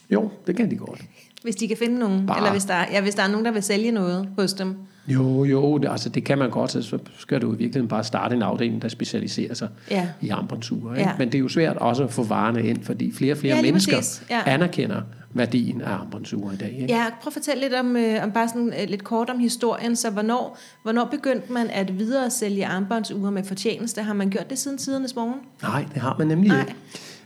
Jo, 0.10 0.32
det 0.48 0.56
kan 0.56 0.72
de 0.72 0.76
godt. 0.76 1.02
Hvis 1.44 1.56
de 1.56 1.68
kan 1.68 1.78
finde 1.78 2.00
nogen, 2.00 2.26
Bare. 2.28 2.38
eller 2.38 2.52
hvis 2.52 2.66
der, 2.66 2.74
er- 2.74 2.86
ja, 2.92 3.02
hvis 3.02 3.16
der 3.16 3.24
er 3.24 3.28
nogen, 3.28 3.46
der 3.46 3.52
vil 3.52 3.64
sælge 3.64 3.92
noget 3.92 4.30
hos 4.38 4.54
dem. 4.54 4.76
Jo, 5.08 5.44
jo, 5.44 5.78
det, 5.78 5.90
altså 5.92 6.10
det 6.10 6.24
kan 6.24 6.38
man 6.38 6.50
godt, 6.50 6.72
så 6.72 7.00
skal 7.18 7.42
du 7.42 7.48
i 7.48 7.58
virkeligheden 7.58 7.88
bare 7.88 8.04
starte 8.04 8.36
en 8.36 8.42
afdeling, 8.42 8.82
der 8.82 8.88
specialiserer 8.88 9.54
sig 9.54 9.70
Ja. 9.92 10.08
i 10.22 10.30
armbåndsure. 10.30 10.94
Ja. 10.96 11.12
Men 11.18 11.28
det 11.28 11.36
er 11.36 11.40
jo 11.40 11.48
svært 11.50 11.78
også 11.78 12.04
at 12.04 12.12
få 12.12 12.24
varerne 12.24 12.64
ind, 12.68 12.84
fordi 12.84 13.12
flere 13.12 13.34
og 13.34 13.38
flere 13.38 13.56
Ja, 13.56 13.62
mennesker 13.62 13.96
præcis. 13.98 14.24
Ja. 14.30 14.42
anerkender 14.46 15.02
værdien 15.34 15.82
af 15.82 15.92
armbåndsure 15.92 16.54
i 16.54 16.58
dag. 16.58 16.72
Ikke? 16.82 16.94
Ja, 16.94 17.04
prøv 17.22 17.28
at 17.28 17.34
fortælle 17.34 17.62
lidt 17.62 17.74
om, 17.74 17.96
øh, 17.96 18.24
om 18.24 18.32
bare 18.32 18.48
sådan 18.48 18.74
øh, 18.82 18.90
lidt 18.90 19.04
kort 19.04 19.30
om 19.30 19.40
historien. 19.40 19.96
Så 19.96 20.10
hvornår, 20.10 20.58
hvornår 20.84 21.06
begyndte 21.06 21.54
man 21.54 21.68
at 21.70 22.00
videre 22.00 22.30
sælge 22.32 22.66
armbåndsure 22.66 23.32
med 23.32 23.44
fortjeneste? 23.44 24.02
Har 24.02 24.14
man 24.14 24.30
gjort 24.30 24.50
det 24.50 24.58
siden 24.58 24.78
tidernes 24.78 25.16
morgen? 25.16 25.34
Nej, 25.62 25.86
det 25.94 26.02
har 26.02 26.16
man 26.18 26.28
nemlig 26.28 26.50
Nej. 26.52 26.60
ikke. 26.60 26.76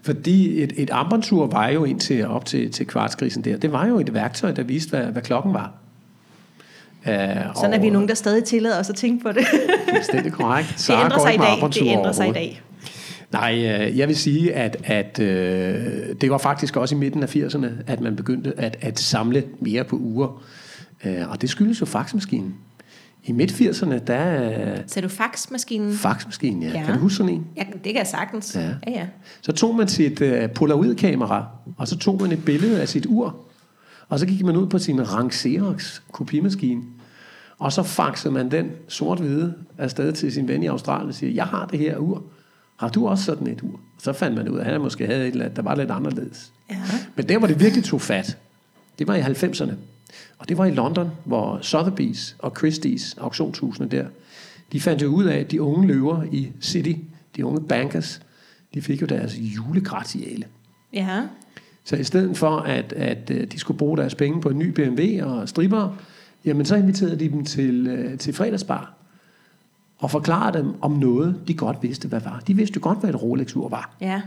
Fordi 0.03 0.63
et, 0.63 0.73
et 0.77 0.89
armbåndsur 0.89 1.47
var 1.47 1.67
jo 1.67 1.83
indtil 1.83 2.27
op 2.27 2.45
til, 2.45 2.71
til 2.71 2.85
kvartskrisen 2.87 3.43
der, 3.43 3.57
det 3.57 3.71
var 3.71 3.87
jo 3.87 3.99
et 3.99 4.13
værktøj, 4.13 4.51
der 4.51 4.63
viste, 4.63 4.89
hvad, 4.89 5.05
hvad 5.05 5.21
klokken 5.21 5.53
var. 5.53 5.73
Uh, 7.07 7.13
Sådan 7.55 7.73
er 7.73 7.79
vi 7.79 7.89
nogen, 7.89 8.07
der 8.07 8.13
stadig 8.13 8.43
tillader 8.43 8.79
os 8.79 8.89
at 8.89 8.95
tænke 8.95 9.23
på 9.23 9.31
det. 9.31 9.45
Fuldstændig 9.89 10.31
korrekt. 10.31 10.69
det 10.77 10.79
Sara 10.79 11.03
ændrer 11.03 11.17
går 11.17 11.25
sig 11.25 11.33
i 11.33 11.37
dag. 11.37 11.69
Det 11.73 11.97
ændrer 11.97 12.11
sig 12.11 12.25
i 12.25 12.29
overhovedet. 12.29 12.61
Nej, 13.31 13.53
øh, 13.55 13.97
jeg 13.97 14.07
vil 14.07 14.15
sige, 14.15 14.53
at, 14.53 14.77
at 14.83 15.19
øh, 15.19 16.15
det 16.21 16.31
var 16.31 16.37
faktisk 16.37 16.77
også 16.77 16.95
i 16.95 16.97
midten 16.97 17.23
af 17.23 17.35
80'erne, 17.35 17.67
at 17.87 17.99
man 17.99 18.15
begyndte 18.15 18.53
at, 18.57 18.77
at 18.81 18.99
samle 18.99 19.43
mere 19.59 19.83
på 19.83 19.95
uger. 19.95 20.43
Øh, 21.05 21.29
og 21.29 21.41
det 21.41 21.49
skyldes 21.49 21.81
jo 21.81 21.85
faxmaskinen. 21.85 22.55
I 23.23 23.31
midt-80'erne, 23.31 23.97
der... 24.07 24.75
Så 24.87 25.01
du 25.01 25.07
faxmaskinen? 25.07 25.93
Faxmaskinen, 25.93 26.63
ja. 26.63 26.69
ja. 26.69 26.85
Kan 26.85 26.93
du 26.93 26.99
huske 26.99 27.15
sådan 27.17 27.33
en? 27.33 27.47
Ja, 27.57 27.63
det 27.73 27.83
kan 27.83 27.95
jeg 27.95 28.07
sagtens. 28.07 28.55
Ja. 28.55 28.61
ja, 28.61 28.91
ja. 28.91 29.05
Så 29.41 29.51
tog 29.51 29.75
man 29.75 29.87
sit 29.87 30.21
uh, 30.21 30.49
polaroid-kamera, 30.55 31.45
og 31.77 31.87
så 31.87 31.97
tog 31.97 32.21
man 32.21 32.31
et 32.31 32.45
billede 32.45 32.81
af 32.81 32.87
sit 32.87 33.05
ur, 33.09 33.35
og 34.11 34.19
så 34.19 34.25
gik 34.25 34.45
man 34.45 34.57
ud 34.57 34.67
på 34.67 34.79
sin 34.79 35.11
Rang 35.11 35.33
Xerox 35.33 36.01
kopimaskine, 36.11 36.81
og 37.57 37.73
så 37.73 37.83
faxede 37.83 38.33
man 38.33 38.51
den 38.51 38.71
sort-hvide 38.87 39.53
afsted 39.77 40.13
til 40.13 40.31
sin 40.31 40.47
ven 40.47 40.63
i 40.63 40.65
Australien 40.65 41.09
og 41.09 41.15
siger, 41.15 41.33
jeg 41.33 41.45
har 41.45 41.65
det 41.65 41.79
her 41.79 41.97
ur. 41.97 42.23
Har 42.77 42.89
du 42.89 43.07
også 43.07 43.23
sådan 43.23 43.47
et 43.47 43.61
ur? 43.61 43.79
Så 43.99 44.13
fandt 44.13 44.37
man 44.37 44.49
ud 44.49 44.57
af, 44.57 44.65
at 44.65 44.71
han 44.71 44.81
måske 44.81 45.05
havde 45.05 45.27
et 45.27 45.31
eller 45.31 45.45
andet, 45.45 45.55
der 45.55 45.63
var 45.63 45.75
lidt 45.75 45.91
anderledes. 45.91 46.51
Ja. 46.69 46.81
Men 47.15 47.29
der, 47.29 47.37
hvor 47.37 47.47
det 47.47 47.59
virkelig 47.59 47.83
tog 47.83 48.01
fat, 48.01 48.37
det 48.99 49.07
var 49.07 49.15
i 49.15 49.21
90'erne. 49.21 49.71
Og 50.37 50.49
det 50.49 50.57
var 50.57 50.65
i 50.65 50.71
London, 50.71 51.09
hvor 51.25 51.57
Sotheby's 51.57 52.35
og 52.39 52.53
Christie's, 52.59 53.21
auktionshusene 53.21 53.87
der, 53.87 54.05
de 54.71 54.81
fandt 54.81 55.01
jo 55.01 55.07
ud 55.07 55.23
af, 55.23 55.37
at 55.37 55.51
de 55.51 55.61
unge 55.61 55.87
løver 55.87 56.23
i 56.31 56.51
City, 56.61 56.93
de 57.35 57.45
unge 57.45 57.61
bankers, 57.61 58.21
de 58.73 58.81
fik 58.81 59.01
jo 59.01 59.07
deres 59.07 59.37
julegratiale. 59.37 60.45
Ja. 60.93 61.21
Så 61.83 61.95
i 61.95 62.03
stedet 62.03 62.37
for, 62.37 62.57
at, 62.57 62.93
at 62.93 63.31
øh, 63.31 63.47
de 63.47 63.59
skulle 63.59 63.77
bruge 63.77 63.97
deres 63.97 64.15
penge 64.15 64.41
på 64.41 64.49
en 64.49 64.59
ny 64.59 64.67
BMW 64.67 65.25
og 65.25 65.49
striber, 65.49 65.95
jamen 66.45 66.65
så 66.65 66.75
inviterede 66.75 67.19
de 67.19 67.29
dem 67.29 67.45
til, 67.45 67.87
øh, 67.87 68.17
til 68.17 68.33
fredagsbar 68.33 68.93
og 69.97 70.11
forklarede 70.11 70.57
dem 70.57 70.73
om 70.81 70.91
noget, 70.91 71.35
de 71.47 71.53
godt 71.53 71.77
vidste, 71.81 72.07
hvad 72.07 72.19
var. 72.19 72.43
De 72.47 72.55
vidste 72.55 72.75
jo 72.75 72.81
godt, 72.83 72.99
hvad 72.99 73.09
et 73.09 73.23
Rolex-ur 73.23 73.69
var. 73.69 73.95
Ja. 74.01 74.21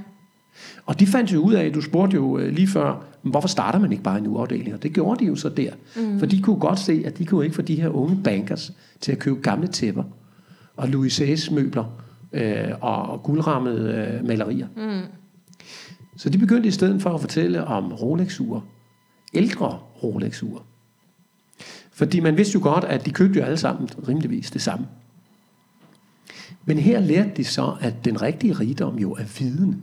Og 0.86 1.00
de 1.00 1.06
fandt 1.06 1.32
jo 1.32 1.40
ud 1.40 1.54
af, 1.54 1.72
du 1.72 1.80
spurgte 1.80 2.14
jo 2.14 2.38
øh, 2.38 2.52
lige 2.52 2.68
før, 2.68 3.04
hvorfor 3.22 3.48
starter 3.48 3.78
man 3.78 3.92
ikke 3.92 4.04
bare 4.04 4.18
en 4.18 4.26
uafdeling? 4.26 4.74
Og 4.74 4.82
det 4.82 4.92
gjorde 4.92 5.24
de 5.24 5.28
jo 5.28 5.36
så 5.36 5.48
der. 5.48 5.70
Mm. 5.96 6.18
For 6.18 6.26
de 6.26 6.42
kunne 6.42 6.58
godt 6.58 6.78
se, 6.78 7.02
at 7.06 7.18
de 7.18 7.26
kunne 7.26 7.44
ikke 7.44 7.56
få 7.56 7.62
de 7.62 7.80
her 7.80 7.88
unge 7.88 8.20
bankers 8.24 8.72
til 9.00 9.12
at 9.12 9.18
købe 9.18 9.40
gamle 9.40 9.66
tæpper 9.66 10.04
og 10.76 10.88
Louis 10.88 11.50
møbler 11.50 11.84
øh, 12.32 12.68
og 12.80 13.22
guldrammede 13.22 13.94
øh, 13.94 14.26
malerier. 14.26 14.66
Mm. 14.76 15.00
Så 16.24 16.30
de 16.30 16.38
begyndte 16.38 16.68
i 16.68 16.72
stedet 16.72 17.02
for 17.02 17.14
at 17.14 17.20
fortælle 17.20 17.64
om 17.64 17.92
Rolex-ure. 17.92 18.62
Ældre 19.34 19.78
Rolex-ure. 20.02 20.62
Fordi 21.92 22.20
man 22.20 22.36
vidste 22.36 22.54
jo 22.54 22.62
godt, 22.62 22.84
at 22.84 23.06
de 23.06 23.10
købte 23.10 23.38
jo 23.38 23.44
alle 23.44 23.56
sammen 23.56 23.88
rimeligvis 24.08 24.50
det 24.50 24.62
samme. 24.62 24.86
Men 26.64 26.78
her 26.78 27.00
lærte 27.00 27.30
de 27.36 27.44
så, 27.44 27.76
at 27.80 28.04
den 28.04 28.22
rigtige 28.22 28.52
rigdom 28.52 28.98
jo 28.98 29.12
er 29.12 29.24
viden. 29.38 29.82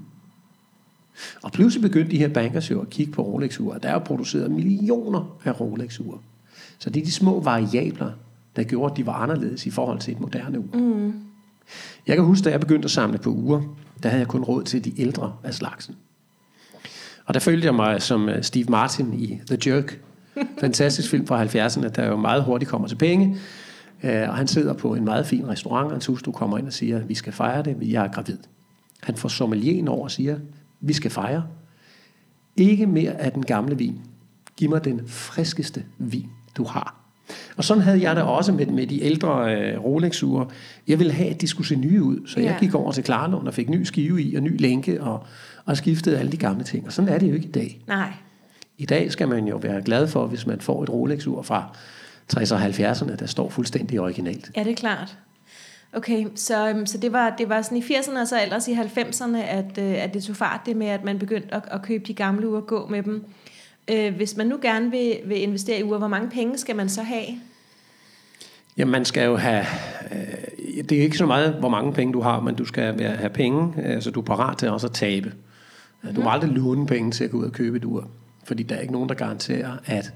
Og 1.42 1.52
pludselig 1.52 1.82
begyndte 1.82 2.12
de 2.12 2.18
her 2.18 2.28
bankers 2.28 2.72
jo 2.72 2.82
at 2.82 2.90
kigge 2.90 3.12
på 3.12 3.22
Rolex-ure. 3.22 3.80
Der 3.84 3.90
er 3.90 3.94
jo 3.94 4.00
produceret 4.00 4.52
millioner 4.52 5.38
af 5.46 5.62
Rolex-ure. 5.62 6.20
Så 6.80 6.90
det 6.90 7.02
er 7.02 7.06
de 7.06 7.12
små 7.12 7.40
variabler, 7.40 8.12
der 8.56 8.64
gjorde, 8.64 8.92
at 8.92 8.98
de 8.98 9.06
var 9.06 9.14
anderledes 9.14 9.66
i 9.66 9.70
forhold 9.70 10.00
til 10.00 10.12
et 10.12 10.20
moderne 10.20 10.60
ur. 10.60 10.78
Mm. 10.78 11.14
Jeg 12.08 12.16
kan 12.16 12.26
huske, 12.26 12.46
da 12.46 12.50
jeg 12.50 12.60
begyndte 12.60 12.86
at 12.86 12.92
samle 12.92 13.18
på 13.18 13.30
ure, 13.30 13.64
der 14.04 14.10
havde 14.10 14.20
jeg 14.20 14.28
kun 14.28 14.44
råd 14.44 14.64
til 14.64 14.86
de 14.86 15.02
ældre 15.02 15.34
af 15.44 15.54
slagsen. 15.54 15.96
Og 17.26 17.34
der 17.34 17.40
følte 17.40 17.66
jeg 17.66 17.76
mig 17.76 18.02
som 18.02 18.30
øh, 18.30 18.44
Steve 18.44 18.66
Martin 18.70 19.14
i 19.14 19.42
The 19.48 19.58
Jerk. 19.66 20.00
Fantastisk 20.60 21.10
film 21.10 21.28
fra 21.28 21.44
70'erne, 21.46 21.88
der 21.88 22.08
jo 22.08 22.16
meget 22.16 22.44
hurtigt 22.44 22.72
kommer 22.72 22.88
til 22.88 22.96
penge. 22.96 23.38
Øh, 24.04 24.30
og 24.30 24.36
han 24.36 24.48
sidder 24.48 24.74
på 24.74 24.94
en 24.94 25.06
meget 25.06 25.26
fin 25.26 25.48
restaurant, 25.48 25.86
og 25.86 25.92
hans 25.92 26.06
hustru 26.06 26.32
kommer 26.32 26.58
ind 26.58 26.68
og 26.68 26.74
siger, 26.74 27.00
vi 27.00 27.16
skal 27.16 27.34
fejre 27.34 27.64
det, 27.64 27.78
jeg 27.82 28.06
er 28.06 28.12
gravid. 28.12 28.38
Han 29.04 29.16
får 29.16 29.30
sommelieren 29.30 29.88
over 29.88 30.04
og 30.04 30.12
siger, 30.12 30.38
vi 30.82 30.94
skal 30.94 31.12
fejre. 31.12 31.44
Ikke 32.56 32.88
mere 32.88 33.12
af 33.12 33.32
den 33.32 33.46
gamle 33.46 33.78
vin. 33.78 34.02
Giv 34.58 34.70
mig 34.70 34.84
den 34.86 35.02
friskeste 35.08 35.84
vin, 35.98 36.30
du 36.58 36.64
har. 36.64 36.96
Og 37.58 37.64
sådan 37.64 37.84
havde 37.84 38.02
jeg 38.02 38.16
det 38.16 38.24
også 38.24 38.52
med, 38.52 38.66
med 38.66 38.88
de 38.88 39.04
ældre 39.04 39.56
øh, 39.56 39.84
Rolex-ure. 39.84 40.48
Jeg 40.88 41.00
ville 41.00 41.14
have, 41.14 41.30
at 41.30 41.42
de 41.42 41.48
skulle 41.48 41.68
se 41.68 41.76
nye 41.76 42.04
ud, 42.04 42.28
så 42.28 42.40
ja. 42.40 42.46
jeg 42.46 42.58
gik 42.60 42.76
over 42.76 42.92
til 42.92 43.04
Klarlund 43.04 43.48
og 43.48 43.54
fik 43.54 43.70
ny 43.70 43.84
skive 43.84 44.24
i 44.24 44.36
og 44.36 44.44
ny 44.44 44.62
lænke 44.62 45.04
og, 45.04 45.26
og 45.66 45.78
skiftede 45.78 46.20
alle 46.20 46.32
de 46.32 46.38
gamle 46.38 46.64
ting. 46.64 46.88
Og 46.88 46.94
sådan 46.94 47.14
er 47.14 47.18
det 47.18 47.30
jo 47.30 47.34
ikke 47.34 47.48
i 47.48 47.52
dag. 47.52 47.82
Nej. 47.88 48.14
I 48.78 48.86
dag 48.86 49.12
skal 49.12 49.28
man 49.28 49.48
jo 49.48 49.58
være 49.58 49.82
glad 49.82 50.08
for, 50.08 50.28
hvis 50.28 50.48
man 50.48 50.62
får 50.62 50.84
et 50.84 50.90
Rolex-ur 50.90 51.42
fra 51.42 51.76
60'erne 52.34 52.54
og 52.54 52.62
70'erne, 52.62 53.16
der 53.16 53.26
står 53.26 53.50
fuldstændig 53.50 54.00
originalt. 54.00 54.52
Ja, 54.56 54.64
det 54.64 54.72
er 54.72 54.76
klart. 54.76 55.18
Okay, 55.94 56.26
så, 56.36 56.70
øhm, 56.70 56.86
så 56.86 56.98
det, 56.98 57.12
var, 57.12 57.36
det 57.38 57.50
var 57.50 57.62
sådan 57.62 57.78
i 57.78 57.82
80'erne 57.82 58.20
og 58.20 58.28
så 58.28 58.42
ellers 58.44 58.68
i 58.68 58.74
90'erne, 58.74 59.38
at, 59.38 59.78
øh, 59.78 60.04
at 60.04 60.14
det 60.14 60.24
tog 60.24 60.36
fart 60.36 60.62
det 60.66 60.78
med, 60.78 60.88
at 60.88 61.04
man 61.04 61.20
begyndte 61.20 61.54
at, 61.54 61.62
at 61.72 61.82
købe 61.82 62.04
de 62.08 62.14
gamle 62.14 62.50
ure 62.50 62.62
og 62.62 62.68
gå 62.68 62.88
med 62.88 63.04
dem. 63.04 63.26
Øh, 63.88 64.16
hvis 64.16 64.38
man 64.38 64.48
nu 64.48 64.60
gerne 64.62 64.92
vil, 64.92 65.18
vil 65.26 65.42
investere 65.42 65.80
i 65.80 65.84
ure, 65.84 65.98
hvor 65.98 66.08
mange 66.08 66.30
penge 66.30 66.58
skal 66.58 66.76
man 66.76 66.90
så 66.90 67.02
have? 67.02 67.26
Jamen, 68.78 68.92
man 68.92 69.06
skal 69.06 69.26
jo 69.26 69.38
have... 69.38 69.66
Øh, 70.12 70.84
det 70.90 70.98
er 70.98 71.02
ikke 71.02 71.18
så 71.18 71.26
meget, 71.26 71.54
hvor 71.54 71.70
mange 71.70 71.94
penge 71.94 72.14
du 72.14 72.22
har, 72.22 72.40
men 72.40 72.56
du 72.56 72.66
skal 72.66 73.00
være, 73.00 73.16
have 73.16 73.30
penge, 73.30 73.74
så 73.76 73.82
altså, 73.82 74.12
du 74.12 74.20
er 74.20 74.26
parat 74.26 74.58
til 74.58 74.70
også 74.70 74.88
at 74.88 74.94
tabe. 74.94 75.34
Mm. 76.04 76.16
Du 76.16 76.22
må 76.22 76.30
aldrig 76.30 76.52
låne 76.52 76.88
penge 76.88 77.12
til 77.12 77.24
at 77.24 77.32
gå 77.32 77.38
ud 77.38 77.46
og 77.46 77.52
købe 77.52 77.78
et 77.78 77.86
ur, 77.86 78.08
fordi 78.44 78.64
der 78.64 78.76
er 78.76 78.80
ikke 78.80 78.94
nogen, 78.94 79.10
der 79.10 79.16
garanterer, 79.16 79.78
at 79.86 80.14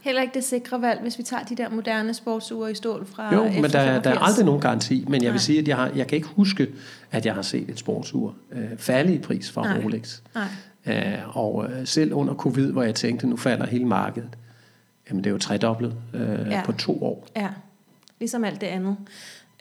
Heller 0.00 0.22
ikke 0.22 0.34
det 0.34 0.44
sikre 0.44 0.82
valg, 0.82 1.00
hvis 1.00 1.18
vi 1.18 1.22
tager 1.22 1.42
de 1.42 1.56
der 1.56 1.68
moderne 1.68 2.14
sportsure 2.14 2.70
i 2.70 2.74
stål 2.74 3.06
fra 3.06 3.34
Jo, 3.34 3.44
men 3.44 3.62
der, 3.62 4.00
der 4.00 4.10
er 4.10 4.18
aldrig 4.18 4.44
nogen 4.44 4.60
garanti. 4.60 5.04
Men 5.08 5.14
jeg 5.14 5.20
Nej. 5.20 5.30
vil 5.30 5.40
sige, 5.40 5.58
at 5.58 5.68
jeg, 5.68 5.76
har, 5.76 5.90
jeg 5.96 6.06
kan 6.06 6.16
ikke 6.16 6.28
huske, 6.28 6.68
at 7.10 7.26
jeg 7.26 7.34
har 7.34 7.42
set 7.42 7.70
et 7.70 7.78
sportsur 7.78 8.34
øh, 8.52 8.68
falde 8.76 9.14
i 9.14 9.18
pris 9.18 9.50
fra 9.50 9.62
Nej. 9.62 9.84
Rolex. 9.84 10.20
Nej. 10.34 10.46
Øh, 10.86 11.36
og 11.36 11.66
øh, 11.70 11.86
selv 11.86 12.12
under 12.12 12.34
covid, 12.34 12.72
hvor 12.72 12.82
jeg 12.82 12.94
tænkte, 12.94 13.26
nu 13.26 13.36
falder 13.36 13.66
hele 13.66 13.84
markedet, 13.84 14.28
jamen 15.08 15.24
det 15.24 15.30
er 15.30 15.34
jo 15.34 15.38
tredoblet 15.38 15.94
øh, 16.14 16.46
ja. 16.50 16.62
på 16.64 16.72
to 16.72 17.02
år. 17.02 17.26
Ja, 17.36 17.48
ligesom 18.20 18.44
alt 18.44 18.60
det 18.60 18.66
andet. 18.66 18.96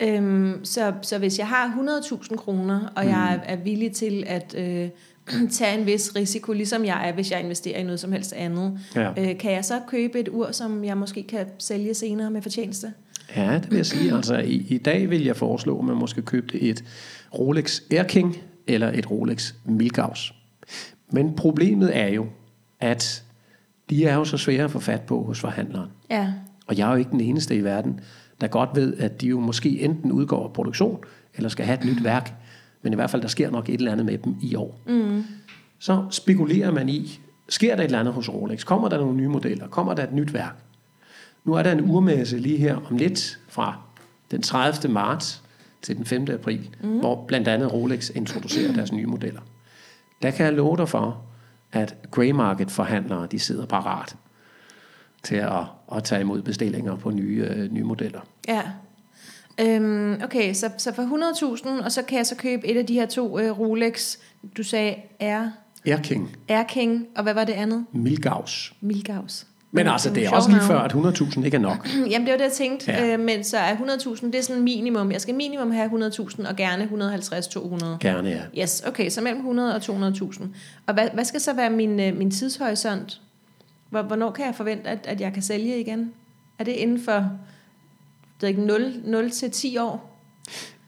Øhm, 0.01 0.65
så, 0.65 0.93
så 1.01 1.17
hvis 1.17 1.39
jeg 1.39 1.47
har 1.47 1.99
100.000 2.03 2.36
kroner, 2.36 2.88
og 2.95 3.03
mm. 3.03 3.10
jeg 3.10 3.34
er, 3.34 3.53
er 3.53 3.55
villig 3.55 3.91
til 3.91 4.23
at... 4.27 4.55
Øh, 4.58 4.89
tage 5.52 5.80
en 5.80 5.86
vis 5.86 6.15
risiko, 6.15 6.54
ligesom 6.54 6.86
jeg 6.86 7.08
er, 7.08 7.13
hvis 7.13 7.32
jeg 7.32 7.39
investerer 7.39 7.80
i 7.80 7.84
noget 7.84 8.00
som 8.00 8.12
helst 8.12 8.34
andet. 8.34 8.80
Ja. 8.96 9.10
Øh, 9.18 9.38
kan 9.38 9.52
jeg 9.52 9.65
så 9.65 9.80
købe 9.88 10.20
et 10.20 10.30
ur, 10.30 10.52
som 10.52 10.84
jeg 10.84 10.98
måske 10.98 11.24
kan 11.24 11.46
sælge 11.60 11.94
senere 11.94 12.32
med 12.32 12.42
fortjeneste? 12.42 12.94
Ja, 13.36 13.54
det 13.54 13.70
vil 13.70 13.76
jeg 13.76 13.86
sige. 13.86 14.13
Altså, 14.15 14.38
i, 14.38 14.65
I 14.70 14.78
dag 14.78 15.10
vil 15.10 15.24
jeg 15.24 15.36
foreslå, 15.36 15.80
at 15.80 15.86
man 15.86 15.98
måske 15.98 16.22
købte 16.22 16.62
et 16.62 16.84
Rolex 17.39 17.82
Air 17.92 18.04
King 18.04 18.38
eller 18.68 18.92
et 18.94 19.12
Rolex 19.12 19.54
Milgauss. 19.65 20.34
Men 21.12 21.36
problemet 21.36 21.98
er 21.98 22.08
jo, 22.08 22.28
at 22.80 23.24
de 23.89 24.06
er 24.06 24.15
jo 24.15 24.26
så 24.26 24.38
svære 24.38 24.63
at 24.63 24.72
få 24.72 24.80
fat 24.80 25.02
på 25.02 25.24
hos 25.24 25.39
forhandleren. 25.39 25.89
Ja. 26.10 26.34
Og 26.68 26.78
jeg 26.78 26.88
er 26.88 26.92
jo 26.92 26.98
ikke 26.98 27.12
den 27.12 27.22
eneste 27.22 27.56
i 27.56 27.63
verden, 27.63 28.00
der 28.42 28.48
godt 28.48 28.70
ved, 28.76 28.98
at 28.98 29.22
de 29.22 29.28
jo 29.28 29.39
måske 29.39 29.80
enten 29.80 30.12
udgår 30.12 30.44
af 30.44 30.54
produktion, 30.54 31.00
eller 31.36 31.50
skal 31.50 31.65
have 31.65 31.80
et 31.80 31.86
nyt 31.86 32.04
værk, 32.04 32.34
men 32.82 32.94
i 32.94 32.96
hvert 32.96 33.10
fald, 33.10 33.22
der 33.22 33.28
sker 33.28 33.52
nok 33.52 33.70
et 33.70 33.74
eller 33.80 33.92
andet 33.92 34.06
med 34.06 34.18
dem 34.18 34.36
i 34.42 34.56
år. 34.56 34.80
Mm. 34.88 35.24
Så 35.80 36.06
spekulerer 36.12 36.72
man 36.72 36.89
i, 36.89 37.20
sker 37.50 37.76
der 37.76 37.84
et 37.84 37.86
eller 37.86 38.00
andet 38.00 38.13
hos 38.13 38.30
Rolex? 38.30 38.65
Kommer 38.65 38.89
der 38.89 38.98
nogle 38.98 39.15
nye 39.15 39.28
modeller? 39.28 39.68
Kommer 39.68 39.94
der 39.94 40.04
et 40.04 40.13
nyt 40.13 40.34
værk? 40.34 40.56
Nu 41.44 41.54
er 41.54 41.63
der 41.63 41.72
en 41.72 41.92
urmesse 41.92 42.38
lige 42.38 42.58
her 42.58 42.76
om 42.76 42.98
lidt 42.98 43.39
fra 43.48 43.78
den 44.32 44.42
30. 44.42 44.94
marts 44.94 45.44
til 45.82 45.98
den 45.98 46.06
5. 46.06 46.28
april, 46.30 46.70
mm. 46.84 47.00
hvor 47.00 47.26
blandt 47.28 47.48
andet 47.48 47.74
Rolex 47.74 48.10
introducerer 48.15 48.74
deres 48.74 48.92
nye 48.92 49.06
modeller. 49.06 49.42
Der 50.22 50.32
kan 50.32 50.46
jeg 50.46 50.54
love 50.54 50.78
dig 50.78 50.89
for, 50.89 51.22
at 51.72 51.96
grey 52.12 52.32
market 52.32 52.72
forhandlere, 52.72 53.28
de 53.32 53.39
sidder 53.39 53.65
parat 53.65 54.15
til 55.24 55.36
at, 55.36 55.63
at 55.96 56.04
tage 56.04 56.22
imod 56.22 56.42
bestillinger 56.42 56.96
på 56.96 57.12
nye, 57.12 57.48
øh, 57.50 57.72
nye 57.72 57.84
modeller. 57.84 58.20
Ja. 58.48 58.62
Øhm, 59.62 60.22
okay, 60.24 60.54
så, 60.54 60.69
så 60.78 60.93
for 60.93 61.04
100.000, 61.58 61.86
og 61.86 61.91
så 61.91 62.02
kan 62.02 62.17
jeg 62.17 62.26
så 62.26 62.36
købe 62.36 62.67
et 62.67 62.78
af 62.78 62.86
de 62.86 62.93
her 62.93 63.06
to 63.06 63.39
øh, 63.39 63.60
Rolex, 63.60 64.17
du 64.58 64.63
sagde 64.63 64.95
Air... 65.19 65.50
Air 65.86 65.98
King. 65.98 66.36
Air 66.48 66.63
King, 66.63 67.08
og 67.15 67.24
hvad 67.24 67.34
var 67.34 67.43
det 67.43 67.54
andet? 67.54 67.86
Milgauss. 67.91 68.74
Milgauss. 68.82 69.45
Men 69.72 69.88
altså, 69.88 70.10
det 70.10 70.26
er 70.26 70.32
også 70.32 70.50
lige 70.50 70.62
før, 70.62 70.80
at 70.80 70.93
100.000 70.93 71.45
ikke 71.45 71.56
er 71.56 71.62
nok. 71.62 71.88
Jamen, 72.12 72.28
det 72.28 72.32
var 72.32 72.38
det, 72.38 72.43
jeg 72.43 72.52
tænkte. 72.52 72.91
Ja. 72.91 73.13
Øh, 73.13 73.19
men 73.19 73.43
så 73.43 73.58
er 73.58 73.76
100.000, 73.76 74.26
det 74.26 74.36
er 74.36 74.41
sådan 74.41 74.63
minimum. 74.63 75.12
Jeg 75.12 75.22
skal 75.22 75.36
minimum 75.36 75.72
have 75.72 76.08
100.000, 76.08 76.50
og 76.50 76.56
gerne 76.56 76.84
150-200. 76.84 77.98
Gerne, 78.00 78.30
ja. 78.30 78.62
Yes, 78.62 78.84
okay, 78.88 79.10
så 79.10 79.22
mellem 79.22 79.39
100 79.39 79.76
og 79.76 79.82
200.000. 79.82 80.43
Og 80.88 80.93
hvad, 80.93 81.10
hvad 81.13 81.26
skal 81.26 81.41
så 81.41 81.54
være 81.54 81.69
min, 81.69 82.00
øh, 82.00 82.17
min 82.17 82.32
tidshorisont? 82.32 83.22
Hvornår 83.89 84.32
kan 84.32 84.45
jeg 84.45 84.56
forvente, 84.56 84.89
at, 84.89 85.00
at 85.04 85.22
jeg 85.22 85.34
kan 85.34 85.41
sælge 85.41 85.80
igen? 85.80 86.12
Er 86.60 86.63
det 86.63 86.72
inden 86.72 87.04
for 87.04 87.32
det 88.41 88.43
er 88.43 88.47
ikke 88.47 88.62
0, 88.62 88.93
0 89.04 89.32
til 89.32 89.52
10 89.52 89.78
år? 89.78 90.10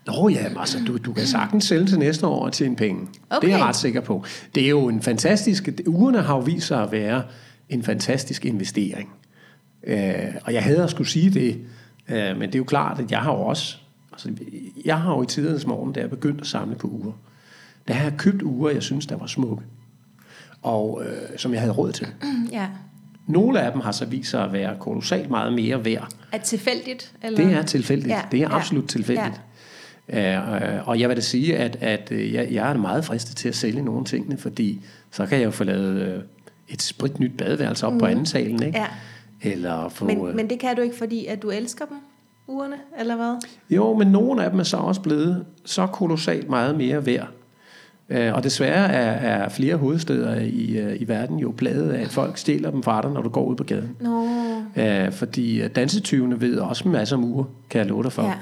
Nå 0.07 0.29
ja, 0.29 0.59
altså 0.59 0.79
du, 0.87 0.97
du 0.97 1.13
kan 1.13 1.25
sagtens 1.25 1.63
sælge 1.65 1.87
til 1.87 1.99
næste 1.99 2.27
år 2.27 2.45
og 2.45 2.53
tjene 2.53 2.75
penge. 2.75 3.07
Okay. 3.29 3.47
Det 3.47 3.53
er 3.53 3.57
jeg 3.57 3.65
ret 3.65 3.75
sikker 3.75 4.01
på. 4.01 4.23
Det 4.55 4.65
er 4.65 4.69
jo 4.69 4.87
en 4.87 5.01
fantastisk... 5.01 5.69
Ugerne 5.87 6.21
har 6.21 6.35
jo 6.35 6.41
vist 6.41 6.67
sig 6.67 6.83
at 6.83 6.91
være 6.91 7.23
en 7.69 7.83
fantastisk 7.83 8.45
investering. 8.45 9.09
Øh, 9.83 10.35
og 10.43 10.53
jeg 10.53 10.63
havde 10.63 10.83
at 10.83 10.89
skulle 10.89 11.09
sige 11.09 11.29
det, 11.29 11.61
øh, 12.09 12.37
men 12.37 12.41
det 12.41 12.55
er 12.55 12.59
jo 12.59 12.63
klart, 12.63 12.99
at 12.99 13.11
jeg 13.11 13.19
har 13.19 13.33
jo 13.33 13.41
også... 13.41 13.77
Altså, 14.11 14.31
jeg 14.85 15.01
har 15.01 15.15
jo 15.15 15.23
i 15.23 15.25
tidernes 15.25 15.67
morgen, 15.67 15.93
da 15.93 15.99
jeg 15.99 16.09
begyndte 16.09 16.41
at 16.41 16.47
samle 16.47 16.75
på 16.75 16.87
uger, 16.87 17.11
der 17.87 17.93
har 17.93 18.03
jeg 18.03 18.17
købt 18.17 18.41
ure, 18.43 18.73
jeg 18.73 18.83
synes, 18.83 19.05
der 19.05 19.17
var 19.17 19.27
smukke. 19.27 19.63
Og 20.61 21.03
øh, 21.05 21.37
som 21.37 21.53
jeg 21.53 21.61
havde 21.61 21.73
råd 21.73 21.91
til. 21.91 22.07
Ja. 22.51 22.67
Nogle 23.27 23.61
af 23.61 23.71
dem 23.71 23.81
har 23.81 23.91
så 23.91 24.05
vist 24.05 24.29
sig 24.29 24.43
at 24.43 24.53
være 24.53 24.75
kolossalt 24.79 25.29
meget 25.29 25.53
mere 25.53 25.85
værd. 25.85 26.07
Er 26.31 26.37
tilfældigt? 26.37 27.13
Eller? 27.23 27.45
Det 27.45 27.53
er 27.53 27.61
tilfældigt. 27.61 28.09
Ja, 28.09 28.15
Ja, 28.15 28.21
det 28.31 28.37
er 28.37 28.47
ja, 28.49 28.55
absolut 28.55 28.89
tilfældigt. 28.89 29.41
Ja. 30.09 30.37
Øh, 30.37 30.87
og 30.87 30.99
jeg 30.99 31.09
vil 31.09 31.17
da 31.17 31.21
sige, 31.21 31.57
at, 31.57 31.77
at 31.81 32.11
øh, 32.11 32.33
jeg, 32.33 32.47
jeg 32.51 32.69
er 32.71 32.77
meget 32.77 33.05
fristet 33.05 33.37
til 33.37 33.49
at 33.49 33.55
sælge 33.55 33.81
nogle 33.81 34.05
tingene, 34.05 34.37
fordi 34.37 34.81
så 35.11 35.25
kan 35.25 35.37
jeg 35.37 35.45
jo 35.45 35.51
få 35.51 35.63
lavet 35.63 36.01
øh, 36.01 36.23
et 36.67 36.81
sprit 36.81 37.19
nyt 37.19 37.37
badeværelse 37.37 37.87
op 37.87 37.93
mm. 37.93 37.99
på 37.99 38.05
anden 38.05 38.25
salen, 38.25 38.63
ikke? 38.63 38.79
Ja. 38.79 38.87
Eller 39.41 39.89
få... 39.89 40.05
Men, 40.05 40.27
øh, 40.27 40.35
men 40.35 40.49
det 40.49 40.59
kan 40.59 40.75
du 40.75 40.81
ikke, 40.81 40.95
fordi 40.95 41.25
at 41.25 41.41
du 41.41 41.49
elsker 41.49 41.85
dem, 41.85 41.97
urene, 42.47 42.75
eller 42.99 43.15
hvad? 43.15 43.35
Jo, 43.69 43.93
men 43.97 44.07
nogle 44.07 44.43
af 44.43 44.51
dem 44.51 44.59
er 44.59 44.63
så 44.63 44.77
også 44.77 45.01
blevet 45.01 45.45
så 45.65 45.87
kolossalt 45.87 46.49
meget 46.49 46.77
mere 46.77 47.05
værd. 47.05 47.27
Øh, 48.11 48.33
Og 48.33 48.43
desværre 48.43 48.91
er, 48.93 49.43
er 49.43 49.49
flere 49.49 49.75
hovedsteder 49.75 50.35
i, 50.39 50.77
øh, 50.77 51.01
i 51.01 51.07
verden 51.07 51.39
jo 51.39 51.53
pladet 51.57 51.91
af, 51.91 52.01
at 52.01 52.07
folk 52.09 52.37
stjæler 52.37 52.71
dem 52.71 52.83
fra 52.83 53.01
dig, 53.01 53.11
når 53.11 53.21
du 53.21 53.29
går 53.29 53.45
ud 53.45 53.55
på 53.55 53.63
gaden. 53.63 53.95
Nå, 53.99 54.27
Øh, 54.75 55.11
fordi 55.11 55.61
øh, 55.61 55.69
dansetyvene 55.75 56.41
ved 56.41 56.57
også 56.57 56.83
en 56.85 56.91
masse 56.91 57.15
om 57.15 57.23
uger, 57.23 57.43
kan 57.69 57.79
jeg 57.79 57.87
love 57.87 58.03
dig 58.03 58.11
for. 58.11 58.33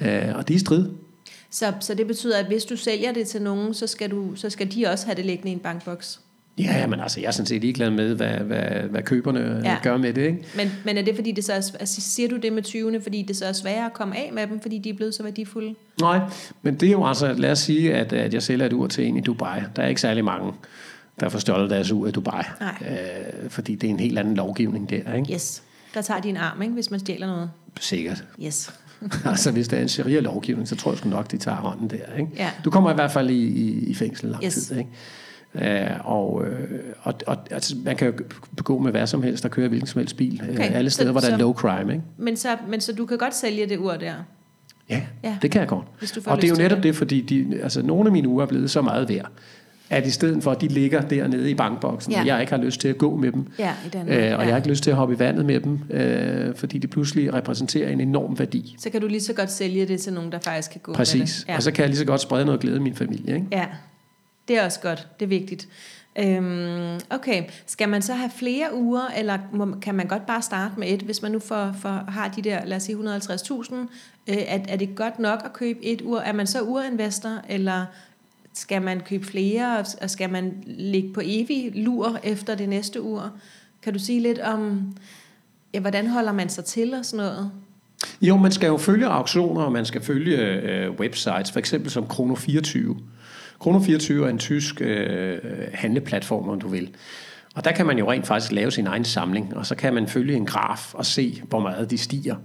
ja. 0.00 0.28
Øh, 0.28 0.36
og 0.36 0.48
de 0.48 0.54
er 0.54 0.58
strid. 0.58 0.88
Så, 1.50 1.72
så 1.80 1.94
det 1.94 2.06
betyder, 2.06 2.38
at 2.38 2.46
hvis 2.46 2.64
du 2.64 2.76
sælger 2.76 3.12
det 3.12 3.26
til 3.28 3.42
nogen, 3.42 3.74
så 3.74 3.86
skal, 3.86 4.10
du, 4.10 4.34
så 4.34 4.50
skal 4.50 4.72
de 4.74 4.86
også 4.86 5.06
have 5.06 5.16
det 5.16 5.24
liggende 5.26 5.50
i 5.50 5.54
en 5.54 5.58
bankboks? 5.58 6.20
Ja, 6.58 6.86
men 6.86 7.00
altså, 7.00 7.20
jeg 7.20 7.26
er 7.26 7.30
sådan 7.30 7.46
set 7.46 7.60
ligeglad 7.60 7.90
med, 7.90 8.14
hvad, 8.14 8.28
hvad, 8.28 8.60
hvad 8.90 9.02
køberne 9.02 9.60
Ja. 9.64 9.76
gør 9.82 9.96
med 9.96 10.12
det. 10.12 10.22
Ikke? 10.26 10.38
Men, 10.56 10.72
men 10.84 10.96
er 10.98 11.02
det 11.02 11.14
fordi, 11.14 11.32
det 11.32 11.44
så 11.44 11.52
er, 11.52 11.56
altså, 11.80 12.00
siger 12.00 12.28
du 12.28 12.36
det 12.36 12.52
med 12.52 12.66
20'erne, 12.66 13.02
fordi 13.02 13.22
det 13.22 13.36
så 13.36 13.44
er 13.44 13.52
sværere 13.52 13.86
at 13.86 13.92
komme 13.92 14.16
af 14.16 14.30
med 14.32 14.46
dem, 14.46 14.60
fordi 14.60 14.78
de 14.78 14.90
er 14.90 14.94
blevet 14.94 15.14
så 15.14 15.22
værdifulde? 15.22 15.74
Nej, 16.00 16.20
men 16.62 16.74
det 16.74 16.86
er 16.86 16.92
jo 16.92 17.06
altså, 17.06 17.32
lad 17.32 17.50
os 17.52 17.58
sige, 17.58 17.94
at, 17.94 18.12
at 18.12 18.34
jeg 18.34 18.42
sælger 18.42 18.66
et 18.66 18.72
ur 18.72 18.86
til 18.86 19.06
en 19.06 19.16
i 19.16 19.20
Dubai. 19.20 19.60
Der 19.76 19.82
er 19.82 19.88
ikke 19.88 20.00
særlig 20.00 20.24
mange, 20.24 20.52
der 21.20 21.28
får 21.28 21.38
stjålet 21.38 21.70
deres 21.70 21.92
ur 21.92 22.06
i 22.06 22.10
Dubai. 22.10 22.42
Nej. 22.60 22.74
Øh, 23.44 23.50
fordi 23.50 23.74
det 23.74 23.86
er 23.86 23.90
en 23.90 24.00
helt 24.00 24.18
anden 24.18 24.34
lovgivning 24.34 24.90
der, 24.90 25.14
ikke? 25.14 25.32
Yes. 25.34 25.62
Der 25.94 26.02
tager 26.02 26.20
de 26.20 26.28
en 26.28 26.36
arm, 26.36 26.62
ikke, 26.62 26.74
hvis 26.74 26.90
man 26.90 27.00
stjæler 27.00 27.26
noget. 27.26 27.50
Sikkert. 27.80 28.24
Yes. 28.44 28.72
altså, 29.24 29.50
hvis 29.50 29.68
der 29.68 29.76
er 29.76 29.82
en 29.82 29.88
sharia-lovgivning, 29.88 30.68
så 30.68 30.76
tror 30.76 30.90
jeg 30.90 30.98
sgu 30.98 31.08
nok, 31.08 31.30
de 31.30 31.38
tager 31.38 31.56
hånden 31.56 31.90
der. 31.90 32.18
Ikke? 32.18 32.30
Ja. 32.36 32.50
Du 32.64 32.70
kommer 32.70 32.90
i 32.90 32.94
hvert 32.94 33.12
fald 33.12 33.30
i, 33.30 33.44
i, 33.46 33.86
i 33.90 33.94
fængsel 33.94 34.28
lang 34.30 34.44
Yes. 34.44 34.54
tid. 34.54 34.76
Ikke? 34.76 34.90
Øh, 35.54 35.86
og, 36.04 36.44
øh, 36.46 36.68
og, 37.02 37.14
og 37.26 37.36
altså, 37.50 37.74
man 37.84 37.96
kan 37.96 38.06
jo 38.06 38.12
begå 38.56 38.78
med 38.78 38.90
hvad 38.90 39.06
som 39.06 39.22
helst 39.22 39.44
og 39.44 39.50
køre 39.50 39.68
hvilken 39.68 39.86
som 39.86 39.98
helst 39.98 40.16
bil. 40.16 40.40
Okay, 40.42 40.52
Okay, 40.52 40.72
alle 40.74 40.90
steder, 40.90 41.08
så- 41.08 41.12
hvor 41.12 41.20
der 41.20 41.26
er 41.26 41.30
så- 41.32 41.36
low 41.36 41.52
crime. 41.54 41.92
Ikke? 41.92 42.04
Men 42.16 42.36
så, 42.36 42.48
men 42.68 42.80
så 42.80 42.92
du 42.92 43.06
kan 43.06 43.18
godt 43.18 43.34
sælge 43.34 43.66
det 43.66 43.78
ur 43.78 43.92
der? 43.92 44.12
Ja, 44.90 45.02
Ja. 45.24 45.36
det 45.42 45.50
kan 45.50 45.60
jeg 45.60 45.68
godt. 45.68 45.86
Og 46.26 46.36
det 46.36 46.44
er 46.44 46.48
jo 46.48 46.54
netop 46.62 46.76
det. 46.76 46.82
det, 46.84 46.96
fordi 46.96 47.20
de, 47.20 47.58
altså, 47.62 47.82
nogle 47.82 48.06
af 48.06 48.12
mine 48.12 48.28
uger 48.28 48.42
er 48.42 48.46
blevet 48.48 48.70
så 48.70 48.82
meget 48.82 49.08
værd, 49.08 49.28
at 49.90 50.06
i 50.06 50.10
stedet 50.10 50.42
for, 50.42 50.50
at 50.50 50.60
de 50.60 50.68
ligger 50.68 51.00
dernede 51.00 51.50
i 51.50 51.54
bankboksen, 51.54 52.12
Ja. 52.12 52.18
ja. 52.22 52.26
jeg 52.34 52.40
ikke 52.40 52.52
har 52.52 52.62
lyst 52.62 52.80
til 52.80 52.88
at 52.88 52.98
gå 52.98 53.16
med 53.16 53.32
dem, 53.32 53.46
Ja, 53.58 53.72
i 53.86 53.88
Danmark. 53.88 54.16
øh, 54.16 54.22
og 54.22 54.22
ja. 54.30 54.38
jeg 54.38 54.48
har 54.48 54.56
ikke 54.56 54.68
lyst 54.68 54.82
til 54.82 54.90
at 54.90 54.96
hoppe 54.96 55.14
i 55.14 55.18
vandet 55.18 55.44
med 55.46 55.60
dem, 55.60 55.78
øh, 55.90 56.54
fordi 56.54 56.78
de 56.78 56.86
pludselig 56.86 57.34
repræsenterer 57.34 57.88
en 57.90 58.00
enorm 58.00 58.38
værdi. 58.38 58.76
Så 58.78 58.90
kan 58.90 59.00
du 59.00 59.06
lige 59.06 59.20
så 59.20 59.32
godt 59.32 59.52
sælge 59.52 59.86
det 59.88 60.00
til 60.00 60.12
nogen, 60.12 60.32
der 60.32 60.38
faktisk 60.38 60.70
kan 60.70 60.80
gå 60.84 60.90
med 60.92 60.96
Præcis. 60.96 61.34
det. 61.36 61.48
Ja. 61.48 61.56
Og 61.56 61.62
så 61.62 61.70
kan 61.72 61.82
jeg 61.82 61.88
lige 61.88 61.98
så 61.98 62.04
godt 62.04 62.20
sprede 62.20 62.44
noget 62.44 62.60
glæde 62.60 62.76
i 62.76 62.80
min 62.80 62.94
familie. 62.94 63.34
Ikke? 63.34 63.46
ja, 63.52 63.64
det 64.48 64.58
er 64.58 64.64
også 64.64 64.80
godt. 64.80 65.08
Det 65.20 65.24
er 65.26 65.28
vigtigt. 65.28 65.68
Øhm, 66.18 67.00
okay, 67.10 67.42
skal 67.66 67.88
man 67.88 68.02
så 68.02 68.14
have 68.14 68.30
flere 68.38 68.74
uger, 68.74 69.08
eller 69.16 69.38
må, 69.52 69.76
kan 69.82 69.94
man 69.94 70.06
godt 70.06 70.26
bare 70.26 70.42
starte 70.42 70.74
med 70.80 70.88
et, 70.92 71.00
hvis 71.02 71.22
man 71.22 71.32
nu 71.32 71.38
får, 71.38 71.74
for, 71.80 71.88
har 71.88 72.28
de 72.28 72.42
der, 72.42 72.64
lad 72.64 72.76
os 72.76 72.82
sige 72.82 72.96
150.000, 73.16 73.74
øh, 73.74 73.86
er, 74.26 74.58
er 74.68 74.76
det 74.76 74.94
godt 74.96 75.18
nok 75.18 75.42
at 75.44 75.52
købe 75.52 75.84
et 75.84 76.02
ur? 76.02 76.18
Er 76.20 76.32
man 76.32 76.46
så 76.46 76.60
urinvestor, 76.62 77.38
eller 77.48 77.84
skal 78.54 78.82
man 78.82 79.00
købe 79.00 79.24
flere, 79.26 79.78
og- 80.02 80.10
skal 80.10 80.30
man 80.30 80.54
ligge 80.66 81.12
på 81.12 81.20
evig 81.24 81.72
lur 81.74 82.18
efter 82.24 82.54
det 82.54 82.68
næste 82.68 83.02
ur? 83.02 83.30
Kan 83.82 83.92
du 83.92 83.98
sige 83.98 84.20
lidt 84.20 84.38
om, 84.38 84.92
ja, 85.74 85.80
hvordan 85.80 86.06
holder 86.06 86.32
man 86.32 86.48
sig 86.48 86.64
til 86.64 86.94
og 86.94 87.04
sådan 87.04 87.26
noget? 87.26 87.50
Jo, 88.20 88.36
man 88.36 88.52
skal 88.52 88.66
jo 88.66 88.76
følge 88.76 89.06
auktioner, 89.06 89.62
og 89.62 89.72
man 89.72 89.84
skal 89.86 90.02
følge 90.02 90.36
øh, 90.36 90.90
websites, 90.90 91.52
for 91.52 91.58
eksempel 91.58 91.90
som 91.90 92.04
Chrono24. 92.04 92.96
Krono24 93.64 94.12
er 94.12 94.28
en 94.28 94.38
tysk 94.38 94.80
øh, 94.80 95.38
handleplatform, 95.74 96.48
om 96.48 96.60
du 96.60 96.68
vil. 96.68 96.90
Og 97.54 97.64
der 97.64 97.72
kan 97.72 97.86
man 97.86 97.98
jo 97.98 98.10
rent 98.10 98.26
faktisk 98.26 98.52
lave 98.52 98.70
sin 98.70 98.86
egen 98.86 99.04
samling, 99.04 99.56
og 99.56 99.66
så 99.66 99.74
kan 99.74 99.94
man 99.94 100.06
følge 100.06 100.34
en 100.34 100.46
graf 100.46 100.94
og 100.94 101.06
se, 101.06 101.42
hvor 101.48 101.60
meget 101.60 101.90
de 101.90 101.98
stiger. 101.98 102.36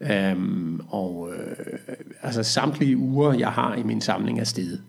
Øhm, 0.00 0.80
og 0.88 1.30
øh, 1.32 1.78
altså 2.22 2.42
samtlige 2.42 2.96
uger, 2.96 3.32
jeg 3.32 3.48
har 3.48 3.74
i 3.74 3.82
min 3.82 4.00
samling, 4.00 4.40
er 4.40 4.44
steget. 4.44 4.82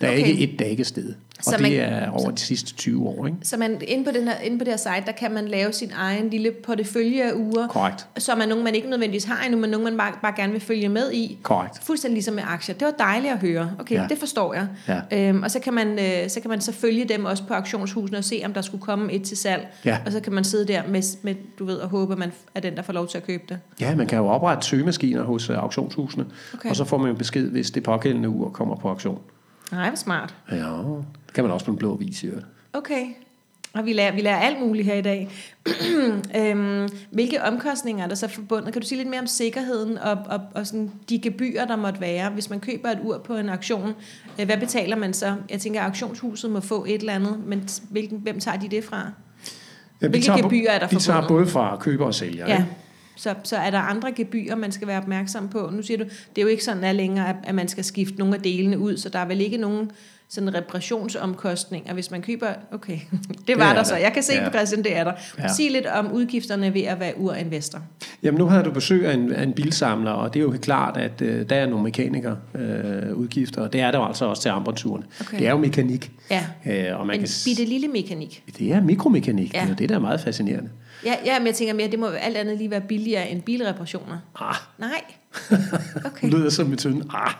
Der 0.00 0.06
er 0.06 0.10
Okay. 0.12 0.26
ikke 0.26 0.52
et, 0.52 0.58
der 0.58 0.64
ikke 0.64 0.80
er 0.80 0.84
steget. 0.84 1.16
Og 1.38 1.44
Så 1.44 1.50
det 1.50 1.60
man- 1.62 1.72
er 1.72 2.10
over 2.10 2.30
de 2.30 2.40
sidste 2.40 2.74
20 2.74 3.06
år, 3.08 3.26
ikke? 3.26 3.38
Så 3.42 3.56
man, 3.56 3.80
inde, 3.88 4.04
på 4.04 4.10
den 4.10 4.28
her, 4.28 4.38
inde 4.38 4.58
på 4.58 4.64
det 4.64 4.72
her 4.72 4.76
site, 4.76 5.06
der 5.06 5.12
kan 5.12 5.32
man 5.32 5.48
lave 5.48 5.72
sin 5.72 5.90
egen 5.96 6.30
lille 6.30 6.50
portefølje 6.50 7.22
af 7.22 7.32
uger, 7.34 7.68
Korrekt. 7.68 8.06
som 8.18 8.40
er 8.40 8.46
nogen, 8.46 8.64
man 8.64 8.74
ikke 8.74 8.90
nødvendigvis 8.90 9.24
har 9.24 9.44
endnu, 9.44 9.60
men 9.60 9.70
nogen, 9.70 9.84
man 9.84 9.96
bare, 9.96 10.12
bare 10.22 10.32
gerne 10.36 10.52
vil 10.52 10.60
følge 10.60 10.88
med 10.88 11.12
i. 11.12 11.38
Korrekt. 11.42 11.84
Fuldstændig 11.84 12.14
ligesom 12.14 12.34
med 12.34 12.42
aktier. 12.46 12.74
Det 12.74 12.84
var 12.86 12.94
dejligt 12.98 13.32
at 13.32 13.38
høre. 13.38 13.70
Okay, 13.78 13.94
ja. 13.94 14.06
Det 14.08 14.18
forstår 14.18 14.54
jeg. 14.54 14.66
Ja. 14.88 15.00
Øhm, 15.28 15.42
og 15.42 15.50
så 15.50 15.60
kan, 15.60 15.74
man, 15.74 15.98
øh, 15.98 16.28
så 16.30 16.40
kan 16.40 16.50
man 16.50 16.60
så 16.60 16.72
følge 16.72 17.04
dem 17.04 17.24
også 17.24 17.42
på 17.48 17.54
auktionshusene 17.54 18.18
og 18.18 18.24
se, 18.24 18.42
om 18.44 18.52
der 18.52 18.60
skulle 18.62 18.82
komme 18.82 19.12
et 19.12 19.22
til 19.22 19.36
salg. 19.36 19.66
Ja. 19.84 19.98
Og 20.06 20.12
så 20.12 20.20
kan 20.20 20.32
man 20.32 20.44
sidde 20.44 20.68
der 20.72 20.82
med, 20.88 21.02
med 21.22 21.34
du 21.58 21.64
ved, 21.64 21.76
og 21.76 21.88
håbe, 21.88 22.12
at 22.12 22.18
man 22.18 22.32
er 22.54 22.60
den, 22.60 22.76
der 22.76 22.82
får 22.82 22.92
lov 22.92 23.08
til 23.08 23.18
at 23.18 23.26
købe 23.26 23.42
det. 23.48 23.58
Ja, 23.80 23.94
man 23.96 24.06
kan 24.06 24.18
jo 24.18 24.26
oprette 24.26 24.66
søgemaskiner 24.66 25.22
hos 25.22 25.50
øh, 25.50 25.58
auktionshusene, 25.58 26.24
Okay. 26.54 26.70
og 26.70 26.76
så 26.76 26.84
får 26.84 26.98
man 26.98 27.08
jo 27.08 27.14
besked, 27.14 27.48
hvis 27.50 27.70
det 27.70 27.82
pågældende 27.82 28.28
ur 28.28 28.50
kommer 28.50 28.76
på 28.76 28.88
auktion. 28.88 29.18
Nej, 29.72 29.88
hvor 29.88 29.96
smart. 29.96 30.34
Ja, 30.50 30.56
det 31.26 31.34
kan 31.34 31.44
man 31.44 31.52
også 31.52 31.66
på 31.66 31.72
en 31.72 31.78
blå 31.78 31.96
vis, 31.96 32.22
i 32.22 32.26
øvrigt. 32.26 32.46
Okay. 32.72 33.06
Og 33.74 33.86
vi 33.86 33.92
lærer, 33.92 34.14
vi 34.14 34.20
lærer 34.20 34.36
alt 34.38 34.60
muligt 34.60 34.86
her 34.86 34.94
i 34.94 35.02
dag. 35.02 35.28
øhm, 36.40 36.88
hvilke 37.10 37.42
omkostninger 37.42 38.04
er 38.04 38.08
der 38.08 38.14
så 38.14 38.28
forbundet? 38.28 38.72
Kan 38.72 38.82
du 38.82 38.88
sige 38.88 38.98
lidt 38.98 39.08
mere 39.10 39.20
om 39.20 39.26
sikkerheden 39.26 39.98
og, 39.98 40.18
og, 40.26 40.40
og 40.54 40.66
sådan 40.66 40.90
de 41.08 41.18
gebyrer, 41.18 41.64
der 41.66 41.76
måtte 41.76 42.00
være? 42.00 42.30
Hvis 42.30 42.50
man 42.50 42.60
køber 42.60 42.88
et 42.90 42.98
ur 43.04 43.18
på 43.18 43.36
en 43.36 43.48
auktion, 43.48 43.94
øh, 44.40 44.46
hvad 44.46 44.56
betaler 44.58 44.96
man 44.96 45.14
så? 45.14 45.34
Jeg 45.50 45.60
tænker, 45.60 45.80
at 45.80 45.86
auktionshuset 45.86 46.50
må 46.50 46.60
få 46.60 46.84
et 46.88 46.94
eller 47.00 47.12
andet, 47.12 47.38
men 47.46 47.68
hvilken, 47.90 48.18
hvem 48.18 48.40
tager 48.40 48.58
de 48.58 48.68
det 48.68 48.84
fra? 48.84 49.10
Ja, 50.02 50.08
Hvilke 50.08 50.26
tager, 50.26 50.42
gebyrer 50.42 50.70
er 50.70 50.78
der 50.78 50.86
De 50.86 50.96
tager 50.96 51.20
forbundet? 51.20 51.44
både 51.44 51.52
fra 51.52 51.76
køber 51.80 52.06
og 52.06 52.14
sælger. 52.14 52.46
Ja. 52.48 52.56
ikke? 52.58 52.68
Så, 53.16 53.34
så 53.42 53.56
er 53.56 53.70
der 53.70 53.78
andre 53.78 54.12
gebyrer, 54.12 54.56
man 54.56 54.72
skal 54.72 54.88
være 54.88 54.98
opmærksom 54.98 55.48
på. 55.48 55.70
Nu 55.72 55.82
siger 55.82 55.98
du, 55.98 56.04
det 56.04 56.38
er 56.38 56.42
jo 56.42 56.48
ikke 56.48 56.64
sådan 56.64 56.84
at 56.84 56.94
længere, 56.94 57.28
at- 57.28 57.36
at 57.44 57.54
man 57.54 57.68
skal 57.68 57.84
skifte 57.84 58.18
nogle 58.18 58.34
af 58.34 58.40
delene 58.42 58.78
ud, 58.78 58.96
så 58.96 59.08
der 59.08 59.18
er 59.18 59.26
vel 59.26 59.40
ikke 59.40 59.56
nogen 59.56 59.90
sådan 60.28 60.54
reparationsomkostninger, 60.54 61.94
hvis 61.94 62.10
man 62.10 62.22
køber... 62.22 62.46
Okay, 62.72 62.98
det 63.46 63.56
var 63.58 63.62
er 63.64 63.68
der 63.68 63.74
der. 63.74 63.82
så. 63.82 63.96
Jeg 63.96 64.12
kan 64.12 64.22
se 64.22 64.32
Ja. 64.34 64.44
på 64.48 64.56
Christian, 64.56 64.84
det 64.84 64.96
er 64.96 65.04
der. 65.04 65.12
Ja. 65.38 65.48
Sig 65.48 65.70
lidt 65.70 65.86
om 65.86 66.12
udgifterne 66.12 66.74
ved 66.74 66.82
at 66.82 67.00
være 67.00 67.12
urinvestor. 67.18 67.80
Jamen, 68.22 68.38
nu 68.38 68.46
havde 68.46 68.64
du 68.64 68.70
besøg 68.70 69.06
af 69.06 69.14
en, 69.14 69.32
af 69.32 69.42
en 69.42 69.52
bilsamler, 69.52 70.10
og 70.10 70.34
det 70.34 70.40
er 70.40 70.44
jo 70.44 70.50
helt 70.50 70.62
klart, 70.64 70.96
at 70.96 71.22
øh, 71.22 71.48
der 71.48 71.56
er 71.56 71.66
nogle 71.66 71.84
mekaniker 71.84 72.36
øh, 72.54 73.16
udgifter, 73.16 73.62
og 73.62 73.72
det 73.72 73.80
er 73.80 73.90
der 73.90 73.98
jo 73.98 74.04
altså 74.06 74.24
også 74.24 74.42
til 74.42 74.48
armbåndturene. 74.48 75.04
Okay. 75.20 75.38
Det 75.38 75.46
er 75.46 75.50
jo 75.50 75.58
mekanik. 75.58 76.10
Ja, 76.30 76.44
Øh, 76.66 77.00
og 77.00 77.06
man 77.06 77.16
en 77.16 77.20
kan, 77.20 77.28
bitte 77.44 77.64
lille 77.64 77.88
mekanik. 77.88 78.42
det 78.58 78.72
er 78.72 78.80
mikromekanik. 78.82 79.54
Ja. 79.54 79.60
Det 79.62 79.70
er 79.70 79.76
det, 79.76 79.88
der 79.88 79.94
er 79.94 79.98
meget 80.00 80.20
fascinerende. 80.20 80.70
Ja, 81.04 81.16
ja, 81.24 81.38
men 81.38 81.46
jeg 81.46 81.54
tænker 81.54 81.74
mere, 81.74 81.90
det 81.90 81.98
må 81.98 82.06
alt 82.06 82.36
andet 82.36 82.58
lige 82.58 82.70
være 82.70 82.80
billigere 82.80 83.30
end 83.30 83.42
bilreparationer. 83.42 84.18
Ah, 84.40 84.54
Nej. 84.78 85.04
okay. 86.06 86.28
Lyder 86.28 86.50
som 86.50 86.72
et 86.72 86.78
tynde. 86.78 87.04
Ah. 87.14 87.32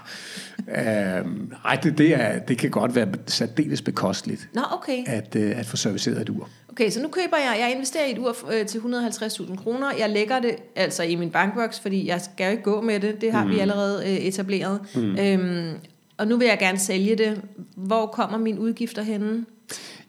Øhm, 1.19 1.53
ej, 1.65 1.79
det, 1.83 1.99
det, 1.99 2.15
er, 2.15 2.39
det 2.39 2.59
kan 2.59 2.71
godt 2.71 2.95
være 2.95 3.09
særdeles 3.27 3.83
bekosteligt, 3.83 4.49
Nå, 4.53 4.63
okay. 4.73 5.05
at, 5.07 5.37
øh, 5.37 5.59
at 5.59 5.67
få 5.67 5.77
serviceret 5.77 6.23
et 6.23 6.29
ur. 6.29 6.49
Okay, 6.69 6.91
så 6.91 7.03
nu 7.03 7.09
køber 7.09 7.37
jeg, 7.37 7.57
jeg 7.61 7.73
investerer 7.73 8.05
i 8.05 8.13
et 8.13 8.19
ur 8.19 8.37
øh, 8.53 8.67
til 8.67 8.79
150.000 8.79 9.57
kroner. 9.57 9.93
Jeg 9.99 10.11
lægger 10.11 10.41
det 10.41 10.57
altså 10.77 11.03
i 11.03 11.15
min 11.15 11.31
bankboks, 11.31 11.81
fordi 11.81 12.09
jeg 12.09 12.21
skal 12.21 12.45
jo 12.45 12.51
ikke 12.51 12.63
gå 12.63 12.81
med 12.81 13.01
det. 13.01 13.21
Det 13.21 13.33
har 13.33 13.45
mm. 13.45 13.51
vi 13.51 13.59
allerede 13.59 14.03
øh, 14.07 14.17
etableret. 14.17 14.81
Mm. 14.95 15.19
Øhm, 15.19 15.75
og 16.17 16.27
nu 16.29 16.37
vil 16.37 16.47
jeg 16.47 16.59
gerne 16.59 16.79
sælge 16.79 17.17
det. 17.17 17.41
Hvor 17.77 18.07
kommer 18.07 18.39
mine 18.39 18.61
udgifter 18.61 19.03
henne? 19.03 19.45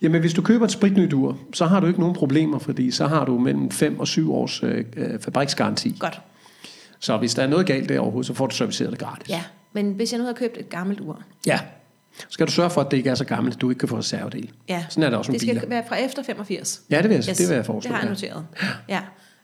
Jamen, 0.02 0.22
hvis 0.22 0.34
du 0.34 0.42
køber 0.42 0.66
et 0.66 0.72
spritnyt 0.72 1.14
ur, 1.14 1.38
så 1.54 1.66
har 1.66 1.80
du 1.80 1.88
ikke 1.88 2.00
nogen 2.00 2.16
problemer, 2.16 2.60
fordi 2.60 2.92
så 2.92 3.08
har 3.08 3.26
du 3.26 3.40
mellem 3.40 3.72
5 3.72 4.00
og 4.00 4.08
7 4.08 4.34
års 4.34 4.64
øh, 4.64 4.86
øh, 4.98 5.20
fabriksgaranti. 5.20 5.96
Godt. 6.00 6.22
Så 7.00 7.18
hvis 7.18 7.34
der 7.36 7.44
er 7.44 7.48
noget 7.48 7.66
galt 7.66 7.90
der 7.90 8.00
overhovedet, 8.00 8.28
så 8.28 8.34
får 8.34 8.48
du 8.48 8.56
serviceret 8.56 8.92
det 8.92 9.00
gratis. 9.00 9.30
Ja, 9.30 9.44
men 9.74 9.92
hvis 9.92 10.12
jeg 10.12 10.18
nu 10.18 10.24
havde 10.24 10.38
købt 10.38 10.58
et 10.58 10.70
gammelt 10.70 11.00
ur. 11.00 11.22
ja. 11.46 11.60
Skal 12.30 12.48
du 12.48 12.52
sørge 12.52 12.70
for, 12.70 12.82
at 12.82 12.92
det 12.92 12.98
ikke 12.98 13.10
er 13.10 13.16
så 13.16 13.26
gammelt, 13.26 13.56
at 13.56 13.62
du 13.62 13.70
ikke 13.70 13.80
kan 13.80 13.90
få 13.90 13.98
reservedel. 13.98 14.52
Ja. 14.70 14.86
Sådan 14.90 15.04
er 15.04 15.10
det 15.10 15.20
også 15.20 15.32
med 15.32 15.40
Det 15.40 15.48
skal 15.48 15.56
biler. 15.60 15.70
være 15.70 15.84
fra 15.88 15.96
efter 15.96 16.24
85. 16.24 16.82
Ja, 16.90 17.02
det 17.02 17.04
vil 17.10 17.16
jeg, 17.16 17.26
Yes, 17.30 17.38
det 17.38 17.50
vil 17.50 17.56
jeg 17.56 17.66
foreslå. 17.66 17.88
Det 17.90 17.96
har 17.96 18.08
jeg 18.08 18.22
ja. 18.24 18.38
noteret. 18.38 18.46
Ja. 18.90 19.02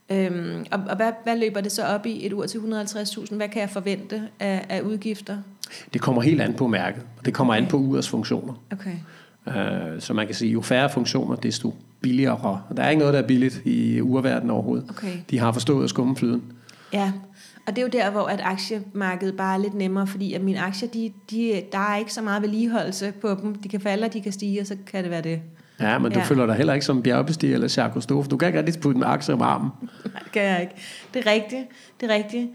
Øhm, 0.10 0.66
og 0.72 0.80
og 0.90 0.96
hvad, 0.96 1.12
hvad 1.24 1.38
løber 1.38 1.62
det 1.62 1.72
så 1.72 1.84
op 1.86 2.06
i 2.06 2.26
et 2.26 2.34
ur 2.34 2.46
til 2.46 2.58
150.000? 2.58 3.36
Hvad 3.36 3.50
kan 3.50 3.62
jeg 3.62 3.70
forvente 3.70 4.22
af, 4.40 4.66
af 4.70 4.82
udgifter? 4.82 5.38
Det 5.94 6.02
kommer 6.02 6.22
helt 6.22 6.42
an 6.42 6.54
på 6.54 6.68
mærket, 6.68 7.04
og 7.20 7.26
det 7.26 7.34
kommer 7.34 7.54
an 7.54 7.68
på 7.68 7.78
urets 7.78 8.10
funktioner. 8.10 8.54
Okay. 8.72 8.96
Uh, 9.48 9.54
så 10.00 10.14
man 10.14 10.26
kan 10.26 10.36
sige, 10.36 10.52
jo 10.52 10.62
færre 10.62 10.90
funktioner, 10.90 11.36
desto 11.36 11.74
billigere. 12.02 12.62
Og 12.70 12.78
der 12.78 12.84
er 12.84 12.90
ikke 12.90 13.00
noget, 13.00 13.14
der 13.14 13.22
er 13.22 13.28
billigt 13.28 13.62
i 13.66 14.02
urverdenen 14.02 14.50
overhovedet. 14.50 14.86
Okay. 14.90 15.14
De 15.30 15.40
har 15.40 15.52
forstået 15.52 15.84
at 15.84 15.90
skumme 15.90 16.16
flyden. 16.16 16.44
Ja, 16.94 17.12
og 17.68 17.76
det 17.76 17.78
er 17.78 17.82
jo 17.82 17.90
der, 17.92 18.12
hvor 18.12 18.24
at 18.26 18.40
aktiemarkedet 18.44 19.38
bare 19.38 19.54
er 19.54 19.58
lidt 19.58 19.74
nemmere, 19.74 20.08
fordi 20.08 20.34
at 20.34 20.42
mine 20.42 20.60
aktier, 20.60 20.90
de, 20.90 21.12
de, 21.32 21.62
der 21.72 21.78
er 21.78 21.98
ikke 21.98 22.14
så 22.14 22.22
meget 22.22 22.42
vedligeholdelse 22.42 23.14
på 23.22 23.38
dem. 23.42 23.56
De 23.56 23.70
kan 23.70 23.82
falde, 23.82 24.06
og 24.06 24.14
de 24.14 24.22
kan 24.22 24.32
stige, 24.32 24.62
og 24.62 24.68
så 24.68 24.76
kan 24.88 25.04
det 25.04 25.12
være 25.12 25.22
det. 25.22 25.42
Ja, 25.80 25.98
men 26.00 26.12
du 26.12 26.20
Ja. 26.20 26.26
føler 26.26 26.46
dig 26.46 26.56
heller 26.56 26.74
ikke 26.74 26.86
som 26.86 27.04
bjergbestiger 27.04 27.54
eller 27.54 27.74
Jacques 27.78 28.08
for 28.08 28.24
Du 28.24 28.38
kan 28.38 28.48
ikke 28.48 28.60
rigtig 28.60 28.82
putte 28.82 29.00
med 29.00 29.08
aktier 29.08 29.36
om 29.36 29.42
armen. 29.42 29.70
Nej, 30.14 30.24
det 30.24 30.32
kan 30.32 30.44
jeg 30.44 30.62
ikke. 30.62 30.74
Det 31.14 31.28
er 31.28 31.32
rigtigt. 31.32 31.62
Det 32.02 32.12
er 32.12 32.16
rigtigt. 32.16 32.48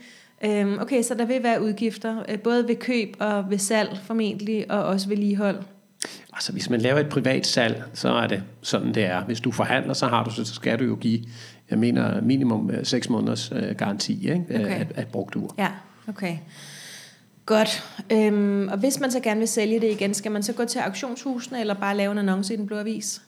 Øhm, 0.45 0.79
okay, 0.81 1.03
så 1.03 1.15
der 1.15 1.25
vil 1.25 1.43
være 1.43 1.63
udgifter, 1.63 2.23
øh, 2.29 2.39
både 2.39 2.69
ved 2.69 2.77
køb 2.77 3.17
og 3.21 3.51
ved 3.51 3.59
salg 3.59 3.99
formentlig, 4.05 4.71
og 4.71 4.85
også 4.85 5.09
vedligehold. 5.09 5.57
Altså, 6.33 6.53
hvis 6.53 6.71
man 6.71 6.81
laver 6.81 7.01
et 7.01 7.09
privat 7.09 7.47
salg, 7.47 7.85
så 7.95 8.09
er 8.09 8.27
det 8.27 8.43
sådan, 8.63 8.95
det 8.95 9.05
er. 9.05 9.25
Hvis 9.25 9.41
du 9.41 9.53
forhandler, 9.53 9.95
så 9.95 10.07
har 10.07 10.25
du 10.25 10.31
så 10.31 10.45
skal 10.45 10.79
du 10.79 10.85
jo 10.85 10.95
give, 10.95 11.21
jeg 11.71 11.79
mener, 11.79 12.21
minimum 12.21 12.71
6 12.83 13.11
måneders 13.11 13.53
øh, 13.53 13.77
garanti 13.77 14.31
ikke? 14.31 14.45
Okay. 14.51 14.81
Af, 14.81 14.87
af 14.95 15.07
brugt 15.07 15.37
ur. 15.37 15.55
Ja, 15.59 15.69
okay. 16.09 16.37
Godt. 17.47 17.85
Øhm, 18.13 18.69
og 18.69 18.79
hvis 18.79 19.01
man 19.01 19.11
så 19.11 19.21
gerne 19.21 19.39
vil 19.39 19.49
sælge 19.49 19.81
det 19.81 19.91
igen, 19.91 20.15
skal 20.15 20.33
man 20.33 20.43
så 20.43 20.53
gå 20.53 20.65
til 20.65 20.79
auktionshusene, 20.79 21.61
eller 21.61 21.75
bare 21.75 21.97
lave 21.97 22.13
en 22.13 22.19
annonce 22.19 22.55
i 22.55 22.57
den 22.57 22.67
blå 22.67 22.79
avis? 22.79 23.23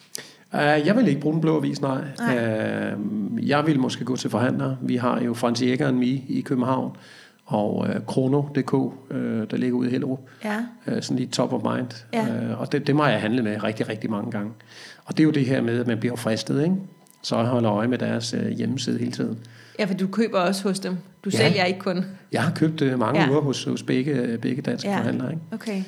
Uh, 0.52 0.58
jeg 0.58 0.96
vil 0.96 1.08
ikke 1.08 1.20
bruge 1.20 1.32
den 1.32 1.40
blå 1.40 1.56
avis, 1.56 1.80
nej. 1.80 2.04
Nej. 2.18 2.94
Uh, 2.94 3.48
jeg 3.48 3.66
vil 3.66 3.80
måske 3.80 4.04
gå 4.04 4.16
til 4.16 4.30
forhandlere. 4.30 4.76
Vi 4.82 4.96
har 4.96 5.20
jo 5.20 5.34
Frans 5.34 5.62
Jæger 5.62 5.92
Me 5.92 6.06
i 6.06 6.42
København, 6.44 6.96
og 7.50 7.76
uh, 7.78 8.12
Chrono.dk, 8.12 8.72
uh, 8.74 8.92
der 9.50 9.56
ligger 9.56 9.76
ude 9.76 9.88
i 9.88 9.90
Hellerup. 9.90 10.20
Ja. 10.44 10.56
Uh, 10.86 10.92
sådan 11.00 11.16
lige 11.16 11.28
top 11.28 11.52
of 11.52 11.74
mind. 11.76 12.04
Ja. 12.12 12.50
Uh, 12.52 12.60
og 12.60 12.72
det, 12.72 12.86
det 12.86 12.96
må 12.96 13.06
jeg 13.06 13.20
handle 13.20 13.42
med 13.42 13.64
rigtig, 13.64 13.88
rigtig 13.88 14.10
mange 14.10 14.30
gange. 14.30 14.50
Og 15.04 15.16
det 15.16 15.20
er 15.22 15.24
jo 15.24 15.30
det 15.30 15.46
her 15.46 15.60
med, 15.62 15.80
at 15.80 15.86
man 15.86 15.98
bliver 15.98 16.16
fristet, 16.16 16.62
ikke? 16.62 16.74
Så 17.22 17.36
jeg 17.36 17.46
holder 17.46 17.72
øje 17.72 17.88
med 17.88 17.98
deres 17.98 18.34
uh, 18.34 18.48
hjemmeside 18.48 18.98
hele 18.98 19.12
tiden. 19.12 19.38
Ja, 19.78 19.84
for 19.84 19.94
du 19.94 20.06
køber 20.06 20.38
også 20.40 20.62
hos 20.68 20.80
dem. 20.80 20.96
Du 21.24 21.30
Ja. 21.32 21.36
sælger 21.36 21.64
ikke 21.64 21.80
kun. 21.80 22.04
Jeg 22.32 22.42
har 22.42 22.52
købt 22.54 22.82
uh, 22.82 22.98
mange 22.98 23.20
Ja. 23.20 23.30
uger 23.30 23.40
hos, 23.40 23.64
hos 23.64 23.82
begge, 23.82 24.38
begge 24.42 24.62
danske 24.62 24.90
ja. 24.90 24.96
forhandlere, 24.98 25.30
ikke? 25.30 25.42
Okay. 25.52 25.82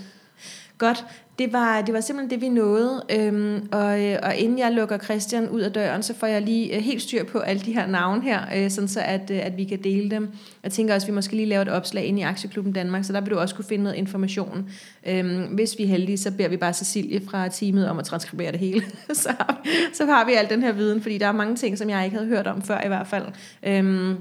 Godt. 0.82 1.04
Det 1.38 1.52
var, 1.52 1.82
det 1.82 1.94
var 1.94 2.00
simpelthen 2.00 2.30
det, 2.30 2.40
vi 2.40 2.48
nåede. 2.48 3.02
Øhm, 3.10 3.68
og, 3.72 4.04
øh, 4.04 4.18
og 4.22 4.36
inden 4.36 4.58
jeg 4.58 4.72
lukker 4.72 4.98
Christian 4.98 5.48
ud 5.48 5.60
af 5.60 5.72
døren, 5.72 6.02
så 6.02 6.14
får 6.14 6.26
jeg 6.26 6.42
lige 6.42 6.76
øh, 6.76 6.82
helt 6.82 7.02
styr 7.02 7.24
på 7.24 7.38
alle 7.38 7.62
de 7.62 7.72
her 7.72 7.86
navne 7.86 8.22
her, 8.22 8.40
øh, 8.56 8.70
sådan 8.70 8.88
så 8.88 9.00
at, 9.00 9.30
øh, 9.30 9.46
at 9.46 9.56
vi 9.56 9.64
kan 9.64 9.82
dele 9.84 10.10
dem. 10.10 10.28
Jeg 10.62 10.72
tænker 10.72 10.94
også, 10.94 11.04
at 11.04 11.08
vi 11.08 11.14
måske 11.14 11.36
lige 11.36 11.46
laver 11.46 11.62
et 11.62 11.68
opslag 11.68 12.04
ind 12.04 12.18
i 12.18 12.22
Aktieklubben 12.22 12.72
Danmark, 12.72 13.04
så 13.04 13.12
der 13.12 13.20
vil 13.20 13.30
du 13.30 13.38
også 13.38 13.54
kunne 13.54 13.64
finde 13.64 13.84
noget 13.84 13.96
information. 13.96 14.70
Øhm, 15.06 15.42
hvis 15.42 15.78
vi 15.78 15.84
er 15.84 15.88
heldige, 15.88 16.18
så 16.18 16.30
beder 16.30 16.48
vi 16.48 16.56
bare 16.56 16.72
Cecilie 16.72 17.20
fra 17.30 17.48
teamet 17.48 17.88
om 17.88 17.98
at 17.98 18.04
transkribere 18.04 18.52
det 18.52 18.60
hele. 18.60 18.82
så, 19.12 19.28
har 19.28 19.66
så 19.92 20.06
har 20.06 20.26
vi 20.26 20.32
al 20.32 20.50
den 20.50 20.62
her 20.62 20.72
viden, 20.72 21.02
fordi 21.02 21.18
der 21.18 21.26
er 21.26 21.32
mange 21.32 21.56
ting, 21.56 21.78
som 21.78 21.90
jeg 21.90 22.04
ikke 22.04 22.16
havde 22.16 22.28
hørt 22.28 22.46
om 22.46 22.62
før 22.62 22.80
i 22.84 22.88
hvert 22.88 23.06
fald. 23.06 23.24
Øhm, 23.62 24.16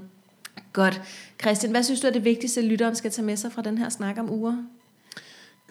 godt. 0.73 1.01
Christian, 1.41 1.71
hvad 1.71 1.83
synes 1.83 2.01
du 2.01 2.07
er 2.07 2.11
det 2.11 2.25
vigtigste, 2.25 2.61
lytteren 2.61 2.95
skal 2.95 3.11
tage 3.11 3.25
med 3.25 3.37
sig 3.37 3.51
fra 3.51 3.61
den 3.61 3.77
her 3.77 3.89
snak 3.89 4.17
om 4.19 4.31
uger? 4.31 4.57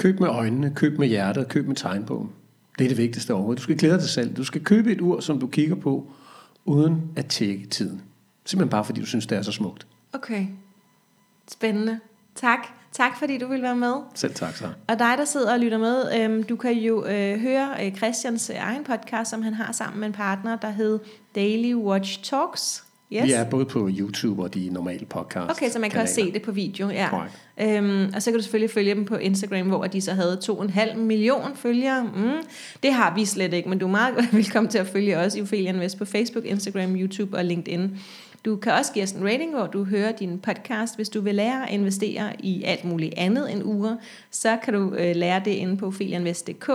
Køb 0.01 0.21
med 0.21 0.29
øjnene, 0.29 0.73
køb 0.75 0.99
med 0.99 1.09
hjertet, 1.09 1.49
køb 1.49 1.67
med 1.67 1.77
tegnbogen. 1.77 2.31
Det 2.79 2.85
er 2.85 2.89
det 2.89 2.99
vigtigste 2.99 3.35
overhovedet. 3.35 3.59
Du 3.59 3.63
skal 3.63 3.79
glæde 3.79 3.95
dig 3.95 4.09
selv. 4.09 4.37
Du 4.37 4.45
skal 4.45 4.65
købe 4.65 4.93
et 4.93 5.01
ur, 5.01 5.21
som 5.21 5.41
du 5.41 5.47
kigger 5.47 5.75
på, 5.75 6.13
uden 6.65 7.03
at 7.17 7.27
tjekke 7.27 7.67
tiden. 7.67 8.03
Simpelthen 8.45 8.71
bare 8.71 8.85
fordi 8.85 9.01
du 9.01 9.07
synes, 9.07 9.27
det 9.27 9.39
er 9.39 9.43
så 9.43 9.53
smukt. 9.53 9.87
Okay. 10.13 10.47
Spændende. 11.51 12.01
Tak. 12.35 12.59
Tak 12.93 13.19
fordi 13.19 13.39
du 13.39 13.49
vil 13.49 13.63
være 13.63 13.77
med. 13.77 13.95
Selv 14.15 14.35
tak, 14.35 14.57
så. 14.57 14.65
Og 14.89 14.99
dig, 14.99 15.15
der 15.19 15.25
sidder 15.25 15.53
og 15.53 15.61
lytter 15.61 15.79
med, 15.79 16.21
øhm, 16.21 16.43
du 16.43 16.57
kan 16.57 16.73
jo 16.73 17.07
øh, 17.07 17.41
høre 17.41 17.87
øh, 17.87 17.97
Christians 17.97 18.51
øh, 18.51 18.57
egen 18.57 18.85
podcast, 18.85 19.31
som 19.31 19.43
han 19.43 19.55
har 19.55 19.73
sammen 19.73 20.01
med 20.01 20.09
en 20.09 20.15
partner, 20.15 20.57
der 20.57 20.71
hed 20.71 20.99
Daily 21.35 21.75
Watch 21.75 22.23
Talks. 22.23 22.85
Yes. 23.13 23.25
Vi 23.25 23.33
er 23.33 23.45
både 23.45 23.65
på 23.65 23.91
YouTube 23.99 24.43
og 24.43 24.55
de 24.55 24.69
normale 24.71 25.07
podcast 25.07 25.51
Okay, 25.51 25.71
så 25.71 25.79
man 25.79 25.91
kan 25.91 26.01
også 26.01 26.15
se 26.15 26.33
det 26.33 26.43
på 26.43 26.53
video. 26.53 26.91
Ja. 26.91 27.09
Korrekt. 27.11 27.39
Øhm, 27.61 28.13
og 28.15 28.23
så 28.23 28.31
kan 28.31 28.39
du 28.39 28.43
selvfølgelig 28.43 28.71
følge 28.71 28.95
dem 28.95 29.05
på 29.05 29.17
Instagram, 29.17 29.67
hvor 29.67 29.85
de 29.85 30.01
så 30.01 30.13
havde 30.13 30.39
2,5 30.45 30.97
million 30.97 31.57
følgere. 31.57 32.05
Mm. 32.05 32.33
Det 32.83 32.93
har 32.93 33.15
vi 33.15 33.25
slet 33.25 33.53
ikke, 33.53 33.69
men 33.69 33.79
du 33.79 33.87
er 33.87 33.91
meget 33.91 34.15
velkommen 34.33 34.71
til 34.71 34.79
at 34.79 34.87
følge 34.87 35.19
os 35.19 35.37
i 35.37 35.41
Ophelia 35.41 35.73
Invest 35.73 35.99
på 35.99 36.05
Facebook, 36.05 36.45
Instagram, 36.45 36.97
YouTube 36.97 37.37
og 37.37 37.45
LinkedIn. 37.45 37.99
Du 38.45 38.57
kan 38.57 38.73
også 38.73 38.93
give 38.93 39.03
os 39.03 39.13
en 39.13 39.25
rating, 39.25 39.55
hvor 39.55 39.67
du 39.67 39.85
hører 39.85 40.13
din 40.13 40.39
podcast. 40.39 40.97
Hvis 40.97 41.09
du 41.09 41.21
vil 41.21 41.35
lære 41.35 41.69
at 41.69 41.75
investere 41.75 42.33
i 42.39 42.63
alt 42.63 42.85
muligt 42.85 43.15
andet 43.17 43.53
end 43.53 43.65
uger, 43.65 43.97
så 44.31 44.57
kan 44.65 44.75
du 44.75 44.95
øh, 44.95 45.17
lære 45.17 45.43
det 45.45 45.51
inde 45.51 45.77
på 45.77 45.87
opheliainvest.dk. 45.87 46.71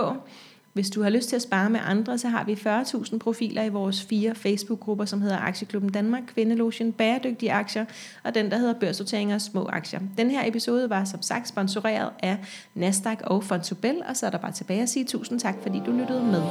Hvis 0.76 0.90
du 0.90 1.02
har 1.02 1.10
lyst 1.10 1.28
til 1.28 1.36
at 1.36 1.42
spare 1.42 1.70
med 1.70 1.80
andre, 1.82 2.18
så 2.18 2.28
har 2.28 2.44
vi 2.44 2.52
40.000 2.52 3.18
profiler 3.18 3.62
i 3.62 3.68
vores 3.68 4.02
fire 4.02 4.34
Facebook-grupper, 4.34 5.04
som 5.04 5.20
hedder 5.20 5.38
Aktieklubben 5.38 5.92
Danmark, 5.92 6.22
Kvindelotion, 6.26 6.92
Bæredygtige 6.92 7.52
Aktier 7.52 7.84
og 8.24 8.34
den, 8.34 8.50
der 8.50 8.58
hedder 8.58 8.74
Børsnoteringer 8.80 9.34
og 9.34 9.40
Små 9.40 9.66
Aktier. 9.68 10.00
Den 10.18 10.30
her 10.30 10.48
episode 10.48 10.90
var 10.90 11.04
som 11.04 11.22
sagt 11.22 11.48
sponsoreret 11.48 12.10
af 12.22 12.38
Nasdaq 12.74 13.18
og 13.24 13.44
Fontobel, 13.44 14.02
og 14.08 14.16
så 14.16 14.26
er 14.26 14.30
der 14.30 14.38
bare 14.38 14.52
tilbage 14.52 14.82
at 14.82 14.88
sige 14.88 15.04
tusind 15.04 15.40
tak, 15.40 15.54
fordi 15.62 15.82
du 15.86 15.92
lyttede 15.92 16.22
med. 16.22 16.42